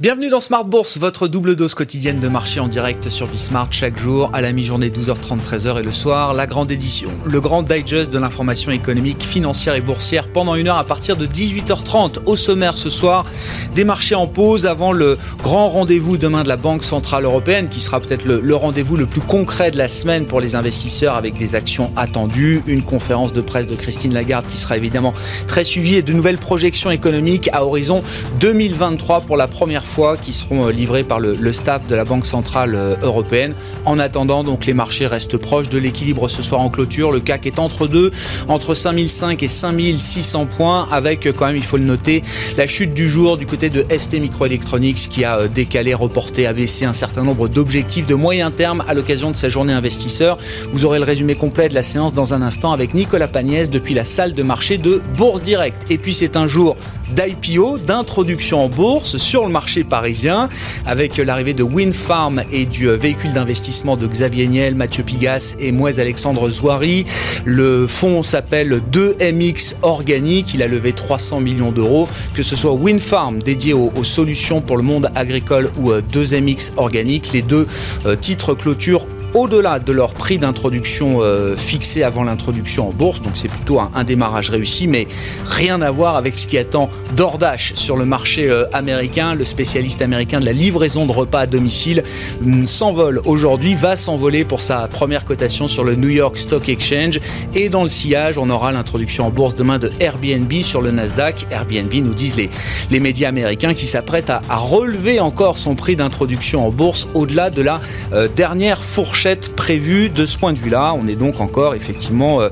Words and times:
Bienvenue 0.00 0.30
dans 0.30 0.40
Smart 0.40 0.64
Bourse, 0.64 0.96
votre 0.96 1.28
double 1.28 1.56
dose 1.56 1.74
quotidienne 1.74 2.20
de 2.20 2.28
marché 2.28 2.58
en 2.58 2.68
direct 2.68 3.10
sur 3.10 3.26
Bismart 3.26 3.70
chaque 3.70 3.98
jour 3.98 4.30
à 4.32 4.40
la 4.40 4.50
mi-journée 4.50 4.88
12h30 4.88 5.42
13h 5.42 5.78
et 5.78 5.82
le 5.82 5.92
soir 5.92 6.32
la 6.32 6.46
grande 6.46 6.70
édition, 6.70 7.10
le 7.26 7.38
grand 7.38 7.62
digest 7.62 8.10
de 8.10 8.18
l'information 8.18 8.72
économique, 8.72 9.22
financière 9.22 9.74
et 9.74 9.82
boursière 9.82 10.32
pendant 10.32 10.54
une 10.54 10.68
heure 10.68 10.78
à 10.78 10.84
partir 10.84 11.18
de 11.18 11.26
18h30 11.26 12.20
au 12.24 12.34
sommaire 12.34 12.78
ce 12.78 12.88
soir 12.88 13.26
des 13.74 13.84
marchés 13.84 14.14
en 14.14 14.26
pause 14.26 14.64
avant 14.64 14.92
le 14.92 15.18
grand 15.42 15.68
rendez-vous 15.68 16.16
demain 16.16 16.44
de 16.44 16.48
la 16.48 16.56
Banque 16.56 16.82
centrale 16.82 17.24
européenne 17.24 17.68
qui 17.68 17.82
sera 17.82 18.00
peut-être 18.00 18.24
le, 18.24 18.40
le 18.40 18.56
rendez-vous 18.56 18.96
le 18.96 19.04
plus 19.04 19.20
concret 19.20 19.70
de 19.70 19.76
la 19.76 19.88
semaine 19.88 20.24
pour 20.24 20.40
les 20.40 20.54
investisseurs 20.54 21.16
avec 21.16 21.36
des 21.36 21.56
actions 21.56 21.92
attendues, 21.96 22.62
une 22.66 22.80
conférence 22.80 23.34
de 23.34 23.42
presse 23.42 23.66
de 23.66 23.74
Christine 23.74 24.14
Lagarde 24.14 24.46
qui 24.48 24.56
sera 24.56 24.78
évidemment 24.78 25.12
très 25.46 25.64
suivie 25.64 25.96
et 25.96 26.02
de 26.02 26.14
nouvelles 26.14 26.38
projections 26.38 26.90
économiques 26.90 27.50
à 27.52 27.66
horizon 27.66 28.02
2023 28.38 29.20
pour 29.20 29.36
la 29.36 29.46
première 29.46 29.84
fois 29.84 29.89
qui 30.22 30.32
seront 30.32 30.66
euh, 30.66 30.72
livrés 30.72 31.04
par 31.04 31.20
le, 31.20 31.34
le, 31.34 31.52
staff 31.52 31.86
de 31.86 31.94
la 31.94 32.04
Banque 32.04 32.26
Centrale 32.26 32.74
euh, 32.74 32.94
Européenne. 33.02 33.54
En 33.84 33.98
attendant, 33.98 34.44
donc, 34.44 34.66
les 34.66 34.72
marchés 34.72 35.06
restent 35.06 35.36
proches 35.36 35.68
de 35.68 35.78
l'équilibre 35.78 36.28
ce 36.28 36.42
soir 36.42 36.60
en 36.60 36.70
clôture. 36.70 37.12
Le 37.12 37.20
CAC 37.20 37.46
est 37.46 37.58
entre 37.58 37.86
deux, 37.86 38.10
entre 38.48 38.74
5005 38.74 39.42
et 39.42 39.48
5600 39.48 40.46
points, 40.46 40.88
avec 40.90 41.26
euh, 41.26 41.32
quand 41.36 41.46
même, 41.46 41.56
il 41.56 41.64
faut 41.64 41.76
le 41.76 41.84
noter, 41.84 42.22
la 42.56 42.66
chute 42.66 42.94
du 42.94 43.08
jour 43.08 43.36
du 43.36 43.46
côté 43.46 43.68
de 43.68 43.84
ST 43.96 44.14
Microelectronics 44.20 45.08
qui 45.08 45.24
a 45.24 45.48
décalé, 45.48 45.92
reporté, 45.92 46.46
abaissé 46.46 46.84
un 46.84 46.92
certain 46.92 47.22
nombre 47.22 47.48
d'objectifs 47.48 48.06
de 48.06 48.14
moyen 48.14 48.50
terme 48.50 48.84
à 48.88 48.94
l'occasion 48.94 49.30
de 49.30 49.36
sa 49.36 49.48
journée 49.48 49.72
investisseur. 49.72 50.38
Vous 50.72 50.84
aurez 50.84 50.98
le 50.98 51.04
résumé 51.04 51.34
complet 51.34 51.68
de 51.68 51.74
la 51.74 51.82
séance 51.82 52.12
dans 52.12 52.32
un 52.32 52.42
instant 52.42 52.72
avec 52.72 52.94
Nicolas 52.94 53.28
Pagnès 53.28 53.70
depuis 53.70 53.94
la 53.94 54.04
salle 54.04 54.34
de 54.34 54.42
marché 54.42 54.78
de 54.78 55.02
Bourse 55.16 55.42
Direct. 55.42 55.82
Et 55.90 55.98
puis 55.98 56.14
c'est 56.14 56.36
un 56.36 56.46
jour 56.46 56.76
d'IPO, 57.14 57.78
d'introduction 57.78 58.64
en 58.64 58.68
bourse 58.68 59.16
sur 59.16 59.44
le 59.44 59.50
marché 59.50 59.79
parisien, 59.84 60.48
avec 60.86 61.16
l'arrivée 61.18 61.54
de 61.54 61.62
Windfarm 61.62 62.42
et 62.50 62.66
du 62.66 62.88
véhicule 62.88 63.32
d'investissement 63.32 63.96
de 63.96 64.06
Xavier 64.06 64.46
Niel, 64.46 64.74
Mathieu 64.74 65.02
Pigas 65.02 65.56
et 65.58 65.72
Moise 65.72 66.00
Alexandre 66.00 66.48
Zouari. 66.50 67.04
Le 67.44 67.86
fonds 67.86 68.22
s'appelle 68.22 68.80
2MX 68.92 69.76
Organique, 69.82 70.54
il 70.54 70.62
a 70.62 70.68
levé 70.68 70.92
300 70.92 71.40
millions 71.40 71.72
d'euros, 71.72 72.08
que 72.34 72.42
ce 72.42 72.56
soit 72.56 72.72
Windfarm 72.72 73.38
dédié 73.38 73.72
aux, 73.72 73.92
aux, 73.96 74.04
solutions 74.04 74.60
pour 74.60 74.76
le 74.76 74.82
monde 74.82 75.10
agricole 75.14 75.70
ou 75.78 75.92
2MX 75.92 76.72
Organique, 76.76 77.32
les 77.32 77.42
deux 77.42 77.66
euh, 78.06 78.16
titres 78.16 78.54
clôture 78.54 79.06
au-delà 79.34 79.78
de 79.78 79.92
leur 79.92 80.14
prix 80.14 80.38
d'introduction 80.38 81.20
euh, 81.22 81.56
fixé 81.56 82.02
avant 82.02 82.24
l'introduction 82.24 82.88
en 82.88 82.92
bourse. 82.92 83.20
Donc 83.22 83.32
c'est 83.34 83.48
plutôt 83.48 83.80
un, 83.80 84.04
démarrage 84.04 84.50
réussi, 84.50 84.88
mais 84.88 85.06
rien 85.46 85.82
à 85.82 85.90
voir 85.90 86.16
avec 86.16 86.36
ce 86.36 86.46
qui 86.46 86.58
attend 86.58 86.90
DoorDash 87.16 87.74
sur 87.74 87.96
le 87.96 88.04
marché 88.04 88.50
euh, 88.50 88.64
américain. 88.72 89.34
Le 89.34 89.44
spécialiste 89.44 90.02
américain 90.02 90.40
de 90.40 90.46
la 90.46 90.52
livraison 90.52 91.06
de 91.06 91.12
repas 91.12 91.40
à 91.40 91.46
domicile 91.46 92.02
mm, 92.40 92.62
s'envole 92.66 93.20
aujourd'hui, 93.24 93.74
va 93.74 93.94
s'envoler 93.94 94.44
pour 94.44 94.62
sa 94.62 94.88
première 94.88 95.24
cotation 95.24 95.68
sur 95.68 95.84
le 95.84 95.94
New 95.94 96.08
York 96.08 96.36
Stock 96.38 96.68
Exchange. 96.68 97.20
Et 97.54 97.68
dans 97.68 97.82
le 97.82 97.88
sillage, 97.88 98.38
on 98.38 98.50
aura 98.50 98.72
l'introduction 98.72 99.26
en 99.26 99.30
bourse 99.30 99.54
demain 99.54 99.78
de 99.78 99.90
Airbnb 100.00 100.52
sur 100.60 100.80
le 100.80 100.90
Nasdaq. 100.90 101.46
Airbnb 101.50 101.92
nous 101.94 102.14
disent 102.14 102.36
les, 102.36 103.00
médias 103.00 103.28
américains 103.28 103.74
qui 103.74 103.86
s'apprêtent 103.86 104.30
à, 104.30 104.42
à, 104.48 104.56
relever 104.56 105.20
encore 105.20 105.56
son 105.56 105.74
prix 105.74 105.96
d'introduction 105.96 106.66
en 106.66 106.70
bourse 106.70 107.08
au-delà 107.14 107.48
de 107.48 107.62
la 107.62 107.80
euh, 108.12 108.28
dernière 108.28 108.82
fourchette 108.82 109.19
prévue 109.56 110.08
de 110.08 110.24
ce 110.24 110.38
point 110.38 110.52
de 110.52 110.58
vue-là. 110.58 110.94
On 110.94 111.06
est 111.06 111.16
donc 111.16 111.40
encore 111.40 111.74
effectivement 111.74 112.40
euh, 112.40 112.48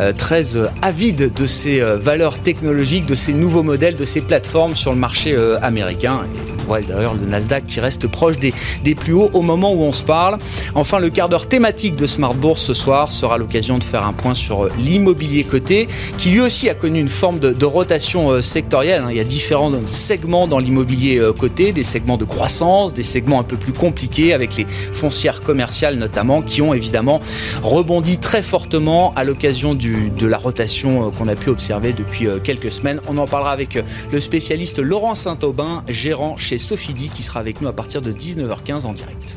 euh, 0.00 0.12
très 0.12 0.56
euh, 0.56 0.68
avide 0.82 1.32
de 1.32 1.46
ces 1.46 1.80
valeurs 1.96 2.38
technologiques, 2.38 3.06
de 3.06 3.14
ces 3.14 3.32
nouveaux 3.32 3.62
modèles, 3.62 3.96
de 3.96 4.04
ces 4.04 4.20
plateformes 4.20 4.76
sur 4.76 4.92
le 4.92 4.98
marché 4.98 5.36
américain. 5.62 6.20
Voit 6.72 6.80
d'ailleurs 6.80 7.12
le 7.12 7.26
Nasdaq 7.26 7.66
qui 7.66 7.80
reste 7.80 8.06
proche 8.06 8.38
des, 8.38 8.54
plus 8.94 9.12
hauts 9.12 9.28
au 9.34 9.42
moment 9.42 9.74
où 9.74 9.82
on 9.82 9.92
se 9.92 10.02
parle. 10.02 10.38
Enfin, 10.74 11.00
le 11.00 11.10
quart 11.10 11.28
d'heure 11.28 11.46
thématique 11.46 11.96
de 11.96 12.06
Smart 12.06 12.32
Bourse 12.32 12.62
ce 12.62 12.72
soir 12.72 13.12
sera 13.12 13.36
l'occasion 13.36 13.76
de 13.76 13.84
faire 13.84 14.06
un 14.06 14.14
point 14.14 14.32
sur 14.32 14.70
l'immobilier 14.78 15.44
coté, 15.44 15.86
qui 16.16 16.30
lui 16.30 16.40
aussi 16.40 16.70
a 16.70 16.74
connu 16.74 16.98
une 16.98 17.10
forme 17.10 17.40
de, 17.40 17.52
de 17.52 17.66
rotation 17.66 18.40
sectorielle. 18.40 19.04
Il 19.10 19.18
y 19.18 19.20
a 19.20 19.24
différents 19.24 19.70
segments 19.86 20.46
dans 20.46 20.58
l'immobilier 20.58 21.20
coté, 21.38 21.72
des 21.72 21.82
segments 21.82 22.16
de 22.16 22.24
croissance, 22.24 22.94
des 22.94 23.02
segments 23.02 23.40
un 23.40 23.44
peu 23.44 23.58
plus 23.58 23.74
compliqués 23.74 24.32
avec 24.32 24.56
les 24.56 24.66
foncières 24.94 25.42
commerciales 25.42 25.96
notamment, 25.96 26.40
qui 26.40 26.62
ont 26.62 26.72
évidemment 26.72 27.20
rebondi 27.62 28.16
très 28.16 28.42
fortement 28.42 29.12
à 29.14 29.24
l'occasion 29.24 29.74
de 29.74 30.26
la 30.26 30.38
rotation 30.38 31.10
qu'on 31.10 31.28
a 31.28 31.34
pu 31.34 31.50
observer 31.50 31.92
depuis 31.92 32.28
quelques 32.42 32.72
semaines. 32.72 33.02
On 33.08 33.18
en 33.18 33.26
parlera 33.26 33.52
avec 33.52 33.78
le 34.10 34.20
spécialiste 34.20 34.78
Laurent 34.78 35.14
Saint-Aubin, 35.14 35.84
gérant 35.86 36.38
chez 36.38 36.61
Sofidi, 36.62 37.08
qui 37.08 37.22
sera 37.22 37.40
avec 37.40 37.60
nous 37.60 37.68
à 37.68 37.74
partir 37.74 38.00
de 38.00 38.12
19h15 38.12 38.86
en 38.86 38.92
direct. 38.92 39.36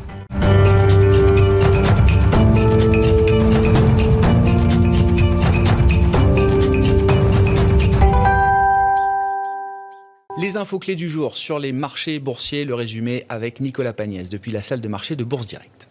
Les 10.37 10.57
infos 10.57 10.79
clés 10.79 10.95
du 10.95 11.09
jour 11.09 11.35
sur 11.35 11.59
les 11.59 11.71
marchés 11.71 12.19
boursiers, 12.19 12.65
le 12.65 12.75
résumé 12.75 13.25
avec 13.29 13.59
Nicolas 13.59 13.93
Pagnès 13.93 14.29
depuis 14.29 14.51
la 14.51 14.61
salle 14.61 14.81
de 14.81 14.87
marché 14.87 15.15
de 15.15 15.23
Bourse 15.23 15.47
Direct. 15.47 15.87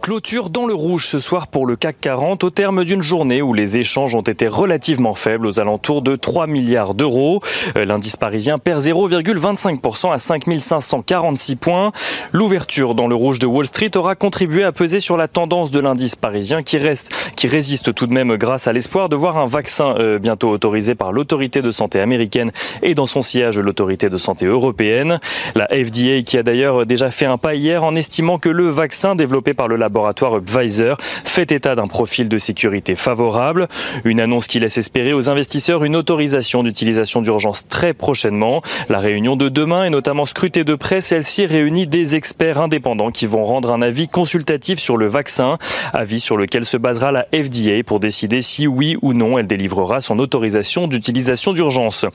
Clôture 0.00 0.48
dans 0.48 0.64
le 0.64 0.72
rouge 0.72 1.06
ce 1.08 1.18
soir 1.18 1.46
pour 1.46 1.66
le 1.66 1.76
CAC 1.76 2.00
40 2.00 2.42
au 2.44 2.50
terme 2.50 2.84
d'une 2.84 3.02
journée 3.02 3.42
où 3.42 3.52
les 3.52 3.76
échanges 3.76 4.14
ont 4.14 4.22
été 4.22 4.48
relativement 4.48 5.14
faibles 5.14 5.46
aux 5.46 5.60
alentours 5.60 6.00
de 6.00 6.16
3 6.16 6.46
milliards 6.46 6.94
d'euros. 6.94 7.42
L'indice 7.76 8.16
parisien 8.16 8.58
perd 8.58 8.82
0,25% 8.82 10.10
à 10.10 10.16
5546 10.16 11.56
points. 11.56 11.92
L'ouverture 12.32 12.94
dans 12.94 13.08
le 13.08 13.14
rouge 13.14 13.40
de 13.40 13.46
Wall 13.46 13.66
Street 13.66 13.94
aura 13.94 14.14
contribué 14.14 14.64
à 14.64 14.72
peser 14.72 15.00
sur 15.00 15.18
la 15.18 15.28
tendance 15.28 15.70
de 15.70 15.80
l'indice 15.80 16.16
parisien 16.16 16.62
qui 16.62 16.78
reste, 16.78 17.32
qui 17.36 17.46
résiste 17.46 17.94
tout 17.94 18.06
de 18.06 18.14
même 18.14 18.36
grâce 18.36 18.68
à 18.68 18.72
l'espoir 18.72 19.10
de 19.10 19.16
voir 19.16 19.36
un 19.36 19.46
vaccin 19.46 19.96
euh, 19.98 20.18
bientôt 20.18 20.48
autorisé 20.48 20.94
par 20.94 21.12
l'autorité 21.12 21.60
de 21.60 21.70
santé 21.70 22.00
américaine 22.00 22.52
et 22.82 22.94
dans 22.94 23.06
son 23.06 23.20
siège 23.20 23.58
l'autorité 23.58 24.08
de 24.08 24.16
santé 24.16 24.46
européenne. 24.46 25.20
La 25.54 25.66
FDA 25.66 26.22
qui 26.22 26.38
a 26.38 26.42
d'ailleurs 26.42 26.86
déjà 26.86 27.10
fait 27.10 27.26
un 27.26 27.36
pas 27.36 27.54
hier 27.54 27.84
en 27.84 27.94
estimant 27.94 28.38
que 28.38 28.48
le 28.48 28.70
vaccin 28.70 29.14
développé 29.14 29.52
par 29.52 29.68
le 29.68 29.76
laboratoire 29.76 29.89
laboratoire 29.90 30.40
Pfizer 30.40 30.96
fait 31.00 31.50
état 31.50 31.74
d'un 31.74 31.88
profil 31.88 32.28
de 32.28 32.38
sécurité 32.38 32.94
favorable. 32.94 33.66
Une 34.04 34.20
annonce 34.20 34.46
qui 34.46 34.60
laisse 34.60 34.78
espérer 34.78 35.12
aux 35.12 35.28
investisseurs 35.28 35.82
une 35.82 35.96
autorisation 35.96 36.62
d'utilisation 36.62 37.22
d'urgence 37.22 37.66
très 37.66 37.92
prochainement. 37.92 38.62
La 38.88 39.00
réunion 39.00 39.34
de 39.34 39.48
demain 39.48 39.82
est 39.82 39.90
notamment 39.90 40.26
scrutée 40.26 40.62
de 40.62 40.76
près. 40.76 41.00
Celle-ci 41.00 41.44
réunit 41.44 41.88
des 41.88 42.14
experts 42.14 42.60
indépendants 42.60 43.10
qui 43.10 43.26
vont 43.26 43.44
rendre 43.44 43.72
un 43.72 43.82
avis 43.82 44.06
consultatif 44.06 44.78
sur 44.78 44.96
le 44.96 45.08
vaccin, 45.08 45.58
avis 45.92 46.20
sur 46.20 46.36
lequel 46.36 46.64
se 46.64 46.76
basera 46.76 47.10
la 47.10 47.26
FDA 47.34 47.82
pour 47.84 47.98
décider 47.98 48.42
si 48.42 48.68
oui 48.68 48.96
ou 49.02 49.12
non 49.12 49.38
elle 49.38 49.48
délivrera 49.48 50.00
son 50.00 50.20
autorisation 50.20 50.86
d'utilisation 50.86 51.52
d'urgence. 51.52 52.06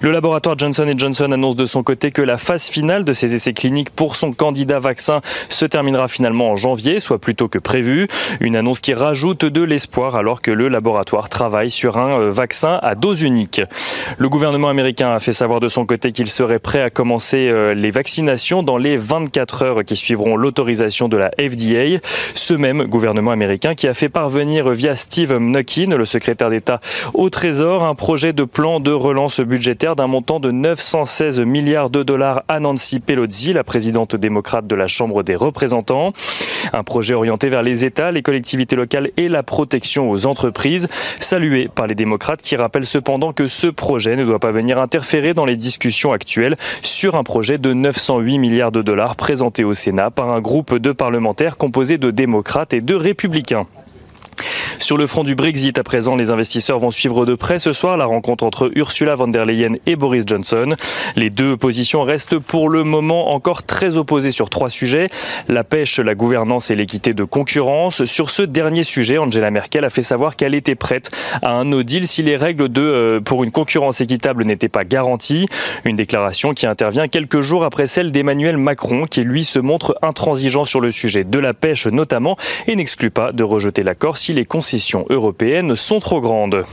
Le 0.00 0.10
laboratoire 0.12 0.58
Johnson 0.58 0.90
Johnson 0.96 1.30
annonce 1.30 1.56
de 1.56 1.66
son 1.66 1.82
côté 1.82 2.10
que 2.10 2.22
la 2.22 2.38
phase 2.38 2.68
finale 2.68 3.04
de 3.04 3.12
ses 3.12 3.34
essais 3.34 3.52
cliniques 3.52 3.90
pour 3.90 4.16
son 4.16 4.32
candidat 4.32 4.78
vaccin 4.78 5.20
se 5.50 5.66
terminera 5.66 6.08
finalement 6.08 6.50
en 6.52 6.56
janvier, 6.56 7.01
soit 7.02 7.18
plus 7.18 7.34
tôt 7.34 7.48
que 7.48 7.58
prévu. 7.58 8.08
Une 8.40 8.56
annonce 8.56 8.80
qui 8.80 8.94
rajoute 8.94 9.44
de 9.44 9.62
l'espoir 9.62 10.16
alors 10.16 10.40
que 10.40 10.50
le 10.50 10.68
laboratoire 10.68 11.28
travaille 11.28 11.70
sur 11.70 11.98
un 11.98 12.30
vaccin 12.30 12.78
à 12.82 12.94
dose 12.94 13.22
unique. 13.22 13.60
Le 14.18 14.28
gouvernement 14.28 14.68
américain 14.68 15.10
a 15.12 15.20
fait 15.20 15.32
savoir 15.32 15.60
de 15.60 15.68
son 15.68 15.84
côté 15.84 16.12
qu'il 16.12 16.28
serait 16.28 16.58
prêt 16.58 16.82
à 16.82 16.90
commencer 16.90 17.52
les 17.74 17.90
vaccinations 17.90 18.62
dans 18.62 18.78
les 18.78 18.96
24 18.96 19.62
heures 19.62 19.84
qui 19.84 19.96
suivront 19.96 20.36
l'autorisation 20.36 21.08
de 21.08 21.16
la 21.16 21.30
FDA. 21.38 22.00
Ce 22.34 22.54
même 22.54 22.84
gouvernement 22.84 23.30
américain 23.30 23.74
qui 23.74 23.88
a 23.88 23.94
fait 23.94 24.08
parvenir 24.08 24.70
via 24.70 24.96
Steve 24.96 25.38
Mnuchin, 25.38 25.96
le 25.96 26.04
secrétaire 26.04 26.50
d'État 26.50 26.80
au 27.14 27.30
Trésor, 27.30 27.84
un 27.84 27.94
projet 27.94 28.32
de 28.32 28.44
plan 28.44 28.80
de 28.80 28.92
relance 28.92 29.40
budgétaire 29.40 29.96
d'un 29.96 30.06
montant 30.06 30.40
de 30.40 30.50
916 30.50 31.40
milliards 31.40 31.90
de 31.90 32.02
dollars 32.02 32.42
à 32.48 32.60
Nancy 32.60 33.00
Pelosi, 33.00 33.52
la 33.52 33.64
présidente 33.64 34.16
démocrate 34.16 34.66
de 34.66 34.74
la 34.74 34.86
Chambre 34.86 35.22
des 35.22 35.36
représentants. 35.36 36.12
Un 36.72 36.82
projet 36.92 37.14
orienté 37.14 37.48
vers 37.48 37.62
les 37.62 37.86
États, 37.86 38.12
les 38.12 38.20
collectivités 38.20 38.76
locales 38.76 39.12
et 39.16 39.30
la 39.30 39.42
protection 39.42 40.10
aux 40.10 40.26
entreprises, 40.26 40.88
salué 41.20 41.70
par 41.74 41.86
les 41.86 41.94
démocrates 41.94 42.42
qui 42.42 42.54
rappellent 42.54 42.84
cependant 42.84 43.32
que 43.32 43.48
ce 43.48 43.66
projet 43.66 44.14
ne 44.14 44.26
doit 44.26 44.38
pas 44.38 44.52
venir 44.52 44.76
interférer 44.76 45.32
dans 45.32 45.46
les 45.46 45.56
discussions 45.56 46.12
actuelles 46.12 46.58
sur 46.82 47.16
un 47.16 47.22
projet 47.22 47.56
de 47.56 47.72
908 47.72 48.36
milliards 48.36 48.72
de 48.72 48.82
dollars 48.82 49.16
présenté 49.16 49.64
au 49.64 49.72
Sénat 49.72 50.10
par 50.10 50.28
un 50.28 50.42
groupe 50.42 50.76
de 50.76 50.92
parlementaires 50.92 51.56
composé 51.56 51.96
de 51.96 52.10
démocrates 52.10 52.74
et 52.74 52.82
de 52.82 52.94
républicains. 52.94 53.66
Sur 54.78 54.96
le 54.96 55.06
front 55.06 55.22
du 55.22 55.34
Brexit, 55.34 55.78
à 55.78 55.84
présent, 55.84 56.16
les 56.16 56.30
investisseurs 56.30 56.78
vont 56.78 56.90
suivre 56.90 57.24
de 57.24 57.34
près 57.34 57.58
ce 57.58 57.72
soir 57.72 57.96
la 57.96 58.04
rencontre 58.04 58.44
entre 58.44 58.70
Ursula 58.74 59.14
von 59.14 59.28
der 59.28 59.46
Leyen 59.46 59.76
et 59.86 59.96
Boris 59.96 60.24
Johnson. 60.26 60.74
Les 61.14 61.30
deux 61.30 61.56
positions 61.56 62.02
restent 62.02 62.38
pour 62.38 62.68
le 62.68 62.82
moment 62.82 63.32
encore 63.32 63.62
très 63.62 63.96
opposées 63.96 64.30
sur 64.30 64.50
trois 64.50 64.70
sujets. 64.70 65.08
La 65.48 65.64
pêche, 65.64 65.98
la 65.98 66.14
gouvernance 66.14 66.70
et 66.70 66.74
l'équité 66.74 67.14
de 67.14 67.24
concurrence. 67.24 68.04
Sur 68.04 68.30
ce 68.30 68.42
dernier 68.42 68.84
sujet, 68.84 69.18
Angela 69.18 69.50
Merkel 69.50 69.84
a 69.84 69.90
fait 69.90 70.02
savoir 70.02 70.36
qu'elle 70.36 70.54
était 70.54 70.74
prête 70.74 71.10
à 71.42 71.52
un 71.52 71.64
no 71.64 71.82
deal 71.82 72.08
si 72.08 72.22
les 72.22 72.36
règles 72.36 72.68
de, 72.68 72.82
euh, 72.82 73.20
pour 73.20 73.44
une 73.44 73.50
concurrence 73.50 74.00
équitable 74.00 74.44
n'étaient 74.44 74.68
pas 74.68 74.84
garanties. 74.84 75.46
Une 75.84 75.96
déclaration 75.96 76.54
qui 76.54 76.66
intervient 76.66 77.08
quelques 77.08 77.40
jours 77.40 77.64
après 77.64 77.86
celle 77.86 78.10
d'Emmanuel 78.10 78.56
Macron 78.56 79.06
qui 79.06 79.22
lui 79.22 79.44
se 79.44 79.58
montre 79.58 79.96
intransigeant 80.02 80.64
sur 80.64 80.80
le 80.80 80.90
sujet 80.90 81.24
de 81.24 81.38
la 81.38 81.54
pêche 81.54 81.86
notamment 81.86 82.36
et 82.66 82.76
n'exclut 82.76 83.10
pas 83.10 83.32
de 83.32 83.42
rejeter 83.42 83.82
l'accord 83.82 84.18
si 84.22 84.32
les 84.32 84.44
concessions 84.44 85.04
européennes 85.10 85.74
sont 85.74 85.98
trop 85.98 86.20
grandes. 86.20 86.64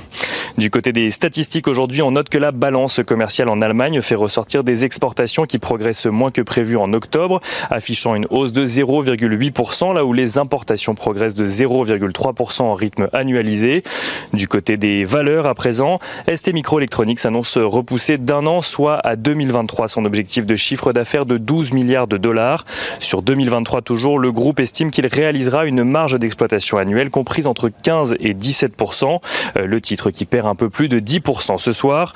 Du 0.60 0.70
côté 0.70 0.92
des 0.92 1.10
statistiques 1.10 1.70
aujourd'hui, 1.70 2.02
on 2.02 2.12
note 2.12 2.28
que 2.28 2.38
la 2.38 2.52
balance 2.52 3.00
commerciale 3.08 3.48
en 3.48 3.62
Allemagne 3.62 4.02
fait 4.02 4.16
ressortir 4.16 4.66
des 4.66 4.84
exportations 4.84 5.46
qui 5.46 5.58
progressent 5.58 6.06
moins 6.06 6.32
que 6.32 6.42
prévu 6.42 6.76
en 6.76 6.92
octobre, 6.92 7.40
affichant 7.70 8.14
une 8.14 8.26
hausse 8.30 8.52
de 8.52 8.68
0,8%, 8.68 9.96
là 9.96 10.04
où 10.04 10.12
les 10.12 10.38
importations 10.38 10.96
progressent 10.96 11.36
de 11.36 11.48
0,3% 11.48 12.64
en 12.64 12.74
rythme 12.74 13.08
annualisé. 13.14 13.84
Du 14.34 14.50
côté 14.50 14.76
des 14.76 15.06
valeurs 15.06 15.46
à 15.46 15.56
présent, 15.56 16.00
ST 16.28 16.52
Microelectronics 16.52 17.26
annonce 17.26 17.58
repousser 17.58 18.18
d'un 18.18 18.46
an, 18.46 18.60
soit 18.60 18.98
à 19.08 19.16
2023, 19.16 19.88
son 19.88 20.04
objectif 20.04 20.46
de 20.46 20.58
chiffre 20.58 20.92
d'affaires 20.92 21.26
de 21.26 21.38
12 21.38 21.72
milliards 21.72 22.08
de 22.08 22.18
dollars. 22.18 22.66
Sur 23.00 23.22
2023 23.22 23.82
toujours, 23.82 24.20
le 24.20 24.34
groupe 24.34 24.60
estime 24.60 24.92
qu'il 24.92 25.08
réalisera 25.08 25.66
une 25.66 25.86
marge 25.86 26.20
d'exploitation 26.20 26.78
annuelle 26.78 27.12
comprise 27.12 27.48
entre 27.48 27.70
15 27.70 28.18
et 28.20 28.34
17 28.34 28.74
euh, 29.56 29.66
Le 29.66 29.80
titre 29.80 30.12
qui 30.12 30.26
perd 30.26 30.49
un 30.50 30.56
peu 30.56 30.70
plus 30.70 30.90
de 30.90 31.00
10% 31.00 31.58
ce 31.58 31.72
soir. 31.72 32.14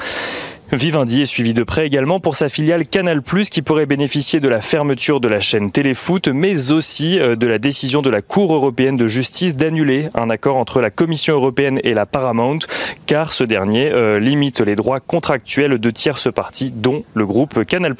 Vivendi 0.71 1.21
est 1.21 1.27
suivi 1.27 1.53
de 1.53 1.61
près 1.61 1.85
également 1.85 2.19
pour 2.19 2.35
sa 2.35 2.49
filiale 2.49 2.87
Canal+, 2.87 3.21
qui 3.51 3.61
pourrait 3.61 3.85
bénéficier 3.85 4.39
de 4.39 4.47
la 4.47 4.59
fermeture 4.59 5.19
de 5.19 5.27
la 5.27 5.39
chaîne 5.39 5.69
Téléfoot, 5.69 6.27
mais 6.29 6.71
aussi 6.71 7.19
euh, 7.19 7.35
de 7.35 7.45
la 7.45 7.59
décision 7.59 8.01
de 8.01 8.09
la 8.09 8.23
Cour 8.23 8.53
européenne 8.55 8.97
de 8.97 9.07
justice 9.07 9.55
d'annuler 9.55 10.09
un 10.15 10.31
accord 10.31 10.57
entre 10.57 10.81
la 10.81 10.89
Commission 10.89 11.35
européenne 11.35 11.79
et 11.83 11.93
la 11.93 12.07
Paramount, 12.07 12.59
car 13.05 13.33
ce 13.33 13.43
dernier 13.43 13.91
euh, 13.91 14.19
limite 14.19 14.61
les 14.61 14.75
droits 14.75 14.99
contractuels 14.99 15.77
de 15.77 15.91
tierces 15.91 16.31
parties, 16.33 16.71
dont 16.71 17.03
le 17.13 17.25
groupe 17.27 17.63
Canal+. 17.65 17.93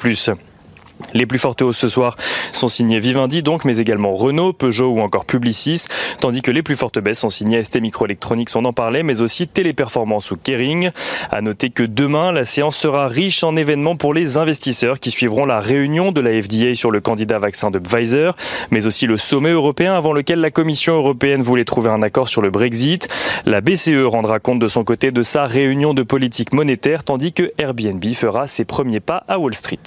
Les 1.12 1.26
plus 1.26 1.38
fortes 1.38 1.62
hausses 1.62 1.78
ce 1.78 1.88
soir 1.88 2.16
sont 2.52 2.68
signées 2.68 2.98
Vivendi 2.98 3.42
donc, 3.42 3.64
mais 3.64 3.78
également 3.78 4.14
Renault, 4.14 4.52
Peugeot 4.52 4.88
ou 4.88 5.00
encore 5.00 5.24
Publicis, 5.24 5.86
tandis 6.20 6.42
que 6.42 6.50
les 6.50 6.62
plus 6.62 6.76
fortes 6.76 6.98
baisses 6.98 7.20
sont 7.20 7.30
signées 7.30 7.62
ST 7.62 7.80
Microelectronics, 7.80 8.50
on 8.54 8.64
en 8.64 8.72
parlait, 8.72 9.02
mais 9.02 9.20
aussi 9.20 9.46
Téléperformance 9.46 10.30
ou 10.30 10.36
Kering. 10.36 10.90
À 11.30 11.40
noter 11.40 11.70
que 11.70 11.82
demain, 11.82 12.32
la 12.32 12.44
séance 12.44 12.76
sera 12.76 13.06
riche 13.06 13.44
en 13.44 13.56
événements 13.56 13.96
pour 13.96 14.14
les 14.14 14.38
investisseurs 14.38 14.98
qui 14.98 15.10
suivront 15.10 15.46
la 15.46 15.60
réunion 15.60 16.12
de 16.12 16.20
la 16.20 16.40
FDA 16.40 16.74
sur 16.74 16.90
le 16.90 17.00
candidat 17.00 17.38
vaccin 17.38 17.70
de 17.70 17.78
Pfizer, 17.78 18.36
mais 18.70 18.86
aussi 18.86 19.06
le 19.06 19.16
sommet 19.16 19.50
européen 19.50 19.94
avant 19.94 20.12
lequel 20.12 20.40
la 20.40 20.50
Commission 20.50 20.94
européenne 20.94 21.42
voulait 21.42 21.64
trouver 21.64 21.90
un 21.90 22.02
accord 22.02 22.28
sur 22.28 22.42
le 22.42 22.50
Brexit. 22.50 23.08
La 23.46 23.60
BCE 23.60 24.04
rendra 24.04 24.38
compte 24.38 24.58
de 24.58 24.68
son 24.68 24.84
côté 24.84 25.10
de 25.10 25.22
sa 25.22 25.44
réunion 25.44 25.94
de 25.94 26.02
politique 26.02 26.52
monétaire, 26.52 27.04
tandis 27.04 27.32
que 27.32 27.52
Airbnb 27.58 28.04
fera 28.14 28.46
ses 28.46 28.64
premiers 28.64 29.00
pas 29.00 29.24
à 29.28 29.38
Wall 29.38 29.54
Street. 29.54 29.78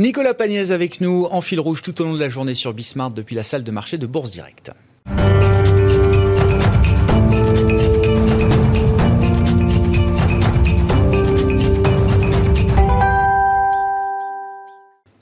Nicolas 0.00 0.32
Pagnès 0.32 0.70
avec 0.70 1.02
nous 1.02 1.28
en 1.30 1.42
fil 1.42 1.60
rouge 1.60 1.82
tout 1.82 2.00
au 2.00 2.06
long 2.06 2.14
de 2.14 2.18
la 2.18 2.30
journée 2.30 2.54
sur 2.54 2.72
Bismarck 2.72 3.12
depuis 3.12 3.36
la 3.36 3.42
salle 3.42 3.64
de 3.64 3.70
marché 3.70 3.98
de 3.98 4.06
Bourse 4.06 4.30
Direct. 4.30 4.72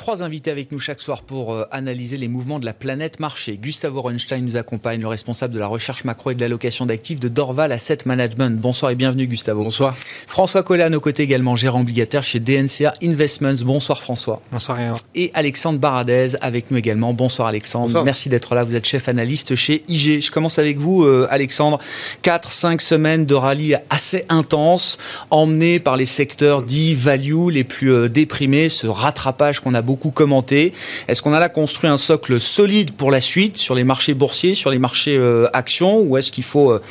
Trois 0.08 0.22
invités 0.22 0.50
avec 0.50 0.72
nous 0.72 0.78
chaque 0.78 1.02
soir 1.02 1.20
pour 1.20 1.52
euh, 1.52 1.66
analyser 1.70 2.16
les 2.16 2.28
mouvements 2.28 2.58
de 2.58 2.64
la 2.64 2.72
planète 2.72 3.20
marché. 3.20 3.58
Gustavo 3.58 4.00
Runstein 4.00 4.40
nous 4.40 4.56
accompagne, 4.56 5.02
le 5.02 5.06
responsable 5.06 5.52
de 5.52 5.58
la 5.58 5.66
recherche 5.66 6.04
macro 6.04 6.30
et 6.30 6.34
de 6.34 6.40
l'allocation 6.40 6.86
d'actifs 6.86 7.20
de 7.20 7.28
Dorval 7.28 7.72
Asset 7.72 7.98
Management. 8.06 8.58
Bonsoir 8.58 8.90
et 8.90 8.94
bienvenue 8.94 9.26
Gustavo. 9.26 9.64
Bonsoir. 9.64 9.94
François 10.26 10.62
Collet 10.62 10.84
à 10.84 10.88
nos 10.88 11.00
côtés 11.00 11.24
également, 11.24 11.56
gérant 11.56 11.82
obligataire 11.82 12.24
chez 12.24 12.40
DNCA 12.40 12.94
Investments. 13.02 13.62
Bonsoir 13.66 14.00
François. 14.00 14.40
Bonsoir 14.50 14.78
Et 15.14 15.30
Alexandre 15.34 15.78
Baradez 15.78 16.36
avec 16.40 16.70
nous 16.70 16.78
également. 16.78 17.12
Bonsoir 17.12 17.48
Alexandre. 17.48 18.02
Merci 18.02 18.30
d'être 18.30 18.54
là. 18.54 18.64
Vous 18.64 18.76
êtes 18.76 18.86
chef 18.86 19.10
analyste 19.10 19.56
chez 19.56 19.84
IG. 19.88 20.22
Je 20.22 20.30
commence 20.30 20.58
avec 20.58 20.78
vous 20.78 21.04
euh, 21.04 21.28
Alexandre. 21.28 21.80
4-5 22.24 22.80
semaines 22.80 23.26
de 23.26 23.34
rallye 23.34 23.76
assez 23.90 24.24
intense, 24.30 24.96
emmené 25.28 25.80
par 25.80 25.98
les 25.98 26.06
secteurs 26.06 26.62
dits 26.62 26.94
value 26.94 27.50
les 27.50 27.64
plus 27.64 27.92
euh, 27.92 28.08
déprimés, 28.08 28.70
ce 28.70 28.86
rattrapage 28.86 29.60
qu'on 29.60 29.74
a 29.74 29.82
beaucoup 29.82 29.97
commenté. 30.10 30.72
Est-ce 31.06 31.22
qu'on 31.22 31.32
a 31.32 31.40
là 31.40 31.48
construit 31.48 31.90
un 31.90 31.98
socle 31.98 32.40
solide 32.40 32.92
pour 32.92 33.10
la 33.10 33.20
suite 33.20 33.56
sur 33.58 33.74
les 33.74 33.84
marchés 33.84 34.14
boursiers, 34.14 34.54
sur 34.54 34.70
les 34.70 34.78
marchés 34.78 35.16
euh, 35.16 35.46
actions, 35.52 36.00
ou 36.00 36.16
est-ce 36.16 36.32
qu'il 36.32 36.44
faut 36.44 36.70
euh, 36.70 36.82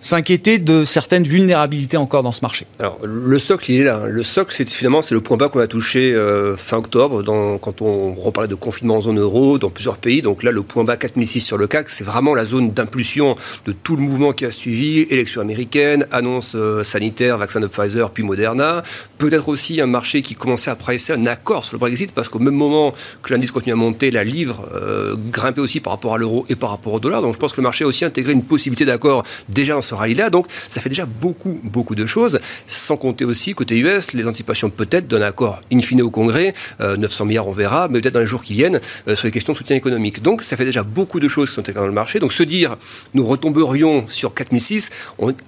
s'inquiéter 0.00 0.58
de 0.58 0.84
certaines 0.84 1.24
vulnérabilités 1.24 1.96
encore 1.96 2.22
dans 2.22 2.32
ce 2.32 2.40
marché 2.42 2.66
Alors, 2.78 2.98
le 3.02 3.38
socle, 3.38 3.70
il 3.70 3.80
est 3.80 3.84
là. 3.84 4.04
Le 4.08 4.22
socle, 4.22 4.54
c'est 4.54 4.68
finalement 4.68 5.02
c'est 5.02 5.14
le 5.14 5.20
point 5.20 5.36
bas 5.36 5.48
qu'on 5.48 5.60
a 5.60 5.66
touché 5.66 6.14
euh, 6.14 6.56
fin 6.56 6.78
octobre, 6.78 7.22
quand 7.60 7.82
on 7.82 8.14
reparlait 8.14 8.48
de 8.48 8.54
confinement 8.54 8.96
en 8.96 9.02
zone 9.02 9.18
euro 9.18 9.58
dans 9.58 9.70
plusieurs 9.70 9.98
pays. 9.98 10.22
Donc 10.22 10.42
là, 10.42 10.52
le 10.52 10.62
point 10.62 10.84
bas 10.84 10.96
4006 10.96 11.40
sur 11.40 11.58
le 11.58 11.66
CAC, 11.66 11.90
c'est 11.90 12.04
vraiment 12.04 12.34
la 12.34 12.44
zone 12.44 12.70
d'impulsion 12.70 13.36
de 13.66 13.72
tout 13.72 13.96
le 13.96 14.02
mouvement 14.02 14.32
qui 14.32 14.44
a 14.44 14.50
suivi. 14.50 15.00
Élection 15.10 15.40
américaine, 15.40 16.06
annonce 16.10 16.52
euh, 16.54 16.82
sanitaire, 16.82 17.38
vaccin 17.38 17.60
de 17.60 17.66
Pfizer, 17.66 18.10
puis 18.10 18.22
Moderna. 18.22 18.82
Peut-être 19.18 19.48
aussi 19.48 19.80
un 19.80 19.86
marché 19.86 20.22
qui 20.22 20.34
commençait 20.34 20.70
à 20.70 20.76
presser 20.76 21.12
un 21.12 21.26
accord 21.26 21.64
sur 21.64 21.74
le 21.74 21.80
Brexit, 21.80 22.12
parce 22.12 22.28
qu'au 22.28 22.38
même 22.38 22.54
moment 22.54 22.94
que 23.22 23.32
l'indice 23.32 23.50
continue 23.50 23.74
à 23.74 23.76
monter, 23.76 24.10
la 24.10 24.24
livre 24.24 24.66
euh, 24.74 25.14
grimpait 25.30 25.60
aussi 25.60 25.80
par 25.80 25.92
rapport 25.92 26.14
à 26.14 26.18
l'euro 26.18 26.46
et 26.48 26.56
par 26.56 26.70
rapport 26.70 26.94
au 26.94 27.00
dollar. 27.00 27.20
Donc 27.20 27.34
je 27.34 27.38
pense 27.38 27.52
que 27.52 27.60
le 27.60 27.64
marché 27.64 27.84
a 27.84 27.86
aussi 27.86 28.04
intégré 28.04 28.32
une 28.32 28.44
possibilité 28.44 28.84
d'accord 28.84 29.24
déjà 29.48 29.76
en 29.76 29.82
ce 29.90 29.94
rallye-là. 29.94 30.30
Donc 30.30 30.46
ça 30.68 30.80
fait 30.80 30.88
déjà 30.88 31.06
beaucoup, 31.06 31.60
beaucoup 31.64 31.94
de 31.94 32.06
choses, 32.06 32.40
sans 32.66 32.96
compter 32.96 33.24
aussi, 33.24 33.54
côté 33.54 33.78
US, 33.78 34.12
les 34.12 34.26
anticipations 34.26 34.70
peut-être 34.70 35.08
d'un 35.08 35.22
accord 35.22 35.60
in 35.72 35.80
fine 35.80 36.02
au 36.02 36.10
Congrès, 36.10 36.54
900 36.80 37.24
euh, 37.24 37.26
milliards 37.26 37.48
on 37.48 37.52
verra, 37.52 37.88
mais 37.88 38.00
peut-être 38.00 38.14
dans 38.14 38.20
les 38.20 38.26
jours 38.26 38.44
qui 38.44 38.54
viennent, 38.54 38.80
euh, 39.08 39.16
sur 39.16 39.26
les 39.26 39.32
questions 39.32 39.52
de 39.52 39.58
soutien 39.58 39.76
économique. 39.76 40.22
Donc 40.22 40.42
ça 40.42 40.56
fait 40.56 40.64
déjà 40.64 40.82
beaucoup 40.82 41.20
de 41.20 41.28
choses 41.28 41.48
qui 41.48 41.54
sont 41.54 41.62
dans 41.74 41.86
le 41.86 41.92
marché. 41.92 42.20
Donc 42.20 42.32
se 42.32 42.42
dire, 42.42 42.76
nous 43.14 43.26
retomberions 43.26 44.06
sur 44.08 44.32
4006, 44.34 44.90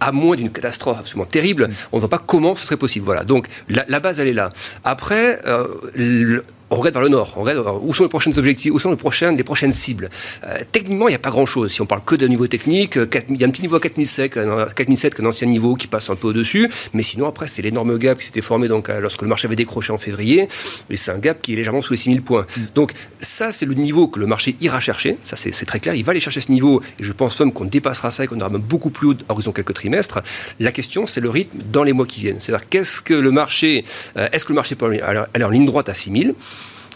à 0.01 0.13
moins 0.13 0.37
d'une 0.37 0.51
catastrophe 0.51 0.99
absolument 1.01 1.27
terrible, 1.27 1.69
on 1.93 1.97
ne 1.97 2.01
voit 2.01 2.11
pas 2.11 2.19
comment 2.19 2.57
ce 2.57 2.67
serait 2.67 2.77
possible. 2.77 3.05
Voilà, 3.07 3.25
donc 3.25 3.47
la, 3.69 4.01
base, 4.01 4.19
elle 4.21 4.29
est 4.29 4.33
là. 4.33 4.51
Après, 4.85 5.41
euh, 5.47 6.43
on 6.73 6.77
regarde 6.77 6.95
vers 6.95 7.03
le 7.03 7.09
nord, 7.11 7.35
on 7.37 7.43
regarde 7.43 7.81
où 7.83 7.93
sont 7.93 8.03
les 8.03 8.09
prochains 8.09 8.37
objectifs, 8.37 8.73
où 8.73 8.79
sont 8.79 8.91
les 8.91 8.97
prochaines, 8.97 9.37
les 9.37 9.45
prochaines 9.45 9.75
cibles. 9.75 10.09
Euh, 10.45 10.59
techniquement, 10.73 11.09
il 11.09 11.11
n'y 11.11 11.17
a 11.17 11.21
pas 11.21 11.31
grand-chose. 11.31 11.71
Si 11.71 11.83
on 11.83 11.87
parle 11.87 12.03
que 12.05 12.15
d'un 12.15 12.29
niveau 12.29 12.47
technique, 12.47 12.97
euh, 12.97 13.07
il 13.29 13.37
y 13.37 13.45
a 13.45 13.47
un 13.47 13.51
petit 13.51 13.63
niveau 13.63 13.77
à 13.77 13.81
4007, 13.81 14.39
4007 14.75 15.21
un 15.21 15.27
ancien 15.27 15.47
niveau 15.47 15.75
qui 15.75 15.87
passe 15.87 16.09
un 16.09 16.17
peu 16.17 16.29
au-dessus, 16.29 16.71
mais 16.95 17.03
sinon 17.03 17.27
après 17.27 17.47
c'est 17.47 17.61
l'énorme 17.61 17.99
gap 17.99 18.19
qui 18.19 18.27
s'était 18.27 18.41
formé 18.41 18.69
donc 18.69 18.89
euh, 18.89 19.01
lorsque 19.01 19.21
le 19.21 19.29
marché 19.29 19.47
avait 19.47 19.57
décroché 19.57 19.93
en 19.93 19.99
février, 19.99 20.49
et 20.89 20.97
c'est 20.97 21.11
un 21.11 21.19
gap 21.19 21.43
qui 21.43 21.53
est 21.53 21.57
légèrement 21.57 21.83
sous 21.83 21.93
les 21.93 21.99
6000 21.99 22.23
points. 22.23 22.47
Mm. 22.57 22.61
Donc 22.75 22.93
ça 23.21 23.53
c'est 23.53 23.67
le 23.67 23.75
niveau 23.75 24.09
que 24.09 24.19
le 24.19 24.27
marché 24.27 24.57
ira 24.63 24.81
chercher, 24.81 25.19
ça 25.23 25.37
c'est 25.37 25.53
très 25.67 25.81
clair, 25.81 25.95
il 25.95 26.05
va 26.05 26.13
aller 26.13 26.21
chercher 26.21 26.41
ce 26.41 26.51
niveau, 26.51 26.81
et 26.99 27.05
je 27.05 27.13
pense 27.13 27.39
même 27.39 27.53
qu'on 27.53 27.67
dépassera 27.67 28.11
ça 28.11 28.25
et 28.25 28.27
qu'on 28.27 28.41
aura 28.41 28.51
même 28.51 28.63
beaucoup 28.63 28.91
plus 28.91 29.09
haut 29.09 29.15
à 29.29 29.33
horizon 29.33 29.53
quelques 29.53 29.75
trimestres. 29.75 30.21
La 30.59 30.73
question 30.73 31.07
c'est 31.07 31.21
le 31.21 31.29
rythme 31.29 31.59
dans 31.71 31.85
les 31.85 31.93
mois 31.93 32.07
qui 32.07 32.23
viennent. 32.23 32.41
C'est-à-dire 32.41 32.67
qu'est-ce 32.71 33.03
que 33.03 33.15
le 33.15 33.31
marché, 33.31 33.85
est-ce 34.17 34.45
que 34.45 34.53
le 34.53 34.57
marché 34.57 34.75
peut 34.75 34.87
aller 35.03 35.45
en 35.45 35.51
ligne 35.51 35.67
droite 35.67 35.91
à 35.91 35.95
6000 35.95 36.35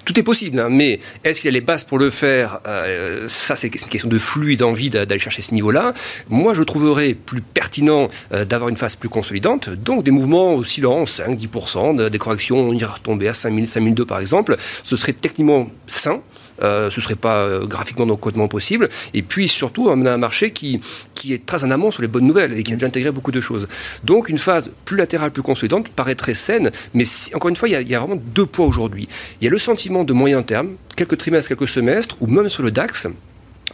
tout 0.07 0.19
est 0.19 0.23
possible, 0.23 0.61
hein, 0.61 0.69
mais 0.71 1.01
est-ce 1.25 1.41
qu'il 1.41 1.49
y 1.49 1.55
a 1.55 1.59
les 1.59 1.61
bases 1.61 1.85
pour 1.85 1.99
le 1.99 2.11
faire 2.11 2.61
euh, 2.67 3.27
Ça, 3.29 3.57
c'est 3.57 3.67
une 3.67 3.89
question 3.89 4.09
de 4.09 4.19
flux 4.19 4.53
et 4.53 4.57
d'envie 4.57 4.89
d'aller 4.89 5.19
chercher 5.19 5.43
ce 5.43 5.53
niveau-là. 5.53 5.93
Moi, 6.31 6.55
je 6.55 6.63
trouverais 6.63 7.15
plus 7.15 7.43
pertinent 7.43 8.09
euh, 8.33 8.45
d'avoir 8.45 8.71
une 8.71 8.77
phase 8.77 8.95
plus 8.95 9.09
consolidante, 9.09 9.69
donc 9.69 10.05
des 10.05 10.13
mouvements 10.13 10.55
oscillant 10.55 11.05
5-10%, 11.05 12.09
des 12.09 12.19
corrections, 12.19 12.61
on 12.61 12.73
ira 12.73 12.95
retomber 12.95 13.27
à 13.27 13.35
5000, 13.35 13.67
5002 13.67 14.07
par 14.07 14.21
exemple. 14.21 14.57
Ce 14.85 14.97
serait 14.97 15.13
techniquement 15.13 15.69
sain. 15.89 16.23
Euh, 16.63 16.91
ce 16.91 17.01
ne 17.01 17.03
serait 17.03 17.17
pas 17.17 17.43
euh, 17.43 17.67
graphiquement 17.67 18.07
donc 18.07 18.21
complètement 18.21 18.49
possible. 18.49 18.89
Et 19.15 19.23
puis 19.23 19.49
surtout, 19.49 19.89
on 19.89 20.07
a 20.07 20.13
un 20.13 20.19
marché 20.19 20.51
qui, 20.51 20.81
qui 21.15 21.33
est 21.33 21.45
très 21.45 21.65
en 21.65 21.71
amont 21.71 21.91
sur 21.91 22.03
les 22.03 22.09
bonnes 22.09 22.27
nouvelles 22.27 22.59
et 22.59 22.63
qui 22.63 22.73
a 22.73 22.77
déjà 22.77 22.87
intégré 22.87 23.11
beaucoup 23.11 23.33
de 23.33 23.41
choses. 23.41 23.69
Donc 24.05 24.29
une 24.29 24.39
phase 24.39 24.71
plus 24.85 24.97
latérale, 24.97 25.31
plus 25.31 25.43
consolidante 25.43 25.89
paraît 25.89 26.15
très 26.15 26.35
saine, 26.35 26.71
mais 26.95 27.05
encore 27.35 27.49
une 27.49 27.57
fois, 27.57 27.69
il 27.69 27.73
y, 27.73 27.77
a, 27.77 27.81
il 27.81 27.89
y 27.89 27.95
a 27.95 28.01
vraiment 28.01 28.17
deux 28.17 28.47
poids 28.47 28.67
aujourd'hui. 28.67 29.09
Il 29.41 29.45
y 29.45 29.49
a 29.49 29.51
le 29.51 29.59
sentiment 29.59 30.05
de 30.05 30.13
moyen 30.13 30.43
terme, 30.43 30.77
quelques 30.97 31.19
trimestres, 31.19 31.49
quelques 31.49 31.69
semestres, 31.69 32.17
ou 32.21 32.27
même 32.27 32.49
sur 32.49 32.63
le 32.63 32.71
DAX, 32.71 33.09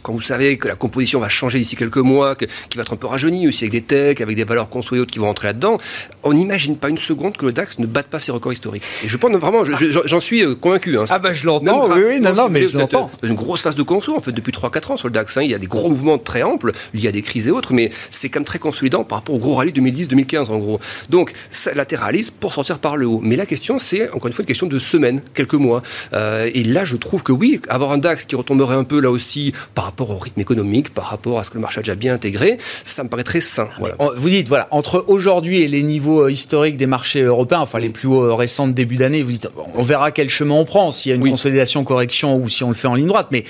quand 0.03 0.13
vous 0.13 0.21
savez 0.21 0.57
que 0.57 0.67
la 0.67 0.75
composition 0.75 1.19
va 1.19 1.29
changer 1.29 1.57
d'ici 1.57 1.75
quelques 1.75 1.97
mois, 1.97 2.35
qu'il 2.35 2.47
va 2.75 2.81
être 2.81 2.93
un 2.93 2.97
peu 2.97 3.07
rajeuni 3.07 3.47
aussi 3.47 3.63
avec 3.63 3.71
des 3.71 3.81
techs, 3.81 4.21
avec 4.21 4.35
des 4.35 4.43
valeurs 4.43 4.69
construites 4.69 5.01
autres 5.01 5.11
qui 5.11 5.19
vont 5.19 5.27
rentrer 5.27 5.47
là-dedans, 5.47 5.77
on 6.23 6.33
n'imagine 6.33 6.77
pas 6.77 6.89
une 6.89 6.97
seconde 6.97 7.37
que 7.37 7.45
le 7.45 7.51
DAX 7.51 7.79
ne 7.79 7.85
batte 7.85 8.07
pas 8.07 8.19
ses 8.19 8.31
records 8.31 8.53
historiques. 8.53 8.83
Et 9.03 9.07
je 9.07 9.17
pense 9.17 9.31
vraiment, 9.31 9.63
j'en 10.05 10.19
suis 10.19 10.43
euh, 10.43 10.55
convaincu. 10.55 10.97
Hein. 10.97 11.05
Ah 11.09 11.19
bah 11.19 11.33
je 11.33 11.45
l'entends, 11.45 11.87
oui, 11.89 12.01
oui, 12.07 12.19
non, 12.19 12.33
non, 12.33 12.49
mais 12.49 12.67
je 12.67 12.77
l'entends. 12.77 13.09
une 13.23 13.33
grosse 13.33 13.61
phase 13.61 13.75
de 13.75 13.83
conso, 13.83 14.15
en 14.15 14.19
fait, 14.19 14.31
depuis 14.31 14.51
3-4 14.51 14.91
ans 14.91 14.97
sur 14.97 15.07
le 15.07 15.13
DAX. 15.13 15.37
Hein. 15.37 15.41
il 15.43 15.51
y 15.51 15.53
a 15.53 15.57
des 15.57 15.67
gros 15.67 15.89
mouvements 15.89 16.17
très 16.17 16.43
amples, 16.43 16.73
liés 16.93 17.07
à 17.07 17.11
des 17.11 17.21
crises 17.21 17.47
et 17.47 17.51
autres, 17.51 17.73
mais 17.73 17.91
c'est 18.11 18.29
quand 18.29 18.41
même 18.41 18.45
très 18.45 18.59
consolidant 18.59 19.03
par 19.03 19.19
rapport 19.19 19.35
au 19.35 19.39
gros 19.39 19.55
rallye 19.55 19.71
2010-2015, 19.71 20.49
en 20.49 20.57
gros. 20.57 20.79
Donc, 21.09 21.31
ça 21.51 21.73
latéralise 21.73 22.29
pour 22.29 22.53
sortir 22.53 22.79
par 22.79 22.97
le 22.97 23.07
haut. 23.07 23.21
Mais 23.23 23.35
la 23.35 23.45
question, 23.45 23.79
c'est, 23.79 24.09
encore 24.09 24.27
une 24.27 24.33
fois, 24.33 24.43
une 24.43 24.47
question 24.47 24.67
de 24.67 24.79
semaines, 24.79 25.21
quelques 25.33 25.53
mois. 25.53 25.81
Euh, 26.13 26.49
et 26.53 26.63
là, 26.63 26.83
je 26.83 26.95
trouve 26.97 27.23
que 27.23 27.31
oui, 27.31 27.61
avoir 27.69 27.91
un 27.91 27.97
DAX 27.97 28.25
qui 28.25 28.35
retomberait 28.35 28.75
un 28.75 28.83
peu 28.83 28.99
là 28.99 29.09
aussi 29.09 29.53
par 29.75 29.85
rapport 29.93 30.09
au 30.09 30.17
rythme 30.17 30.41
économique, 30.41 30.91
par 30.91 31.05
rapport 31.05 31.37
à 31.39 31.43
ce 31.43 31.51
que 31.51 31.55
le 31.55 31.61
marché 31.61 31.79
a 31.79 31.83
déjà 31.83 31.93
bien 31.93 32.15
intégré, 32.15 32.57
ça 32.83 33.03
me 33.03 33.09
paraît 33.09 33.23
très 33.23 33.41
sain. 33.41 33.69
Vous 34.17 34.29
dites, 34.29 34.47
voilà, 34.47 34.67
entre 34.71 35.05
aujourd'hui 35.07 35.61
et 35.61 35.67
les 35.67 35.83
niveaux 35.83 36.23
euh, 36.23 36.31
historiques 36.31 36.77
des 36.77 36.87
marchés 36.87 37.21
européens, 37.21 37.59
enfin 37.59 37.77
les 37.77 37.89
plus 37.89 38.07
hauts 38.07 38.23
euh, 38.23 38.33
récents 38.33 38.67
de 38.67 38.73
début 38.73 38.95
d'année, 38.95 39.21
vous 39.21 39.31
dites, 39.31 39.49
on 39.75 39.83
verra 39.83 40.09
quel 40.11 40.29
chemin 40.29 40.55
on 40.55 40.65
prend, 40.65 40.91
s'il 40.91 41.11
y 41.11 41.13
a 41.13 41.15
une 41.15 41.29
consolidation, 41.29 41.83
correction 41.83 42.37
ou 42.37 42.49
si 42.49 42.63
on 42.63 42.69
le 42.69 42.73
fait 42.73 42.87
en 42.87 42.95
ligne 42.95 43.05
droite. 43.07 43.27
Mais 43.29 43.43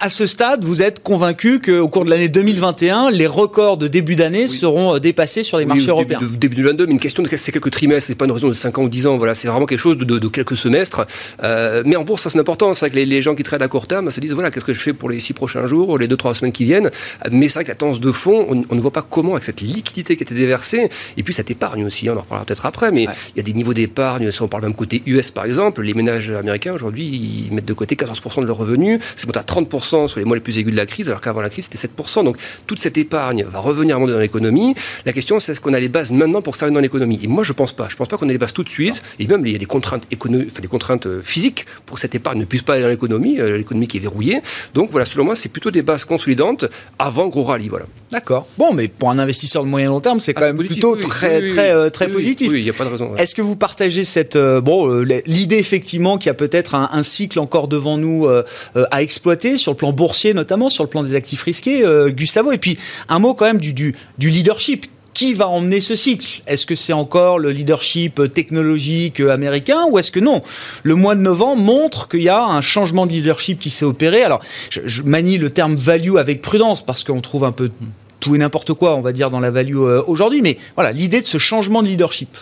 à 0.00 0.08
ce 0.08 0.26
stade, 0.26 0.64
vous 0.64 0.82
êtes 0.82 1.02
convaincu 1.02 1.60
qu'au 1.60 1.88
cours 1.88 2.04
de 2.04 2.10
l'année 2.10 2.28
2021, 2.28 3.10
les 3.10 3.26
records 3.26 3.76
de 3.76 3.88
début 3.88 4.16
d'année 4.16 4.46
seront 4.46 4.94
euh, 4.94 4.98
dépassés 4.98 5.42
sur 5.42 5.58
les 5.58 5.66
marchés 5.66 5.88
européens 5.88 6.18
début, 6.20 6.36
début 6.36 6.56
2022, 6.56 6.86
mais 6.86 6.92
une 6.92 6.98
question 6.98 7.22
de 7.22 7.28
c'est 7.36 7.52
quelques 7.52 7.70
trimestres, 7.70 8.08
c'est 8.08 8.14
pas 8.14 8.24
une 8.24 8.32
raison 8.32 8.48
de 8.48 8.52
5 8.54 8.78
ans 8.78 8.82
ou 8.84 8.88
10 8.88 9.06
ans, 9.06 9.16
voilà, 9.18 9.34
c'est 9.34 9.48
vraiment 9.48 9.66
quelque 9.66 9.78
chose 9.78 9.98
de, 9.98 10.28
quelques 10.28 10.56
semestres. 10.56 11.06
Euh, 11.42 11.82
mais 11.84 11.96
en 11.96 12.04
bourse, 12.04 12.22
ça 12.22 12.30
c'est 12.30 12.38
important, 12.38 12.72
c'est 12.74 12.80
vrai 12.80 12.90
que 12.90 12.96
les, 12.96 13.22
gens 13.22 13.34
qui 13.34 13.42
traitent 13.42 13.62
à 13.62 13.68
court 13.68 13.86
terme 13.86 14.10
se 14.10 14.20
disent, 14.20 14.32
voilà, 14.32 14.50
qu'est-ce 14.50 14.64
que 14.64 14.74
je 14.74 14.80
fais 14.80 14.92
pour 14.92 15.10
les 15.10 15.20
6 15.20 15.32
prochains 15.34 15.66
jours, 15.66 15.98
les 15.98 16.08
2-3 16.08 16.34
semaines 16.34 16.52
qui 16.52 16.64
viennent? 16.64 16.90
Mais 17.30 17.48
c'est 17.48 17.54
vrai 17.54 17.64
que 17.64 17.70
la 17.70 17.74
tendance 17.74 18.00
de 18.00 18.12
fond, 18.12 18.46
on, 18.48 18.74
ne 18.74 18.80
voit 18.80 18.92
pas 18.92 19.02
comment, 19.02 19.32
avec 19.32 19.44
cette 19.44 19.60
liquidité 19.60 20.16
qui 20.16 20.22
a 20.22 20.24
été 20.24 20.34
déversée, 20.34 20.88
et 21.16 21.22
puis 21.22 21.34
cette 21.34 21.50
épargne 21.50 21.84
aussi, 21.84 22.08
on 22.08 22.16
en 22.16 22.20
reparlera 22.20 22.44
peut-être 22.44 22.66
après, 22.66 22.90
mais 22.92 23.04
il 23.04 23.36
y 23.36 23.40
a 23.40 23.42
des 23.42 23.52
niveaux 23.52 23.74
d'épargne, 23.74 24.30
si 24.30 24.42
on 24.42 24.48
parle 24.48 24.64
même 24.64 24.74
côté 24.74 25.02
US 25.06 25.30
par 25.30 25.44
exemple, 25.44 25.82
les 25.82 25.94
ménages 25.94 26.30
américains 26.30 26.74
aujourd'hui, 26.74 27.46
ils 27.48 27.54
mettent 27.54 27.64
de 27.64 27.72
côté 27.72 27.94
14% 27.94 28.40
de 28.40 28.46
leurs 28.46 28.56
revenus, 28.56 29.00
c'est 29.16 29.26
monté 29.26 29.38
à 29.38 29.42
30% 29.42 29.83
sur 29.84 30.18
les 30.18 30.24
mois 30.24 30.36
les 30.36 30.42
plus 30.42 30.58
aigus 30.58 30.72
de 30.72 30.76
la 30.76 30.86
crise, 30.86 31.08
alors 31.08 31.20
qu'avant 31.20 31.40
la 31.40 31.50
crise, 31.50 31.68
c'était 31.70 31.88
7%. 31.88 32.24
Donc 32.24 32.36
toute 32.66 32.80
cette 32.80 32.98
épargne 32.98 33.44
va 33.44 33.58
revenir 33.58 33.98
monter 33.98 34.12
dans 34.12 34.18
l'économie. 34.18 34.74
La 35.04 35.12
question, 35.12 35.40
c'est 35.40 35.52
est-ce 35.52 35.60
qu'on 35.60 35.74
a 35.74 35.80
les 35.80 35.88
bases 35.88 36.12
maintenant 36.12 36.42
pour 36.42 36.52
que 36.52 36.58
ça 36.58 36.66
revienne 36.66 36.74
dans 36.74 36.80
l'économie? 36.80 37.20
Et 37.22 37.26
moi, 37.26 37.44
je 37.44 37.52
pense 37.52 37.72
pas. 37.72 37.88
Je 37.88 37.96
pense 37.96 38.08
pas 38.08 38.16
qu'on 38.16 38.28
ait 38.28 38.32
les 38.32 38.38
bases 38.38 38.52
tout 38.52 38.64
de 38.64 38.68
suite. 38.68 39.02
Et 39.18 39.26
même, 39.26 39.44
il 39.46 39.52
y 39.52 39.54
a 39.54 39.58
des 39.58 39.66
contraintes, 39.66 40.04
économiques, 40.10 40.48
enfin, 40.50 40.60
des 40.60 40.68
contraintes 40.68 41.06
euh, 41.06 41.20
physiques 41.22 41.66
pour 41.86 41.96
que 41.96 42.00
cette 42.00 42.14
épargne 42.14 42.38
ne 42.40 42.44
puisse 42.44 42.62
pas 42.62 42.74
aller 42.74 42.82
dans 42.82 42.88
l'économie, 42.88 43.38
euh, 43.38 43.58
l'économie 43.58 43.86
qui 43.86 43.98
est 43.98 44.00
verrouillée. 44.00 44.40
Donc 44.74 44.90
voilà, 44.90 45.06
selon 45.06 45.24
moi, 45.24 45.36
c'est 45.36 45.48
plutôt 45.48 45.70
des 45.70 45.82
bases 45.82 46.04
consolidantes 46.04 46.64
avant 46.98 47.28
gros 47.28 47.44
rallye. 47.44 47.68
Voilà. 47.68 47.86
D'accord. 48.10 48.46
Bon, 48.58 48.72
mais 48.72 48.88
pour 48.88 49.10
un 49.10 49.18
investisseur 49.18 49.64
de 49.64 49.68
moyen 49.68 49.88
long 49.88 50.00
terme, 50.00 50.20
c'est 50.20 50.34
quand 50.34 50.42
ah, 50.42 50.52
même 50.52 50.64
plutôt 50.64 50.96
très, 50.96 51.48
très, 51.48 51.70
euh, 51.70 51.90
très 51.90 52.08
positif. 52.08 52.50
Oui, 52.50 52.60
il 52.60 52.64
n'y 52.64 52.70
a 52.70 52.74
pas 52.74 52.84
de 52.84 52.90
raison. 52.90 53.14
Est-ce 53.16 53.34
que 53.34 53.42
vous 53.42 53.56
partagez 53.56 54.04
cette, 54.04 54.36
bon, 54.36 55.04
l'idée 55.26 55.58
effectivement 55.58 56.18
qu'il 56.18 56.28
y 56.28 56.30
a 56.30 56.34
peut-être 56.34 56.74
un, 56.74 57.02
cycle 57.02 57.38
encore 57.38 57.68
devant 57.68 57.98
nous 57.98 58.26
à 58.74 59.02
exploiter 59.02 59.58
sur 59.58 59.73
le 59.74 59.76
plan 59.76 59.92
boursier 59.92 60.34
notamment, 60.34 60.68
sur 60.68 60.84
le 60.84 60.88
plan 60.88 61.02
des 61.02 61.14
actifs 61.14 61.42
risqués, 61.42 61.84
euh, 61.84 62.08
Gustavo. 62.08 62.52
Et 62.52 62.58
puis 62.58 62.78
un 63.08 63.18
mot 63.18 63.34
quand 63.34 63.46
même 63.46 63.58
du, 63.58 63.72
du, 63.72 63.94
leadership 64.18 64.86
qui 65.12 65.32
va 65.32 65.48
emmener 65.48 65.80
ce 65.80 65.94
cycle? 65.94 66.42
Est-ce 66.46 66.66
que 66.66 66.74
c'est 66.74 66.92
encore 66.92 67.38
le 67.38 67.50
leadership 67.50 68.20
technologique 68.34 69.20
américain? 69.20 69.82
Ou 69.90 69.98
est-ce 69.98 70.10
que 70.10 70.20
non? 70.20 70.40
Le 70.82 70.94
mois 70.96 71.14
de 71.14 71.20
novembre 71.20 71.62
montre 71.62 72.08
qu'il 72.08 72.22
y 72.22 72.28
a 72.28 72.44
un 72.44 72.60
changement 72.60 73.06
de 73.06 73.12
leadership 73.12 73.60
qui 73.60 73.70
s'est 73.70 73.84
opéré. 73.84 74.22
Alors, 74.22 74.40
je, 74.70 75.02
manie 75.02 75.38
le 75.38 75.50
terme 75.50 75.76
value 75.76 76.16
avec 76.16 76.42
prudence 76.42 76.84
parce 76.84 77.04
qu'on 77.04 77.20
trouve 77.20 77.44
un 77.44 77.52
peu 77.52 77.70
tout 78.18 78.34
et 78.34 78.38
n'importe 78.38 78.74
quoi, 78.74 78.96
on 78.96 79.02
va 79.02 79.12
dire, 79.12 79.30
dans 79.30 79.40
la 79.40 79.50
value 79.50 79.76
euh, 79.76 80.02
aujourd'hui. 80.06 80.42
Mais 80.42 80.58
voilà, 80.74 80.90
l'idée 80.90 81.20
de 81.20 81.26
ce 81.26 81.38
changement 81.38 81.82
de 81.82 81.88
leadership. 81.88 82.36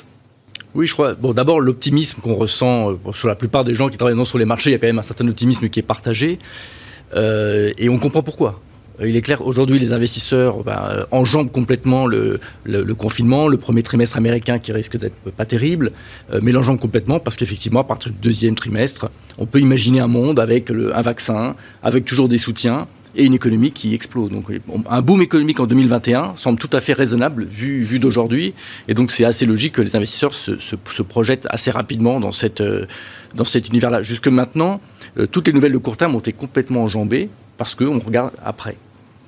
Oui, 0.75 0.87
je 0.87 0.95
crois. 0.95 1.15
Bon, 1.15 1.35
d'abord, 1.35 1.61
l'optimisme 1.61 2.21
qu'on 2.23 2.35
ressent 2.35 2.93
euh, 2.93 3.13
sur 3.13 3.29
la 3.29 3.35
plupart 3.35 3.65
des 3.65 3.75
gens 3.75 3.89
qui 3.89 3.99
travaillent 3.99 4.25
sur 4.25 4.39
les 4.39 4.45
marchés, 4.45 4.71
il 4.71 4.73
y 4.73 4.77
a 4.77 4.79
quand 4.79 4.87
même 4.87 4.99
un 4.99 5.03
certain 5.03 5.29
optimisme 5.29 5.69
qui 5.69 5.81
est 5.81 5.83
partagé. 5.83 6.39
Euh, 7.15 7.73
et 7.79 7.89
on 7.89 7.99
comprend 7.99 8.23
pourquoi. 8.23 8.61
Euh, 9.01 9.09
il 9.09 9.17
est 9.17 9.23
clair, 9.23 9.47
aujourd'hui, 9.47 9.79
les 9.79 9.93
investisseurs 9.93 10.63
ben, 10.65 10.79
euh, 10.91 11.05
enjambent 11.11 11.51
complètement 11.51 12.07
le, 12.07 12.39
confinement, 12.97 13.49
le 13.49 13.57
premier 13.57 13.83
trimestre 13.83 14.17
américain 14.17 14.59
qui 14.59 14.73
risque 14.73 14.97
d'être 14.97 15.17
pas 15.31 15.45
terrible, 15.45 15.93
mais 16.41 16.53
l'enjambent 16.53 16.81
complètement 16.81 17.21
parce 17.21 17.37
qu'effectivement, 17.37 17.81
à 17.81 17.85
partir 17.85 18.13
du 18.13 18.19
deuxième 18.19 18.55
trimestre, 18.55 19.11
on 19.39 19.47
peut 19.47 19.61
imaginer 19.61 20.01
un 20.01 20.09
monde 20.09 20.39
avec 20.39 20.71
un 20.71 21.03
vaccin, 21.03 21.57
avec 21.83 22.05
toujours 22.05 22.29
des 22.29 22.39
soutiens 22.39 22.87
et 23.15 23.25
une 23.25 23.35
économie 23.35 23.73
qui 23.73 23.93
explose. 23.95 24.31
Donc, 24.31 24.47
un 24.89 25.03
boom 25.03 25.21
économique 25.21 25.61
en 25.61 25.67
2021 25.67 26.33
semble 26.37 26.59
tout 26.59 26.71
à 26.73 26.81
fait 26.81 26.95
raisonnable 26.95 27.45
vu, 27.45 27.99
d'aujourd'hui, 27.99 28.55
et 28.89 28.95
donc 28.95 29.11
c'est 29.11 29.27
assez 29.27 29.45
logique 29.45 29.75
que 29.75 29.83
les 29.83 29.97
investisseurs 29.97 30.33
se, 30.33 30.59
se 30.59 31.03
projettent 31.03 31.47
assez 31.51 31.71
rapidement 31.71 32.21
dans 32.21 32.33
cette 32.33 32.63
dans 33.35 33.45
cet 33.45 33.69
univers-là. 33.69 34.03
Jusque 34.03 34.29
maintenant, 34.29 34.81
euh, 35.19 35.27
toutes 35.27 35.47
les 35.47 35.53
nouvelles 35.53 35.73
de 35.73 35.79
court 35.79 35.97
terme 35.97 36.15
ont 36.15 36.21
été 36.21 36.33
complètement 36.33 36.85
enjambées 36.85 37.29
parce 37.59 37.75
qu'on 37.75 37.99
regarde 37.99 38.33
après. 38.45 38.77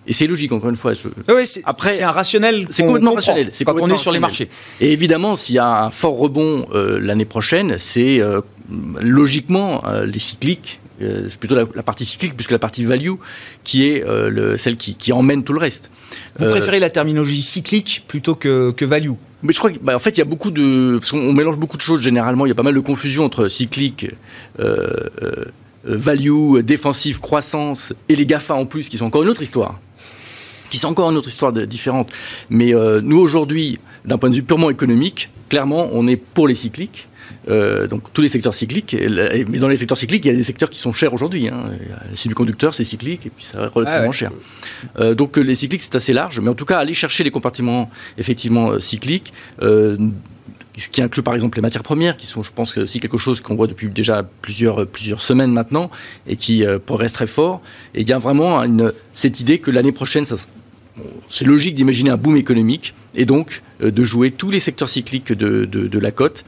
Et 0.07 0.13
c'est 0.13 0.27
logique, 0.27 0.53
encore 0.53 0.69
une 0.69 0.77
fois. 0.77 0.93
Oui, 1.29 1.47
c'est, 1.47 1.63
après, 1.65 1.95
c'est 1.95 2.03
un 2.03 2.11
rationnel. 2.11 2.67
C'est 2.69 2.85
complètement 2.85 3.15
rationnel. 3.15 3.49
C'est 3.53 3.65
quand 3.65 3.77
on 3.81 3.89
est 3.89 3.97
sur 3.97 4.13
les 4.13 4.19
marchés. 4.19 4.51
Et 4.81 4.93
évidemment, 4.93 5.35
s'il 5.35 5.55
y 5.55 5.59
a 5.59 5.85
un 5.85 5.91
fort 5.91 6.19
rebond 6.19 6.67
euh, 6.75 6.99
l'année 7.01 7.25
prochaine, 7.25 7.77
c'est 7.79 8.21
euh, 8.21 8.43
logiquement 9.01 9.83
les 10.05 10.19
cycliques. 10.19 10.79
c'est 11.01 11.37
plutôt 11.39 11.55
la, 11.55 11.83
partie 11.83 12.05
cyclique 12.05 12.37
puisque 12.37 12.51
la 12.51 12.59
partie 12.59 12.85
value 12.85 13.15
qui 13.63 13.87
est 13.87 14.05
le, 14.07 14.59
celle 14.59 14.77
qui, 14.77 14.95
qui, 14.95 15.13
emmène 15.13 15.43
tout 15.43 15.55
le 15.55 15.61
reste. 15.61 15.91
Vous 16.39 16.47
préférez 16.47 16.81
la 16.81 16.91
terminologie 16.91 17.43
cyclique 17.43 18.05
plutôt 18.07 18.35
que, 18.35 18.73
que 18.73 18.85
value? 18.85 19.13
Mais 19.45 19.53
je 19.53 19.59
crois 19.59 19.71
qu'en 19.71 19.79
bah, 19.83 19.99
fait, 19.99 20.11
il 20.11 20.19
y 20.19 20.23
a 20.23 20.25
beaucoup 20.25 20.51
de. 20.51 20.97
Parce 20.99 21.11
qu'on 21.11 21.33
mélange 21.33 21.59
beaucoup 21.59 21.77
de 21.77 21.83
choses 21.83 22.01
généralement. 22.01 22.47
Il 22.47 22.49
y 22.49 22.53
a 22.53 22.55
pas 22.55 22.63
mal 22.63 22.75
de 22.75 22.81
confusion 22.81 23.25
entre 23.25 23.49
cyclique, 23.49 24.07
euh, 24.59 24.89
euh, 25.23 25.45
value, 25.85 26.61
défensive, 26.61 27.21
croissance 27.21 27.93
et 28.09 28.17
les 28.17 28.25
GAFA 28.25 28.55
en 28.55 28.65
plus, 28.65 28.89
qui 28.89 28.97
sont 28.97 29.05
encore 29.05 29.23
une 29.23 29.29
autre 29.29 29.43
histoire. 29.43 29.79
Qui 30.71 30.79
sont 30.79 30.89
encore 30.89 31.11
une 31.11 31.19
autre 31.19 31.29
histoire 31.29 31.53
différente. 31.53 32.11
Mais 32.49 32.75
euh, 32.75 33.03
nous, 33.03 33.19
aujourd'hui, 33.19 33.79
d'un 34.07 34.17
point 34.17 34.31
de 34.31 34.35
vue 34.35 34.43
purement 34.43 34.71
économique, 34.71 35.29
clairement, 35.51 35.91
on 35.93 36.09
est 36.09 36.17
pour 36.17 36.49
les 36.49 36.55
cycliques. 36.55 37.07
Euh, 37.49 37.87
donc 37.87 38.13
tous 38.13 38.23
les 38.23 38.29
secteurs 38.29 38.55
cycliques, 38.55 38.97
mais 39.49 39.59
dans 39.59 39.69
les 39.69 39.77
secteurs 39.77 39.99
cycliques, 39.99 40.25
il 40.25 40.29
y 40.29 40.35
a 40.35 40.37
des 40.37 40.43
secteurs 40.43 40.71
qui 40.71 40.79
sont 40.79 40.93
chers 40.93 41.13
aujourd'hui. 41.13 41.49
Hein. 41.49 41.65
Les 42.11 42.17
semi-conducteurs, 42.17 42.75
c'est 42.75 42.85
cyclique 42.85 43.27
et 43.27 43.31
puis 43.31 43.45
ça 43.45 43.61
reste 43.61 43.75
relativement 43.75 44.11
ah 44.11 44.13
cher. 44.13 44.31
Euh, 44.99 45.15
donc 45.15 45.37
les 45.37 45.55
cycliques, 45.55 45.83
c'est 45.83 45.95
assez 45.95 46.13
large, 46.13 46.41
mais 46.41 46.49
en 46.49 46.55
tout 46.55 46.65
cas, 46.65 46.79
aller 46.79 46.95
chercher 46.95 47.25
les 47.25 47.31
compartiments 47.31 47.91
effectivement 48.19 48.71
euh, 48.71 48.81
cycliques, 48.81 49.33
ce 49.61 50.89
qui 50.89 51.01
inclut 51.03 51.23
par 51.23 51.35
exemple 51.35 51.57
les 51.57 51.63
matières 51.63 51.85
premières, 51.85 52.17
qui 52.17 52.27
sont, 52.27 52.43
je 52.43 52.51
pense, 52.51 52.77
aussi 52.77 52.99
quelque 52.99 53.19
chose 53.19 53.41
qu'on 53.41 53.55
voit 53.55 53.69
depuis 53.69 53.87
déjà 53.87 54.25
plusieurs, 54.43 54.87
plusieurs 54.89 55.23
semaines 55.23 55.53
maintenant 55.53 55.89
et 56.27 56.35
qui 56.35 56.65
progresse 56.85 57.13
très 57.13 57.29
fort. 57.29 57.63
Et 57.95 58.01
il 58.01 58.09
y 58.09 58.13
a 58.13 58.19
vraiment 58.19 58.61
une, 58.61 58.93
cette 59.13 59.39
idée 59.39 59.59
que 59.59 59.71
l'année 59.71 59.93
prochaine, 59.93 60.25
c'est 61.29 61.45
logique 61.45 61.75
d'imaginer 61.75 62.11
un 62.11 62.17
boom 62.17 62.37
économique 62.37 62.95
et 63.17 63.25
donc 63.25 63.63
euh, 63.83 63.91
de 63.91 64.05
jouer 64.05 64.31
tous 64.31 64.51
les 64.51 64.61
secteurs 64.61 64.89
cycliques 64.89 65.33
de, 65.33 65.99
la 65.99 66.11
cote. 66.11 66.45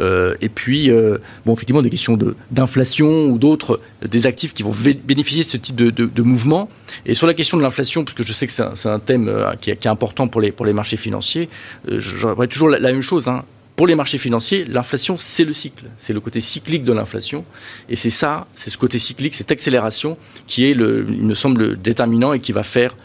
Euh, 0.00 0.34
et 0.40 0.48
puis, 0.48 0.90
euh, 0.90 1.18
bon, 1.44 1.54
effectivement, 1.54 1.82
des 1.82 1.90
questions 1.90 2.18
d'inflation 2.50 3.26
ou 3.26 3.38
d'autres, 3.38 3.80
des 4.06 4.26
actifs 4.26 4.52
qui 4.52 4.62
vont 4.62 4.74
bénéficier 5.04 5.44
de 5.44 5.48
ce 5.48 5.56
type 5.56 5.76
de, 5.76 6.22
mouvement. 6.22 6.68
Et 7.04 7.14
sur 7.14 7.26
la 7.26 7.34
question 7.34 7.56
de 7.56 7.62
l'inflation, 7.62 8.04
puisque 8.04 8.26
je 8.26 8.32
sais 8.32 8.46
que 8.46 8.52
c'est 8.52 8.88
un, 8.88 8.98
thème 8.98 9.30
qui 9.60 9.70
est, 9.70 9.86
important 9.86 10.28
pour 10.28 10.40
les, 10.40 10.52
pour 10.52 10.66
les 10.66 10.72
marchés 10.72 10.96
financiers, 10.96 11.48
j'aurais 11.88 12.48
toujours 12.48 12.68
la, 12.68 12.80
même 12.80 13.02
chose. 13.02 13.28
Hein. 13.28 13.44
Pour 13.76 13.86
les 13.86 13.94
marchés 13.94 14.16
financiers, 14.16 14.64
l'inflation, 14.64 15.16
c'est 15.18 15.44
le 15.44 15.52
cycle. 15.52 15.84
C'est 15.98 16.14
le 16.14 16.20
côté 16.20 16.40
cyclique 16.40 16.82
de 16.82 16.94
l'inflation. 16.94 17.44
Et 17.90 17.96
c'est 17.96 18.10
ça, 18.10 18.46
c'est 18.54 18.70
ce 18.70 18.78
côté 18.78 18.98
cyclique, 18.98 19.34
cette 19.34 19.52
accélération 19.52 20.16
qui 20.46 20.64
est, 20.64 20.72
le, 20.72 21.06
il 21.10 21.26
me 21.26 21.34
semble, 21.34 21.80
déterminant 21.80 22.32
et 22.32 22.40
qui 22.40 22.52
va 22.52 22.62
faire, 22.62 22.96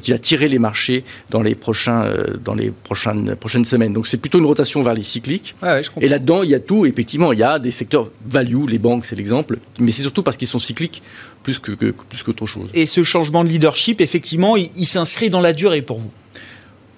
qui 0.00 0.10
va 0.10 0.18
tirer 0.18 0.48
les 0.48 0.58
marchés 0.58 1.04
dans 1.30 1.42
les, 1.42 1.54
prochains, 1.54 2.04
euh, 2.04 2.36
dans 2.44 2.54
les 2.54 2.70
prochaines, 2.70 3.34
prochaines 3.36 3.64
semaines. 3.64 3.92
Donc 3.92 4.06
c'est 4.06 4.16
plutôt 4.16 4.38
une 4.38 4.46
rotation 4.46 4.82
vers 4.82 4.94
les 4.94 5.02
cycliques. 5.02 5.54
et 6.00 6.08
là-dedans, 6.08 6.42
il 6.42 6.50
y 6.50 6.54
a 6.54 6.60
tout. 6.60 6.86
Effectivement, 6.86 7.32
il 7.32 7.38
y 7.38 7.42
a 7.42 7.58
des 7.58 7.70
secteurs 7.70 8.10
value, 8.28 8.68
les 8.68 8.78
banques, 8.78 9.06
c'est 9.06 9.16
l'exemple. 9.16 9.58
Mais 9.80 9.90
c'est 9.90 10.02
surtout 10.02 10.22
parce 10.22 10.36
qu'ils 10.36 10.48
sont 10.48 10.58
cycliques 10.58 11.02
plus 11.42 11.58
que, 11.58 11.72
plus 11.72 12.22
qu'autre 12.22 12.46
chose. 12.46 12.68
Et 12.74 12.86
ce 12.86 13.04
changement 13.04 13.44
de 13.44 13.48
leadership, 13.48 14.00
effectivement, 14.00 14.56
il 14.56 14.86
s'inscrit 14.86 15.30
dans 15.30 15.40
la 15.40 15.52
durée 15.52 15.82
pour 15.82 15.98
vous? 15.98 16.10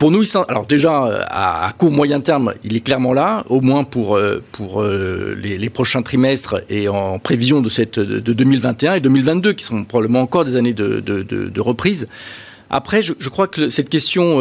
Pour 0.01 0.11
nous, 0.11 0.25
alors 0.49 0.67
déjà, 0.67 1.05
euh, 1.05 1.23
à, 1.29 1.75
court 1.77 1.91
moyen 1.91 2.21
terme, 2.21 2.55
il 2.65 2.75
est 2.75 2.81
clairement 2.81 3.13
là, 3.13 3.45
au 3.51 3.61
moins 3.61 3.85
pour, 3.85 4.17
euh, 4.17 4.43
pour 4.51 4.81
euh, 4.81 5.37
les, 5.39 5.69
prochains 5.69 6.01
trimestres 6.01 6.63
et 6.71 6.89
en 6.89 7.19
prévision 7.19 7.61
de, 7.61 7.69
cette, 7.69 7.99
de 7.99 8.33
2021 8.33 8.95
et 8.95 9.01
2022, 9.01 9.53
qui 9.53 9.63
sont 9.63 9.85
probablement 9.85 10.23
encore 10.23 10.45
des 10.45 10.57
années 10.57 10.73
de, 10.73 11.01
de, 11.01 11.61
reprise. 11.61 12.09
Après, 12.71 13.03
je, 13.03 13.29
crois 13.29 13.49
que 13.49 13.69
cette 13.69 13.89
question 13.89 14.39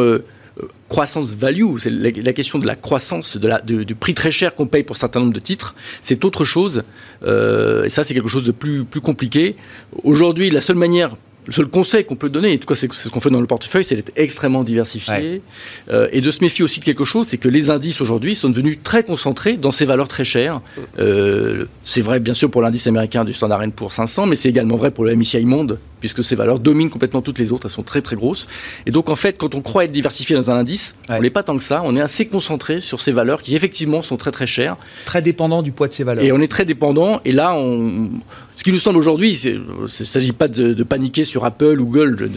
croissance 0.88 1.36
value, 1.36 1.77
c'est 1.79 1.89
la, 1.89 2.33
question 2.33 2.59
de 2.59 2.67
la 2.67 2.75
croissance, 2.75 3.38
de 3.38 3.48
la, 3.48 3.62
du 3.62 3.95
prix 3.95 4.13
très 4.13 4.31
cher 4.31 4.55
qu'on 4.55 4.67
paye 4.67 4.83
pour 4.83 4.95
un 4.95 5.00
certain 5.00 5.19
nombre 5.21 5.33
de 5.33 5.39
titres, 5.39 5.75
c'est 6.01 6.24
autre 6.25 6.45
chose. 6.45 6.83
et 7.25 7.89
ça, 7.89 8.03
c'est 8.03 8.13
quelque 8.13 8.29
chose 8.29 8.45
de 8.45 8.51
plus, 8.51 8.86
plus 8.86 9.01
compliqué. 9.01 9.55
Aujourd'hui, 10.03 10.50
la 10.50 10.62
seule 10.62 10.75
manière 10.75 11.15
le 11.50 11.53
seul 11.53 11.67
conseil 11.67 12.03
qu'on 12.03 12.15
peut 12.15 12.29
donner, 12.29 12.53
et 12.53 12.57
tout 12.59 12.67
cas 12.67 12.75
c'est 12.75 12.91
ce 12.93 13.09
qu'on 13.09 13.21
fait 13.21 13.31
dans 13.31 13.41
le 13.41 13.48
portefeuille, 13.48 13.83
c'est 13.83 13.95
d'être 13.95 14.12
extrêmement 14.15 14.63
diversifié 14.63 15.41
euh, 15.89 16.07
et 16.12 16.21
de 16.21 16.29
se 16.29 16.41
méfier 16.41 16.63
aussi 16.63 16.79
de 16.79 16.86
quelque 16.86 17.03
chose, 17.03 17.27
c'est 17.27 17.39
que 17.39 17.50
les 17.50 17.71
indices 17.71 18.01
aujourd'hui 18.01 18.36
sont 18.36 18.50
devenus 18.50 18.77
très 18.83 19.03
concentrés 19.03 19.57
dans 19.57 19.71
ces 19.71 19.86
valeurs 19.86 20.07
très 20.07 20.24
chères. 20.24 20.62
Euh, 21.00 21.65
c'est 21.83 22.01
vrai 22.01 22.19
bien 22.19 22.36
sûr 22.36 22.51
pour 22.51 22.62
l'indice 22.62 22.86
américain 22.86 23.25
du 23.25 23.33
Standard 23.33 23.63
Poor's 23.75 23.95
500, 23.95 24.27
mais 24.27 24.36
c'est 24.36 24.50
également 24.50 24.75
vrai 24.75 24.91
pour 24.91 25.05
le 25.05 25.15
MSCI 25.15 25.45
Monde, 25.45 25.79
puisque 26.00 26.24
ces 26.24 26.36
valeurs 26.36 26.60
dominent 26.60 26.89
complètement 26.89 27.22
toutes 27.22 27.39
les 27.39 27.51
autres, 27.51 27.68
elles 27.68 27.74
sont 27.74 27.84
très 27.84 28.01
très 28.01 28.15
grosses. 28.15 28.48
Et 28.86 28.91
donc 28.91 29.10
en 29.10 29.15
fait, 29.15 29.38
quand 29.38 29.56
on 29.56 29.62
croit 29.62 29.86
être 29.86 29.91
diversifié 29.91 30.36
dans 30.36 30.51
un 30.51 30.56
indice, 30.56 30.96
on 31.10 31.22
n'est 31.22 31.29
pas 31.29 31.44
tant 31.44 31.58
que 31.58 31.63
ça, 31.63 31.82
on 31.84 31.96
est 31.96 32.01
assez 32.01 32.27
concentré 32.27 32.79
sur 32.79 33.01
ces 33.01 33.12
valeurs 33.12 33.41
qui 33.41 33.56
effectivement 33.56 34.01
sont 34.01 34.18
très 34.18 34.32
très 34.32 34.48
chères. 34.48 34.77
Très 35.06 35.22
dépendant 35.22 35.62
du 35.62 35.72
poids 35.72 35.88
de 35.88 35.94
ces 35.94 36.03
valeurs. 36.03 36.24
Et 36.24 36.32
on 36.32 36.41
est 36.41 36.48
très 36.48 36.65
dépendant, 36.65 37.22
et 37.25 37.32
là 37.32 37.53
on 37.56 38.12
ce 38.60 38.63
qui 38.65 38.74
nous 38.74 38.79
semble 38.79 38.98
aujourd'hui, 38.98 39.32
il 39.32 39.63
ne 39.84 39.88
s'agit 39.88 40.34
pas 40.34 40.50
de, 40.50 40.84
paniquer 40.84 41.24
sur 41.24 41.46
Apple 41.46 41.79
ou 41.79 41.86
Google, 41.86 42.29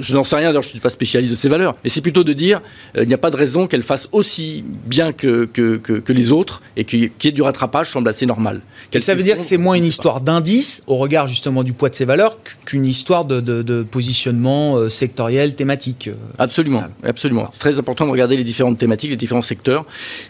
je, 0.00 0.14
n'en 0.16 0.24
sais 0.24 0.34
rien, 0.34 0.48
d'ailleurs 0.48 0.62
je 0.62 0.66
ne 0.66 0.72
suis 0.72 0.80
pas 0.80 0.90
spécialiste 0.90 1.30
de 1.30 1.36
ces 1.36 1.48
valeurs, 1.48 1.76
mais 1.84 1.88
c'est 1.88 2.00
plutôt 2.00 2.24
de 2.24 2.32
dire 2.32 2.60
qu'il 2.94 3.02
euh, 3.02 3.04
n'y 3.04 3.14
a 3.14 3.18
pas 3.18 3.30
de 3.30 3.36
raison 3.36 3.68
qu'elles 3.68 3.84
fassent 3.84 4.08
aussi 4.10 4.64
bien 4.66 5.12
que, 5.12 5.44
que, 5.44 5.76
que, 5.76 6.12
les 6.12 6.32
autres 6.32 6.62
et 6.76 6.84
qu'il 6.84 7.12
y 7.22 7.28
ait 7.28 7.30
du 7.30 7.42
rattrapage 7.42 7.92
semble 7.92 8.08
assez 8.08 8.26
normal. 8.26 8.60
Et 8.92 8.98
ça 8.98 9.14
veut 9.14 9.22
dire 9.22 9.38
que 9.38 9.44
c'est 9.44 9.56
moins 9.56 9.74
une 9.74 9.84
histoire 9.84 10.20
d'indice 10.20 10.82
au 10.88 10.96
regard 10.96 11.28
justement 11.28 11.62
du 11.62 11.72
poids 11.72 11.90
de 11.90 11.94
ces 11.94 12.06
valeurs 12.06 12.38
qu'une 12.64 12.84
histoire 12.92 13.24
de, 13.24 13.40
de, 13.40 13.82
positionnement 13.82 14.76
euh, 14.76 14.88
sectoriel, 14.88 15.54
thématique. 15.54 16.08
Euh, 16.08 16.14
absolument, 16.38 16.84
absolument. 17.02 17.48
C'est 17.52 17.58
très 17.58 17.78
important 17.78 18.06
de 18.06 18.10
regarder 18.10 18.36
les 18.36 18.44
différentes 18.44 18.78
thématiques, 18.78 19.10
les 19.10 19.16
différents 19.16 19.42
secteurs 19.42 19.84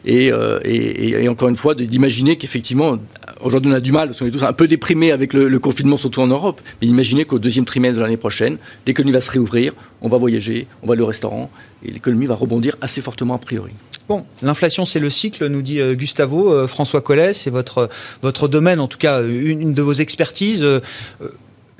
et, 0.05 0.31
et, 0.65 1.09
et 1.25 1.29
encore 1.29 1.49
une 1.49 1.57
fois 1.57 1.75
d'imaginer 1.75 2.37
qu'effectivement, 2.37 2.99
aujourd'hui 3.43 3.71
on 3.71 3.75
a 3.75 3.81
du 3.81 3.93
mal, 3.93 4.09
parce 4.09 4.19
qu'on 4.19 4.27
est 4.27 4.31
tous 4.31 4.43
un 4.43 4.53
peu 4.53 4.69
déprimés 4.69 5.13
avec 5.13 5.33
le, 5.33 5.59
confinement, 5.59 5.97
surtout 5.97 6.21
en 6.21 6.27
Europe. 6.27 6.61
Mais 6.81 6.89
imaginez 6.89 7.25
qu'au 7.25 7.39
deuxième 7.39 7.65
trimestre 7.65 7.99
de 7.99 8.03
l'année 8.03 8.17
prochaine, 8.17 8.59
l'économie 8.87 9.13
va 9.13 9.21
se 9.21 9.31
réouvrir, 9.31 9.73
on 10.01 10.09
va 10.09 10.17
voyager, 10.17 10.67
on 10.83 10.87
va 10.87 10.95
aller 10.95 11.03
au 11.03 11.07
restaurant, 11.07 11.51
et 11.85 11.91
l'économie 11.91 12.27
va 12.27 12.35
rebondir 12.35 12.77
assez 12.81 13.01
fortement 13.01 13.35
a 13.35 13.39
priori. 13.39 13.73
Bon, 14.09 14.25
l'inflation, 14.43 14.85
c'est 14.85 14.99
le 15.01 15.11
cycle, 15.11 15.47
nous 15.47 15.63
dit 15.63 15.81
euh, 15.81 15.95
Gustavo. 15.95 16.53
Euh, 16.53 16.67
François 16.67 17.01
Collet, 17.01 17.33
c'est 17.33 17.51
votre, 17.51 17.89
votre 18.21 18.49
domaine, 18.49 18.81
en 18.81 18.89
tout 18.89 18.99
cas, 18.99 19.23
une, 19.23 19.75
de 19.75 19.83
vos 19.83 19.93
expertises. 19.93 20.67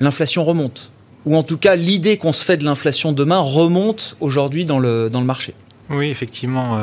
Euh, 0.03 0.05
l'inflation 0.05 0.43
remonte. 0.43 0.91
Ou 1.25 1.35
en 1.35 1.43
tout 1.43 1.57
cas, 1.57 1.75
l'idée 1.75 2.17
qu'on 2.17 2.33
se 2.33 2.43
fait 2.43 2.57
de 2.57 2.65
l'inflation 2.65 3.13
demain 3.13 3.39
remonte 3.39 4.17
aujourd'hui 4.19 4.65
dans 4.65 4.79
le, 4.79 5.09
dans 5.09 5.21
le 5.21 5.25
marché. 5.25 5.53
Oui, 5.89 6.09
effectivement. 6.09 6.79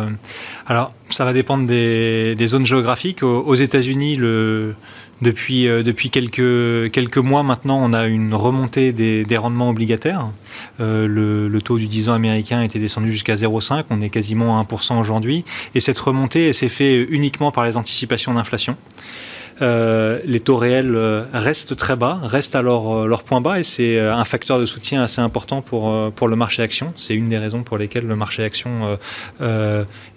Alors, 0.67 0.93
ça 1.09 1.25
va 1.25 1.33
dépendre 1.33 1.67
des, 1.67 2.37
zones 2.47 2.67
géographiques. 2.67 3.23
aux 3.23 3.55
États-Unis, 3.55 4.17
depuis, 5.23 5.69
euh, 5.69 5.83
depuis 5.83 6.11
quelques, 6.11 6.91
quelques 6.93 7.19
mois 7.19 7.43
maintenant, 7.43 7.79
on 7.83 7.93
a 7.93 8.07
une 8.07 8.35
remontée 8.35 8.93
des, 8.93 9.25
des 9.25 9.37
rendements 9.37 9.69
obligataires. 9.69 10.31
Euh, 10.81 11.07
le, 11.07 11.49
le, 11.49 11.63
taux 11.63 11.79
du 11.79 11.89
10 11.89 12.09
ans 12.09 12.15
américain 12.15 12.63
était 12.63 12.79
descendu 12.79 13.11
jusqu'à 13.11 13.35
0,5, 13.35 13.85
on 13.91 14.01
est 14.01 14.09
quasiment 14.09 14.59
à 14.59 14.65
1% 14.65 14.99
aujourd'hui. 14.99 15.45
Et 15.75 15.81
cette 15.81 15.99
remontée 15.99 16.53
s'est 16.53 16.69
faite 16.69 17.07
uniquement 17.11 17.53
par 17.53 17.65
les 17.65 17.77
anticipations 17.77 18.33
d'inflation. 18.35 18.77
Euh, 19.63 20.21
les 20.25 20.41
taux 20.41 20.57
réels 20.57 20.95
euh, 20.95 21.25
restent 21.33 21.77
très 21.77 21.97
bas, 21.97 22.19
restent 22.23 22.57
à 22.57 22.63
leur, 22.63 22.95
euh, 22.95 23.07
leur 23.07 23.23
point 23.23 23.41
bas 23.41 23.59
et 23.59 23.63
c'est 23.63 23.99
un 24.01 24.25
facteur 24.25 24.59
de 24.59 24.67
soutien 24.67 25.03
assez 25.03 25.21
important 25.21 25.61
pour, 25.61 26.13
pour 26.13 26.29
le 26.29 26.37
marché 26.37 26.63
action. 26.63 26.93
C'est 26.97 27.15
une 27.15 27.29
des 27.29 27.39
raisons 27.39 27.63
pour 27.63 27.77
lesquelles 27.79 28.07
le 28.07 28.17
marché 28.17 28.43
action 28.43 28.99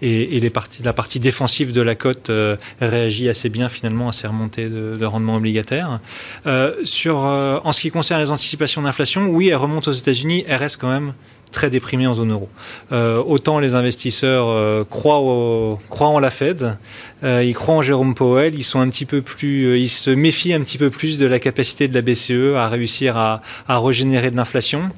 et, 0.01 0.51
la 0.83 0.93
partie 0.93 1.19
défensive 1.19 1.71
de 1.71 1.81
la 1.81 1.95
cote 1.95 2.31
réagit 2.79 3.29
assez 3.29 3.49
bien 3.49 3.69
finalement 3.69 4.09
à 4.09 4.11
ces 4.11 4.27
remontées 4.27 4.69
de, 4.69 4.95
de 4.95 5.05
rendement 5.05 5.35
obligataire. 5.35 5.99
en 6.45 7.71
ce 7.71 7.79
qui 7.79 7.91
concerne 7.91 8.21
les 8.21 8.31
anticipations 8.31 8.81
d'inflation, 8.81 9.27
oui, 9.27 9.49
elles 9.49 9.55
remontent 9.55 9.91
aux 9.91 9.93
États-Unis, 9.93 10.45
elles 10.47 10.57
restent 10.57 10.79
quand 10.79 10.89
même 10.89 11.13
très 11.53 11.69
déprimé 11.69 12.05
en 12.05 12.15
zone 12.15 12.31
euro. 12.31 12.49
Euh, 12.91 13.23
autant 13.25 13.59
les 13.59 13.75
investisseurs 13.75 14.47
euh, 14.49 14.83
croient, 14.83 15.79
croient 15.89 16.09
en 16.09 16.19
la 16.19 16.31
Fed, 16.31 16.77
euh, 17.23 17.41
ils 17.45 17.53
croient 17.53 17.75
en 17.75 17.81
Jérôme 17.81 18.15
Powell, 18.15 18.55
ils 18.55 18.63
sont 18.63 18.81
un 18.81 18.89
petit 18.89 19.05
peu 19.05 19.21
plus, 19.21 19.79
ils 19.79 19.87
se 19.87 20.09
méfient 20.09 20.53
un 20.53 20.61
petit 20.61 20.77
peu 20.77 20.89
plus 20.89 21.17
de 21.17 21.25
la 21.25 21.39
capacité 21.39 21.87
de 21.87 21.93
la 21.93 22.01
BCE 22.01 22.57
à 22.57 22.67
réussir 22.67 23.15
à, 23.15 23.41
à 23.69 23.79
régénérer 23.79 24.31
de 24.31 24.35
l'inflation. 24.35 24.89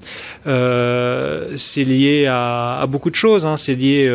C'est 0.45 1.83
lié 1.83 2.25
à, 2.27 2.85
beaucoup 2.89 3.12
de 3.12 3.15
choses. 3.15 3.45
Hein. 3.45 3.57
C'est 3.57 3.75
lié 3.75 4.09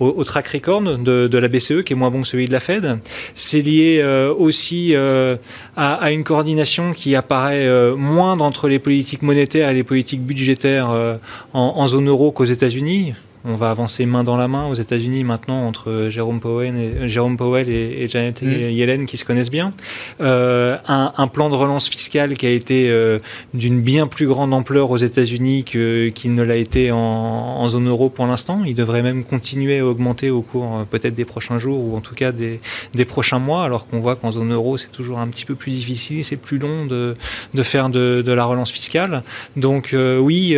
au, 0.00 0.06
au, 0.06 0.24
track 0.24 0.48
record 0.48 0.82
de, 0.82 1.38
la 1.38 1.48
BCE 1.48 1.82
qui 1.84 1.92
est 1.92 1.96
moins 1.96 2.10
bon 2.10 2.22
que 2.22 2.28
celui 2.28 2.46
de 2.46 2.52
la 2.52 2.60
Fed. 2.60 2.98
C'est 3.34 3.62
lié 3.62 4.04
aussi 4.36 4.94
à, 5.76 6.10
une 6.10 6.24
coordination 6.24 6.92
qui 6.92 7.14
apparaît 7.14 7.66
moindre 7.96 8.44
entre 8.44 8.68
les 8.68 8.78
politiques 8.78 9.22
monétaires 9.22 9.70
et 9.70 9.74
les 9.74 9.84
politiques 9.84 10.22
budgétaires 10.22 10.90
en, 11.52 11.75
en 11.76 11.86
zone 11.86 12.08
euro 12.08 12.32
qu'aux 12.32 12.44
États-Unis? 12.44 13.12
On 13.46 13.54
va 13.54 13.70
avancer 13.70 14.06
main 14.06 14.24
dans 14.24 14.36
la 14.36 14.48
main 14.48 14.66
aux 14.66 14.74
États-Unis 14.74 15.22
maintenant 15.24 15.66
entre 15.66 16.08
Jérôme 16.10 16.40
Powell 16.40 16.76
et, 16.76 17.08
Jérôme 17.08 17.36
Powell 17.36 17.68
et, 17.68 18.08
Janet 18.08 18.42
mm. 18.42 18.48
Yellen 18.48 19.06
qui 19.06 19.16
se 19.16 19.24
connaissent 19.24 19.50
bien. 19.50 19.72
Euh, 20.20 20.76
un, 20.86 21.28
plan 21.28 21.48
de 21.48 21.54
relance 21.54 21.88
fiscale 21.88 22.34
qui 22.34 22.46
a 22.46 22.50
été 22.50 22.88
euh, 22.88 23.18
d'une 23.54 23.80
bien 23.80 24.06
plus 24.06 24.26
grande 24.26 24.54
ampleur 24.54 24.90
aux 24.90 24.96
États-Unis 24.96 25.64
qu'il 25.64 26.34
ne 26.34 26.42
l'a 26.42 26.56
été 26.56 26.90
en, 26.92 27.68
zone 27.68 27.88
euro 27.88 28.08
pour 28.08 28.26
l'instant. 28.26 28.62
Il 28.64 28.74
devrait 28.74 29.02
même 29.02 29.24
continuer 29.24 29.80
à 29.80 29.86
augmenter 29.86 30.30
au 30.30 30.42
cours 30.42 30.78
euh, 30.78 30.84
peut-être 30.84 31.14
des 31.14 31.24
prochains 31.24 31.58
jours 31.58 31.80
ou 31.80 31.96
en 31.96 32.00
tout 32.00 32.14
cas 32.14 32.32
des, 32.32 32.60
prochains 33.06 33.38
mois, 33.38 33.64
alors 33.64 33.86
qu'on 33.86 34.00
voit 34.00 34.16
qu'en 34.16 34.32
zone 34.32 34.52
euro 34.52 34.76
c'est 34.76 34.90
toujours 34.90 35.20
un 35.20 35.28
petit 35.28 35.44
peu 35.44 35.54
plus 35.54 35.70
difficile, 35.70 36.24
c'est 36.24 36.36
plus 36.36 36.58
long 36.58 36.86
de, 36.86 37.16
faire 37.62 37.88
de, 37.88 38.32
la 38.32 38.44
relance 38.44 38.72
fiscale. 38.72 39.22
Donc 39.56 39.94
oui, 39.94 40.56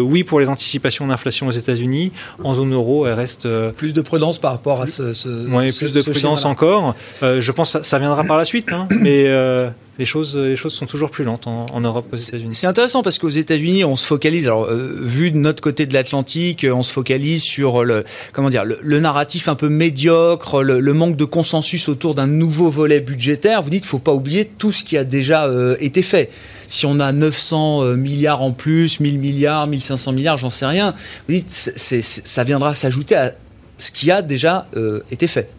oui 0.00 0.24
pour 0.24 0.40
les 0.40 0.48
anticipations 0.48 1.06
d'inflation 1.06 1.48
aux 1.48 1.52
États-Unis. 1.52 2.12
En 2.42 2.54
zone 2.54 2.72
euro, 2.72 3.06
elle 3.06 3.14
reste 3.14 3.46
euh, 3.46 3.70
plus 3.70 3.92
de 3.92 4.00
prudence 4.00 4.38
par 4.38 4.52
rapport 4.52 4.80
à 4.80 4.86
ce. 4.86 5.12
ce 5.12 5.28
oui, 5.28 5.72
plus 5.72 5.92
de 5.92 6.02
prudence 6.02 6.44
encore. 6.44 6.94
Euh, 7.22 7.40
je 7.40 7.52
pense 7.52 7.74
que 7.74 7.86
ça, 7.86 7.98
viendra 7.98 8.24
par 8.24 8.36
la 8.36 8.44
suite, 8.44 8.72
hein, 8.72 8.88
mais 9.00 9.24
euh, 9.26 9.68
les 9.98 10.04
choses, 10.06 10.36
les 10.36 10.56
choses 10.56 10.72
sont 10.72 10.86
toujours 10.86 11.10
plus 11.10 11.24
lentes 11.24 11.46
en, 11.46 11.80
Europe 11.80 12.06
qu'aux 12.10 12.16
États-Unis. 12.16 12.54
C'est 12.54 12.66
intéressant 12.66 13.02
parce 13.02 13.18
qu'aux 13.18 13.28
États-Unis, 13.28 13.84
on 13.84 13.96
se 13.96 14.06
focalise. 14.06 14.46
Alors, 14.46 14.68
vu 14.70 15.30
de 15.30 15.36
notre 15.36 15.62
côté 15.62 15.84
de 15.84 15.92
l'Atlantique, 15.92 16.66
on 16.70 16.82
se 16.82 16.90
focalise 16.90 17.42
sur 17.42 17.84
le, 17.84 18.04
comment 18.32 18.48
dire, 18.48 18.64
le, 18.64 19.00
narratif 19.00 19.48
un 19.48 19.54
peu 19.54 19.68
médiocre, 19.68 20.62
le, 20.62 20.92
manque 20.94 21.16
de 21.16 21.24
consensus 21.24 21.88
autour 21.88 22.14
d'un 22.14 22.26
nouveau 22.26 22.70
volet 22.70 23.00
budgétaire. 23.00 23.62
Vous 23.62 23.70
dites, 23.70 23.84
faut 23.84 23.98
pas 23.98 24.14
oublier 24.14 24.46
tout 24.46 24.72
ce 24.72 24.84
qui 24.84 24.96
a 24.96 25.04
déjà 25.04 25.50
été 25.80 26.02
fait 26.02 26.30
si 26.70 26.86
on 26.86 27.00
a 27.00 27.12
900 27.12 27.82
euh, 27.82 27.96
milliards 27.96 28.42
en 28.42 28.52
plus, 28.52 29.00
1000 29.00 29.18
milliards, 29.18 29.66
1500 29.66 30.12
milliards, 30.12 30.38
j'en 30.38 30.50
sais 30.50 30.66
rien, 30.66 30.94
vous 31.28 31.34
dites, 31.34 31.52
ça 31.52 32.44
viendra 32.44 32.72
s'ajouter 32.72 33.16
à 33.16 33.32
ce 33.76 33.90
qui 33.90 34.10
a 34.10 34.22
déjà 34.22 34.66
euh, 34.76 35.00
été 35.10 35.26
fait. 35.26 35.50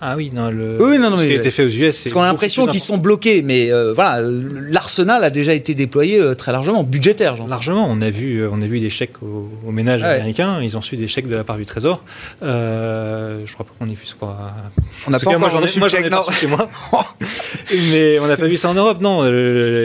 Ah 0.00 0.14
oui, 0.16 0.30
non, 0.32 0.48
le, 0.48 0.80
oui, 0.80 0.96
non, 0.98 1.10
non, 1.10 1.18
ce 1.18 1.26
qui 1.26 1.32
a 1.32 1.36
été 1.36 1.50
fait 1.50 1.64
aux 1.64 1.68
US. 1.68 2.04
Parce 2.04 2.12
qu'on 2.12 2.22
a 2.22 2.28
l'impression 2.28 2.68
qu'ils 2.68 2.78
sont 2.78 2.98
bloqués, 2.98 3.42
mais 3.42 3.72
euh, 3.72 3.92
voilà, 3.92 4.24
l'arsenal 4.70 5.24
a 5.24 5.30
déjà 5.30 5.54
été 5.54 5.74
déployé 5.74 6.20
euh, 6.20 6.34
très 6.34 6.52
largement, 6.52 6.84
budgétaire. 6.84 7.34
Genre. 7.34 7.48
Largement, 7.48 7.88
on 7.90 8.00
a 8.00 8.10
vu, 8.10 8.38
euh, 8.38 8.50
on 8.52 8.62
a 8.62 8.66
vu 8.66 8.78
des 8.78 8.90
chèques 8.90 9.20
aux, 9.22 9.72
ménages 9.72 10.04
américains. 10.04 10.60
Ils 10.62 10.76
ont 10.76 10.80
reçu 10.80 10.96
des 10.96 11.08
chèques 11.08 11.28
de 11.28 11.34
la 11.34 11.42
part 11.42 11.56
du 11.56 11.66
Trésor. 11.66 12.04
Euh, 12.44 13.40
je 13.44 13.52
crois 13.52 13.66
pas 13.66 13.72
qu'on 13.76 13.90
ait 13.90 13.94
vu 13.94 14.06
ça. 14.06 14.14
On 14.20 15.10
n'a 15.10 15.18
pas 15.18 15.30
encore 15.30 15.40
moi, 15.40 15.48
reçu 15.48 15.80
moi, 15.80 15.88
chèque, 15.88 16.10
non. 16.10 16.22
Moi. 16.48 16.68
mais 17.92 18.20
on 18.20 18.28
n'a 18.28 18.36
pas 18.36 18.46
vu 18.46 18.56
ça 18.56 18.70
en 18.70 18.74
Europe, 18.74 19.00
non. 19.00 19.26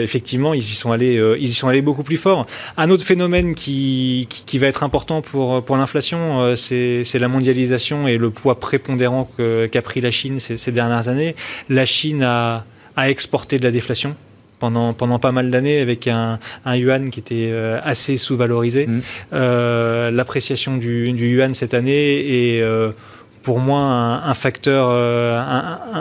effectivement, 0.00 0.54
ils 0.54 0.60
y 0.60 0.74
sont 0.74 0.92
allés, 0.92 1.20
ils 1.40 1.48
y 1.48 1.54
sont 1.54 1.66
allés 1.66 1.82
beaucoup 1.82 2.04
plus 2.04 2.16
fort. 2.16 2.46
Un 2.76 2.88
autre 2.90 3.04
phénomène 3.04 3.54
qui, 3.54 4.28
qui, 4.30 4.44
qui 4.44 4.58
va 4.58 4.68
être 4.68 4.84
important 4.84 5.22
pour 5.22 5.64
pour 5.64 5.76
l'inflation, 5.76 6.54
c'est 6.56 7.18
la 7.18 7.28
mondialisation 7.28 8.06
et 8.06 8.16
le 8.16 8.30
poids 8.30 8.60
prépondérant 8.60 9.28
qu'a 9.36 9.82
pris 9.82 10.00
la 10.04 10.10
Chine 10.10 10.38
ces, 10.38 10.72
dernières 10.72 11.08
années. 11.08 11.34
La 11.68 11.86
Chine 11.86 12.22
a, 12.22 12.64
exporté 12.96 13.58
de 13.58 13.64
la 13.64 13.72
déflation 13.72 14.14
pendant, 14.60 14.92
pendant 14.94 15.18
pas 15.18 15.32
mal 15.32 15.50
d'années 15.50 15.80
avec 15.80 16.06
un, 16.06 16.38
yuan 16.66 17.10
qui 17.10 17.18
était 17.18 17.50
euh, 17.50 17.80
assez 17.82 18.16
sous-valorisé. 18.16 18.86
Mmh. 18.86 19.00
Euh, 19.32 20.10
l'appréciation 20.12 20.76
du, 20.76 21.10
yuan 21.10 21.54
cette 21.54 21.74
année 21.74 22.54
est 22.54 22.62
euh, 22.62 22.92
pour 23.44 23.60
moi 23.60 23.80
un, 23.80 24.34
facteur, 24.34 24.88
euh, 24.90 25.40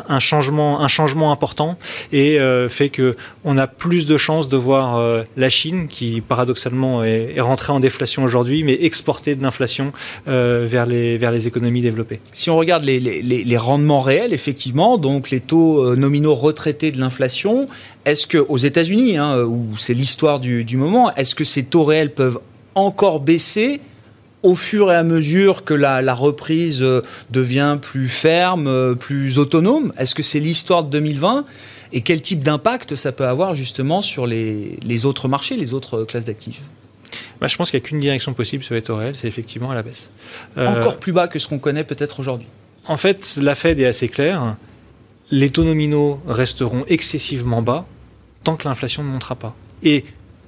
un, 0.10 0.20
changement, 0.20 0.82
un 0.82 0.88
changement 0.88 1.32
important 1.32 1.78
et 2.12 2.40
euh, 2.40 2.70
fait 2.70 2.90
que 2.90 3.16
on 3.44 3.58
a 3.58 3.68
plus 3.68 4.08
de 4.08 4.18
chances 4.18 4.48
de 4.48 4.58
voir 4.58 4.96
euh, 4.96 5.24
la 5.36 5.50
Chine, 5.50 5.88
qui 5.90 6.22
paradoxalement 6.22 7.04
est, 7.04 7.40
rentrée 7.40 7.74
en 7.74 7.82
déflation 7.82 8.24
aujourd'hui, 8.24 8.64
mais 8.64 8.78
exporter 8.86 9.36
de 9.36 9.44
l'inflation 9.44 9.92
vers 10.26 10.86
les 10.86 11.18
vers 11.18 11.32
les 11.32 11.46
économies 11.48 11.82
développées. 11.82 12.22
Si 12.32 12.50
on 12.50 12.58
regarde 12.58 12.86
les, 12.86 13.00
les, 13.00 13.58
rendements 13.58 14.02
réels, 14.02 14.34
effectivement, 14.34 14.98
donc 14.98 15.30
les 15.30 15.42
taux 15.42 15.96
nominaux 15.96 16.36
retraités 16.36 16.92
de 16.92 17.00
l'inflation, 17.00 17.68
est-ce 18.06 18.26
que 18.26 18.38
aux 18.38 18.58
États-Unis, 18.58 19.18
hein, 19.18 19.44
où 19.44 19.76
c'est 19.78 19.94
l'histoire 19.94 20.40
du, 20.40 20.64
du 20.64 20.78
moment, 20.78 21.14
est-ce 21.16 21.36
que 21.36 21.44
ces 21.44 21.64
taux 21.64 21.84
réels 21.84 22.14
peuvent 22.14 22.40
encore 22.76 23.20
baisser 23.20 23.82
au 24.44 24.56
fur 24.56 24.92
et 24.92 24.96
à 24.96 25.04
mesure 25.04 25.64
que 25.64 25.74
la, 25.74 26.14
reprise 26.14 26.82
euh, 26.82 27.02
devient 27.32 27.78
plus 27.82 28.10
ferme, 28.10 28.68
euh, 28.68 28.94
plus 28.94 29.38
autonome 29.38 29.94
Est-ce 29.98 30.14
que 30.14 30.24
c'est 30.24 30.40
l'histoire 30.40 30.84
de 30.84 30.90
2020 30.92 31.46
et 31.96 32.02
quel 32.02 32.22
type 32.22 32.44
d'impact 32.44 32.96
ça 32.96 33.12
peut 33.12 33.26
avoir 33.26 33.56
justement 33.56 34.02
sur 34.02 34.26
les, 34.26 34.78
les 34.84 35.06
autres 35.06 35.28
marchés, 35.28 35.56
les 35.56 35.74
autres 35.74 36.04
classes 36.04 36.26
d'actifs? 36.26 36.62
Bah, 37.40 37.48
je 37.48 37.56
pense 37.56 37.72
qu'il 37.72 37.80
n'y 37.80 37.86
a 37.86 37.88
qu'une 37.88 38.00
direction 38.00 38.34
possible 38.34 38.64
sur 38.64 38.74
les 38.74 38.82
taux 38.82 38.96
réels, 38.96 39.16
c'est 39.16 39.28
effectivement 39.28 39.72
à 39.72 39.76
la 39.76 39.84
baisse. 39.84 40.12
Euh, 40.58 40.68
Encore 40.68 40.98
plus 40.98 41.12
bas 41.12 41.28
que 41.28 41.40
ce 41.40 41.48
qu'on 41.48 41.60
connaît 41.60 41.84
peut-être 41.84 42.20
aujourd'hui. 42.20 42.48
En 42.86 42.98
fait, 42.98 43.38
la 43.42 43.56
Fed 43.56 43.80
est 43.80 43.86
assez 43.86 44.10
claire. 44.10 44.56
Les 45.30 45.50
taux 45.50 45.64
nominaux 45.64 46.22
resteront 46.28 46.84
excessivement 46.88 47.62
bas 47.62 47.86
tant 48.44 48.56
que 48.56 48.68
l'inflation 48.68 49.04
ne 49.04 49.10
montera 49.10 49.36
pas. 49.36 49.56
Et 49.84 50.04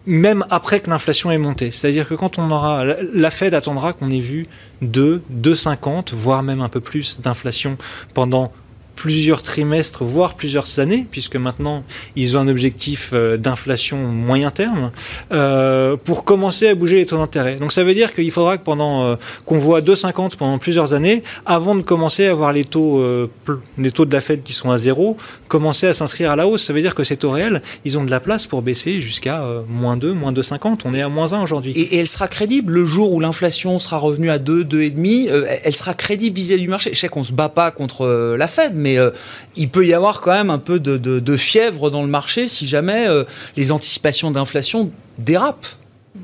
même 0.06 0.46
après 0.50 0.80
que 0.80 0.90
l'inflation 0.90 1.32
est 1.32 1.38
montée. 1.38 1.72
C'est-à-dire 1.72 2.08
que 2.08 2.14
quand 2.14 2.38
on 2.38 2.52
aura, 2.52 2.84
la 3.14 3.32
Fed 3.32 3.54
attendra 3.54 3.94
qu'on 3.94 4.12
ait 4.12 4.20
vu 4.20 4.48
2, 4.82 5.22
2,50, 5.34 6.14
voire 6.14 6.44
même 6.44 6.62
un 6.62 6.70
peu 6.70 6.80
plus 6.80 7.22
d'inflation 7.22 7.78
pendant 8.14 8.52
plusieurs 8.96 9.42
trimestres, 9.42 10.04
voire 10.04 10.36
plusieurs 10.36 10.80
années, 10.80 11.06
puisque 11.10 11.36
maintenant 11.36 11.84
ils 12.16 12.38
ont 12.38 12.42
un 12.42 12.48
objectif 12.48 13.12
euh, 13.14 13.38
d'inflation 13.38 13.98
moyen 13.98 14.52
terme, 14.52 14.92
euh, 15.32 15.98
pour 15.98 16.24
commencer 16.24 16.68
à 16.68 16.76
bouger 16.76 16.98
les 16.98 17.06
taux 17.06 17.18
d'intérêt. 17.18 17.58
Donc 17.58 17.72
ça 17.72 17.84
veut 17.84 17.94
dire 17.94 18.14
qu'il 18.14 18.32
faudra 18.32 18.58
que 18.58 18.64
pendant 18.64 19.04
euh, 19.04 19.16
qu'on 19.46 19.60
voit 19.60 19.82
2,50 19.82 20.38
pendant 20.38 20.58
plusieurs 20.58 20.94
années, 20.94 21.24
avant 21.46 21.76
de 21.76 21.82
commencer 21.82 22.26
à 22.26 22.34
voir 22.34 22.54
les 22.54 22.64
taux, 22.64 23.04
les 23.78 23.92
taux 23.92 24.06
de 24.06 24.14
la 24.14 24.22
Fed 24.22 24.44
qui 24.44 24.54
sont 24.54 24.72
à 24.72 24.78
zéro, 24.78 25.18
commencer 25.48 25.88
à 25.88 25.94
s'inscrire 25.94 26.32
à 26.32 26.36
la 26.36 26.48
hausse. 26.48 26.64
Ça 26.64 26.74
veut 26.74 26.82
dire 26.82 26.96
que 26.96 27.04
ces 27.04 27.18
taux 27.18 27.32
réels, 27.32 27.62
ils 27.84 27.98
ont 27.98 28.04
de 28.04 28.12
la 28.12 28.20
place 28.20 28.48
pour 28.48 28.62
baisser 28.62 29.02
jusqu'à 29.02 29.44
moins 29.68 29.98
2, 29.98 30.14
moins 30.14 30.32
2,50. 30.32 30.80
On 30.86 30.94
est 30.94 31.02
à 31.02 31.10
moins 31.10 31.34
1 31.34 31.42
aujourd'hui. 31.42 31.72
Et, 31.72 32.00
elle 32.00 32.08
sera 32.08 32.28
crédible 32.28 32.74
le 32.74 32.86
jour 32.86 33.12
où 33.12 33.20
l'inflation 33.20 33.80
sera 33.80 33.98
revenue 33.98 34.30
à 34.30 34.40
2, 34.40 34.64
2,5. 34.64 35.60
elle 35.64 35.76
sera 35.76 35.94
crédible 35.94 36.36
vis-à-vis 36.38 36.64
du 36.64 36.70
marché? 36.70 36.92
Je 36.94 37.00
sais 37.00 37.10
qu'on 37.10 37.24
se 37.24 37.34
bat 37.34 37.50
pas 37.50 37.72
contre 37.72 38.36
la 38.38 38.48
Fed, 38.48 38.74
mais 38.76 38.85
euh, 38.86 39.12
il 39.56 39.70
peut 39.70 39.86
y 39.86 39.94
avoir 39.94 40.22
quand 40.22 40.32
même 40.32 40.50
un 40.50 40.60
peu 40.60 40.80
de, 40.80 41.36
fièvre 41.36 41.90
dans 41.90 42.02
le 42.02 42.08
marché 42.08 42.48
si 42.48 42.68
jamais 42.68 43.08
euh, 43.08 43.24
les 43.58 43.72
anticipations 43.72 44.32
d'inflation 44.32 44.92
dérapent. 45.18 45.78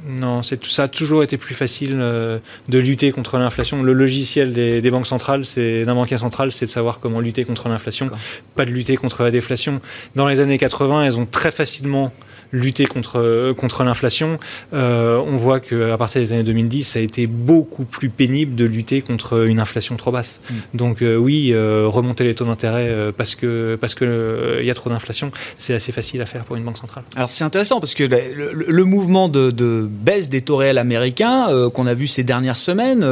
Non, 0.08 0.42
c'est 0.42 0.64
ça 0.66 0.84
a 0.84 0.88
toujours 0.88 1.22
été 1.22 1.38
plus 1.38 1.54
facile 1.54 1.98
euh, 2.00 2.40
de 2.70 2.80
lutter 2.80 3.12
contre 3.12 3.38
l'inflation. 3.38 3.84
Le 3.84 3.92
logiciel 3.92 4.54
des, 4.54 4.92
banques 4.92 5.06
centrales, 5.06 5.46
c'est 5.46 5.84
d'un 5.84 5.96
banquier 5.96 6.18
central, 6.18 6.54
c'est 6.54 6.66
de 6.66 6.72
savoir 6.72 7.00
comment 7.00 7.20
lutter 7.20 7.44
contre 7.44 7.68
l'inflation, 7.68 8.10
pas 8.56 8.64
de 8.64 8.72
lutter 8.72 8.96
contre 8.96 9.24
la 9.24 9.32
déflation. 9.32 9.82
Dans 10.16 10.28
les 10.28 10.40
années 10.40 10.58
80, 10.58 11.04
elles 11.04 11.18
ont 11.18 11.26
très 11.26 11.52
facilement 11.52 12.14
lutter 12.52 12.86
contre, 12.86 13.54
contre 13.54 13.84
l'inflation. 13.84 14.40
Euh, 14.74 15.22
on 15.26 15.38
voit 15.38 15.60
qu'à 15.60 15.98
partir 15.98 16.22
des 16.22 16.34
années 16.34 16.44
2010, 16.44 16.84
ça 16.84 17.00
a 17.00 17.02
été 17.02 17.28
beaucoup 17.28 17.86
plus 17.86 18.10
pénible 18.10 18.56
de 18.56 18.66
lutter 18.66 19.02
contre 19.02 19.46
une 19.46 19.60
inflation 19.60 19.96
trop 19.98 20.12
basse. 20.12 20.42
Mm. 20.50 20.56
Donc 20.74 21.02
euh, 21.02 21.16
oui, 21.16 21.52
euh, 21.52 21.88
remonter 21.88 22.24
les 22.24 22.36
taux 22.36 22.46
d'intérêt 22.46 23.12
parce 23.16 23.36
que 23.36 23.78
parce 23.80 23.96
que 23.96 24.58
il 24.60 24.66
y 24.66 24.72
a 24.72 24.74
trop 24.74 24.90
d'inflation, 24.90 25.32
c'est 25.58 25.74
assez 25.74 25.92
facile 25.92 26.22
à 26.22 26.26
faire 26.26 26.44
pour 26.44 26.56
une 26.56 26.64
banque 26.64 26.78
centrale. 26.78 27.04
Alors 27.16 27.30
c'est 27.30 27.44
intéressant 27.44 27.80
parce 27.80 27.94
que 27.94 28.04
le, 28.04 28.84
mouvement 28.84 29.30
de, 29.30 29.52
de, 29.52 29.88
baisse 29.90 30.30
des 30.30 30.42
taux 30.42 30.58
réels 30.58 30.78
américains 30.78 31.48
qu'on 31.74 31.88
a 31.88 31.94
vu 31.94 32.08
ces 32.08 32.24
dernières 32.24 32.60
semaines, 32.60 33.04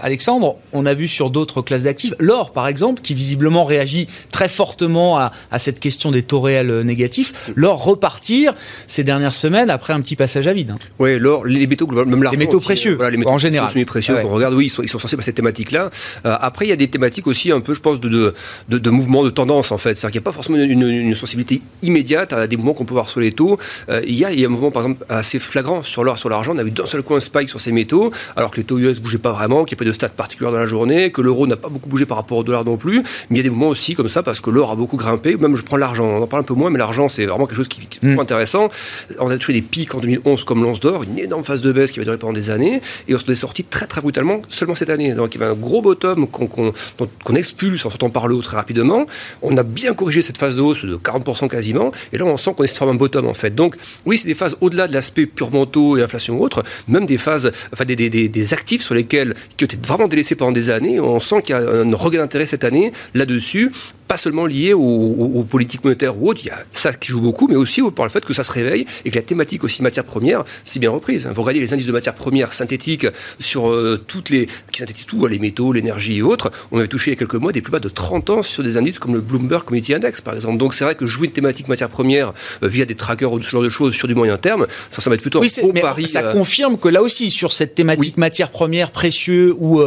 Alexandre, 0.00 0.56
on 0.72 0.86
a 0.86 0.94
vu 0.94 1.08
sur 1.08 1.30
d'autres 1.30 1.62
classes 1.62 1.84
d'actifs, 1.84 2.14
l'or 2.18 2.52
par 2.52 2.68
exemple, 2.68 3.02
qui 3.02 3.14
visiblement 3.14 3.64
réagit 3.64 4.08
très 4.30 4.48
fortement 4.48 5.18
à, 5.18 5.32
à 5.50 5.58
cette 5.58 5.80
question 5.80 6.10
des 6.10 6.22
taux 6.22 6.40
réels 6.40 6.80
négatifs, 6.80 7.32
l'or 7.54 7.82
repartir 7.84 8.52
ces 8.92 9.04
dernières 9.04 9.34
semaines 9.34 9.70
après 9.70 9.92
un 9.92 10.00
petit 10.00 10.16
passage 10.16 10.46
à 10.46 10.52
vide. 10.52 10.72
Hein. 10.72 10.78
Oui, 10.98 11.18
l'or, 11.18 11.46
les 11.46 11.66
métaux, 11.66 11.86
même 11.86 12.22
Les 12.30 12.36
métaux 12.36 12.60
précieux, 12.60 12.98
les 13.10 13.16
métaux 13.16 13.30
en 13.30 13.38
général. 13.38 13.70
Les 13.74 13.84
précieux, 13.84 14.16
on 14.24 14.28
regarde, 14.28 14.54
oui, 14.54 14.66
ils 14.66 14.70
sont, 14.70 14.82
ils 14.82 14.88
sont 14.88 14.98
sensibles 14.98 15.22
à 15.22 15.24
cette 15.24 15.34
thématique-là. 15.34 15.90
Euh, 16.26 16.36
après, 16.40 16.66
il 16.66 16.68
y 16.68 16.72
a 16.72 16.76
des 16.76 16.88
thématiques 16.88 17.26
aussi 17.26 17.50
un 17.50 17.60
peu, 17.60 17.72
je 17.74 17.80
pense, 17.80 18.00
de, 18.00 18.08
de, 18.08 18.34
de, 18.68 18.78
de 18.78 18.90
mouvements 18.90 19.24
de 19.24 19.30
tendance, 19.30 19.72
en 19.72 19.78
fait. 19.78 19.94
C'est-à-dire 19.94 20.10
qu'il 20.10 20.20
n'y 20.20 20.24
a 20.24 20.28
pas 20.30 20.32
forcément 20.32 20.58
une, 20.58 20.82
une, 20.82 21.14
sensibilité 21.14 21.62
immédiate 21.80 22.32
à 22.32 22.46
des 22.46 22.56
mouvements 22.56 22.74
qu'on 22.74 22.84
peut 22.84 22.94
voir 22.94 23.08
sur 23.08 23.20
les 23.20 23.32
taux. 23.32 23.58
Euh, 23.88 24.02
il, 24.06 24.14
y 24.14 24.24
a, 24.24 24.32
il 24.32 24.40
y 24.40 24.44
a 24.44 24.46
un 24.46 24.50
mouvement, 24.50 24.70
par 24.70 24.82
exemple, 24.82 25.06
assez 25.08 25.38
flagrant 25.38 25.82
sur 25.82 26.04
l'or, 26.04 26.18
sur 26.18 26.28
l'argent. 26.28 26.52
On 26.54 26.58
a 26.58 26.64
vu 26.64 26.70
d'un 26.70 26.86
seul 26.86 27.02
coup 27.02 27.14
un 27.14 27.20
spike 27.20 27.48
sur 27.48 27.60
ces 27.60 27.72
métaux, 27.72 28.12
alors 28.36 28.50
que 28.50 28.58
les 28.58 28.64
taux 28.64 28.78
US 28.78 28.98
ne 28.98 29.02
bougeaient 29.02 29.18
pas 29.18 29.32
vraiment, 29.32 29.64
qu'il 29.64 29.74
n'y 29.76 29.78
a 29.78 29.82
pas 29.84 29.88
de 29.88 29.94
stats 29.94 30.10
particulières 30.10 30.52
dans 30.52 30.58
la 30.58 30.66
journée, 30.66 31.10
que 31.10 31.22
l'euro 31.22 31.46
n'a 31.46 31.56
pas 31.56 31.68
beaucoup 31.68 31.88
bougé 31.88 32.04
par 32.04 32.18
rapport 32.18 32.38
au 32.38 32.44
dollar 32.44 32.64
non 32.64 32.76
plus. 32.76 33.02
Mais 33.30 33.36
il 33.36 33.36
y 33.38 33.40
a 33.40 33.44
des 33.44 33.50
mouvements 33.50 33.68
aussi 33.68 33.94
comme 33.94 34.08
ça, 34.08 34.22
parce 34.22 34.40
que 34.40 34.50
l'or 34.50 34.70
a 34.70 34.76
beaucoup 34.76 34.98
grimpé. 34.98 35.36
Même, 35.36 35.56
je 35.56 35.62
prends 35.62 35.78
l'argent, 35.78 36.04
on 36.04 36.22
en 36.22 36.26
parle 36.26 36.42
un 36.42 36.44
peu 36.44 36.54
moins, 36.54 36.68
mais 36.68 36.78
l'argent, 36.78 37.08
c'est 37.08 37.24
vraiment 37.24 37.46
quelque 37.46 37.56
chose 37.56 37.68
qui, 37.68 37.80
est 37.80 38.06
mmh. 38.06 38.18
intéressant. 38.18 38.68
On 39.18 39.28
a 39.30 39.36
touché 39.38 39.52
des 39.52 39.62
pics 39.62 39.94
en 39.94 40.00
2011 40.00 40.44
comme 40.44 40.62
l'once 40.62 40.80
d'or, 40.80 41.02
une 41.04 41.18
énorme 41.18 41.44
phase 41.44 41.60
de 41.60 41.72
baisse 41.72 41.92
qui 41.92 41.98
va 41.98 42.04
durer 42.04 42.18
pendant 42.18 42.32
des 42.32 42.50
années, 42.50 42.80
et 43.08 43.14
on 43.14 43.18
s'en 43.18 43.32
est 43.32 43.34
sorti 43.34 43.64
très 43.64 43.86
très 43.86 44.00
brutalement 44.00 44.42
seulement 44.48 44.74
cette 44.74 44.90
année. 44.90 45.14
Donc 45.14 45.34
il 45.34 45.40
y 45.40 45.44
avait 45.44 45.52
un 45.52 45.56
gros 45.56 45.82
bottom 45.82 46.26
qu'on 46.26 47.34
expulse 47.34 47.84
en 47.86 47.90
sortant 47.90 48.10
par 48.10 48.28
le 48.28 48.34
haut 48.34 48.42
très 48.42 48.56
rapidement. 48.56 49.06
On 49.42 49.56
a 49.56 49.62
bien 49.62 49.94
corrigé 49.94 50.22
cette 50.22 50.38
phase 50.38 50.56
de 50.56 50.60
hausse 50.60 50.84
de 50.84 50.96
40% 50.96 51.48
quasiment, 51.48 51.92
et 52.12 52.18
là 52.18 52.24
on 52.24 52.36
sent 52.36 52.54
qu'on 52.56 52.64
est 52.64 52.74
sur 52.74 52.88
un 52.88 52.94
bottom 52.94 53.26
en 53.26 53.34
fait. 53.34 53.54
Donc 53.54 53.76
oui, 54.06 54.18
c'est 54.18 54.28
des 54.28 54.34
phases 54.34 54.56
au-delà 54.60 54.88
de 54.88 54.92
l'aspect 54.92 55.26
purement 55.26 55.66
taux 55.66 55.96
et 55.96 56.02
inflation 56.02 56.38
ou 56.38 56.44
autre, 56.44 56.62
même 56.88 57.06
des 57.06 57.18
phases, 57.18 57.52
enfin 57.72 57.84
des, 57.84 57.96
des, 57.96 58.54
actifs 58.54 58.82
sur 58.82 58.94
lesquels 58.94 59.34
qui 59.56 59.64
ont 59.64 59.66
été 59.66 59.78
vraiment 59.86 60.08
délaissés 60.08 60.34
pendant 60.34 60.52
des 60.52 60.70
années. 60.70 61.00
On 61.00 61.20
sent 61.20 61.42
qu'il 61.42 61.54
y 61.54 61.58
a 61.58 61.60
un 61.60 61.94
regain 61.94 62.20
d'intérêt 62.20 62.46
cette 62.46 62.64
année 62.64 62.92
là-dessus 63.14 63.72
pas 64.08 64.16
seulement 64.16 64.46
lié 64.46 64.72
aux, 64.74 65.46
politiques 65.48 65.84
monétaires 65.84 66.20
ou 66.20 66.28
autres, 66.28 66.40
il 66.44 66.48
y 66.48 66.50
a 66.50 66.64
ça 66.72 66.92
qui 66.92 67.08
joue 67.08 67.20
beaucoup, 67.20 67.48
mais 67.48 67.56
aussi 67.56 67.82
par 67.94 68.04
le 68.04 68.10
fait 68.10 68.24
que 68.24 68.34
ça 68.34 68.44
se 68.44 68.52
réveille 68.52 68.86
et 69.04 69.10
que 69.10 69.16
la 69.16 69.22
thématique 69.22 69.64
aussi 69.64 69.82
matière 69.82 70.04
première 70.04 70.44
si 70.64 70.78
bien 70.78 70.90
reprise. 70.90 71.28
Vous 71.34 71.42
regardez 71.42 71.60
les 71.60 71.72
indices 71.72 71.86
de 71.86 71.92
matières 71.92 72.14
premières 72.14 72.52
synthétiques 72.52 73.06
sur 73.40 73.70
euh, 73.70 74.02
toutes 74.06 74.30
les 74.30 74.46
qui 74.70 74.80
synthétisent 74.80 75.06
tout, 75.06 75.26
les 75.26 75.38
métaux, 75.38 75.72
l'énergie 75.72 76.18
et 76.18 76.22
autres. 76.22 76.50
On 76.70 76.78
avait 76.78 76.88
touché 76.88 77.10
il 77.10 77.14
y 77.14 77.16
a 77.16 77.18
quelques 77.18 77.34
mois 77.34 77.52
des 77.52 77.62
plus 77.62 77.72
bas 77.72 77.80
de 77.80 77.88
30 77.88 78.30
ans 78.30 78.42
sur 78.42 78.62
des 78.62 78.76
indices 78.76 78.98
comme 78.98 79.14
le 79.14 79.20
Bloomberg 79.20 79.64
Community 79.64 79.94
Index, 79.94 80.20
par 80.20 80.34
exemple. 80.34 80.58
Donc 80.58 80.74
c'est 80.74 80.84
vrai 80.84 80.94
que 80.94 81.06
jouer 81.06 81.26
une 81.26 81.32
thématique 81.32 81.68
matière 81.68 81.88
première 81.88 82.32
euh, 82.62 82.68
via 82.68 82.84
des 82.84 82.94
trackers 82.94 83.32
ou 83.32 83.40
ce 83.40 83.48
genre 83.48 83.62
de 83.62 83.70
choses 83.70 83.94
sur 83.94 84.08
du 84.08 84.14
moyen 84.14 84.36
terme, 84.36 84.66
ça 84.90 85.00
semble 85.00 85.14
être 85.14 85.22
plutôt 85.22 85.40
oui, 85.40 85.50
un 85.62 85.80
pari. 85.80 86.06
Ça 86.06 86.20
euh, 86.20 86.32
confirme 86.32 86.78
que 86.78 86.88
là 86.88 87.02
aussi, 87.02 87.30
sur 87.30 87.52
cette 87.52 87.74
thématique 87.74 88.16
matière 88.16 88.50
première 88.50 88.90
précieux 88.90 89.54
ou 89.58 89.82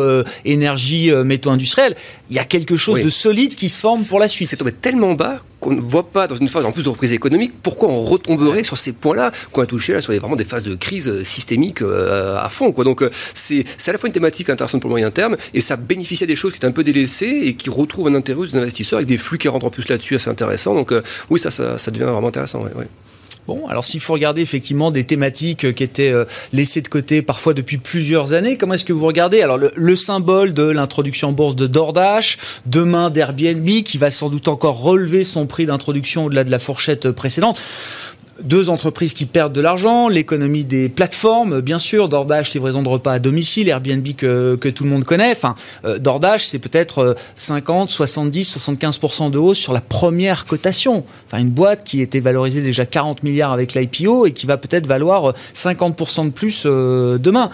énergie 0.45 1.11
métaux 1.11 1.49
industriels, 1.49 1.95
il 2.29 2.35
y 2.35 2.39
a 2.39 2.45
quelque 2.45 2.75
chose 2.75 3.01
de 3.01 3.09
solide 3.09 3.55
qui 3.55 3.69
se 3.69 3.79
forme 3.79 4.03
pour 4.05 4.14
la 4.19 4.27
suite. 4.27 4.49
C'est 4.49 4.57
tombé 4.57 4.71
tellement 4.71 5.13
bas 5.13 5.41
qu'on 5.59 5.71
ne 5.71 5.81
voit 5.81 6.07
pas 6.07 6.27
dans 6.27 6.35
une 6.35 6.47
phase 6.47 6.65
en 6.65 6.71
plus 6.71 6.83
de 6.83 6.89
reprise 6.89 7.13
économique 7.13 7.53
pourquoi 7.61 7.89
on 7.89 8.01
retomberait 8.03 8.63
sur 8.63 8.77
ces 8.77 8.91
points-là 8.91 9.31
qu'on 9.51 9.61
a 9.61 9.65
touché 9.65 9.93
là 9.93 10.01
sur 10.01 10.11
des, 10.11 10.19
vraiment 10.19 10.35
des 10.35 10.45
phases 10.45 10.63
de 10.63 10.75
crise 10.75 11.07
euh, 11.07 11.23
systémique 11.23 11.81
euh, 11.81 12.37
à 12.37 12.49
fond. 12.49 12.71
Quoi. 12.71 12.83
Donc 12.83 13.01
euh, 13.01 13.09
c'est 13.33 13.65
à 13.87 13.91
la 13.91 13.97
fois 13.97 14.07
une 14.07 14.13
thématique 14.13 14.49
intéressante 14.49 14.81
pour 14.81 14.89
le 14.89 14.93
moyen 14.93 15.11
terme 15.11 15.37
et 15.53 15.61
ça 15.61 15.75
bénéficie 15.75 16.25
des 16.27 16.35
choses 16.35 16.51
qui 16.51 16.57
étaient 16.57 16.67
un 16.67 16.71
peu 16.71 16.83
délaissées 16.83 17.41
et 17.45 17.53
qui 17.55 17.69
retrouvent 17.69 18.07
un 18.07 18.15
intérêt 18.15 18.47
des 18.47 18.57
investisseurs 18.57 18.97
avec 18.97 19.07
des 19.07 19.17
flux 19.17 19.37
qui 19.37 19.47
rentrent 19.47 19.65
en 19.65 19.69
plus 19.69 19.87
là-dessus 19.87 20.15
assez 20.15 20.29
intéressants. 20.29 20.75
Donc 20.75 20.93
oui, 21.29 21.39
ça, 21.39 21.51
ça, 21.51 21.77
ça, 21.77 21.91
devient 21.91 22.03
vraiment 22.03 22.27
intéressant. 22.27 22.61
Ouais, 22.63 22.71
Bon, 23.47 23.67
alors 23.67 23.85
s'il 23.85 23.99
faut 23.99 24.13
regarder 24.13 24.41
effectivement 24.41 24.89
des 24.89 25.03
thématiques 25.03 25.71
qui 25.75 25.83
étaient 25.83 26.13
laissées 26.51 26.81
de 26.81 26.87
côté 26.87 27.21
parfois 27.21 27.53
depuis 27.53 27.77
plusieurs 27.77 28.33
années, 28.33 28.57
comment 28.57 28.73
est-ce 28.73 28.85
que 28.85 28.93
vous 28.93 29.05
regardez? 29.05 29.43
Alors 29.43 29.59
le, 29.59 29.95
symbole 29.95 30.51
de 30.53 30.63
l'introduction 30.63 31.29
en 31.29 31.31
bourse 31.31 31.55
de 31.55 31.67
DoorDash, 31.67 32.39
demain 32.65 33.11
d'Airbnb 33.11 33.67
qui 33.83 33.99
va 33.99 34.09
sans 34.09 34.29
doute 34.29 34.47
encore 34.47 34.81
relever 34.81 35.23
son 35.23 35.45
prix 35.45 35.67
d'introduction 35.67 36.25
au-delà 36.25 36.43
de 36.43 36.49
la 36.49 36.57
fourchette 36.57 37.11
précédente 37.11 37.59
deux 38.43 38.69
entreprises 38.69 39.13
qui 39.13 39.25
perdent 39.25 39.53
de 39.53 39.61
l'argent, 39.61 40.07
l'économie 40.07 40.65
des 40.65 40.89
plateformes, 40.89 41.61
bien 41.61 41.79
sûr, 41.79 42.09
DoorDash, 42.09 42.53
livraison 42.53 42.83
de 42.83 42.89
repas 42.89 43.13
à 43.13 43.19
domicile, 43.19 43.69
Airbnb 43.69 44.07
que, 44.15 44.69
tout 44.69 44.83
le 44.83 44.89
monde 44.89 45.03
connaît. 45.03 45.31
Enfin, 45.31 45.53
euh, 45.85 45.97
c'est 46.37 46.59
peut-être 46.59 47.15
50, 47.37 47.89
70, 47.89 48.57
75% 48.57 49.31
de 49.31 49.37
hausse 49.37 49.57
sur 49.57 49.73
la 49.73 49.81
première 49.81 50.45
cotation. 50.45 51.01
Enfin, 51.27 51.39
une 51.41 51.49
boîte 51.49 51.83
qui 51.83 52.01
était 52.01 52.19
valorisée 52.19 52.61
déjà 52.61 52.85
40 52.85 53.23
milliards 53.23 53.51
avec 53.51 53.73
l'IPO 53.73 54.25
et 54.25 54.31
qui 54.31 54.45
va 54.45 54.57
peut-être 54.57 54.87
valoir 54.87 55.33
50% 55.53 56.25
de 56.25 56.31
plus 56.31 56.63
euh, 56.65 57.17
demain 57.17 57.49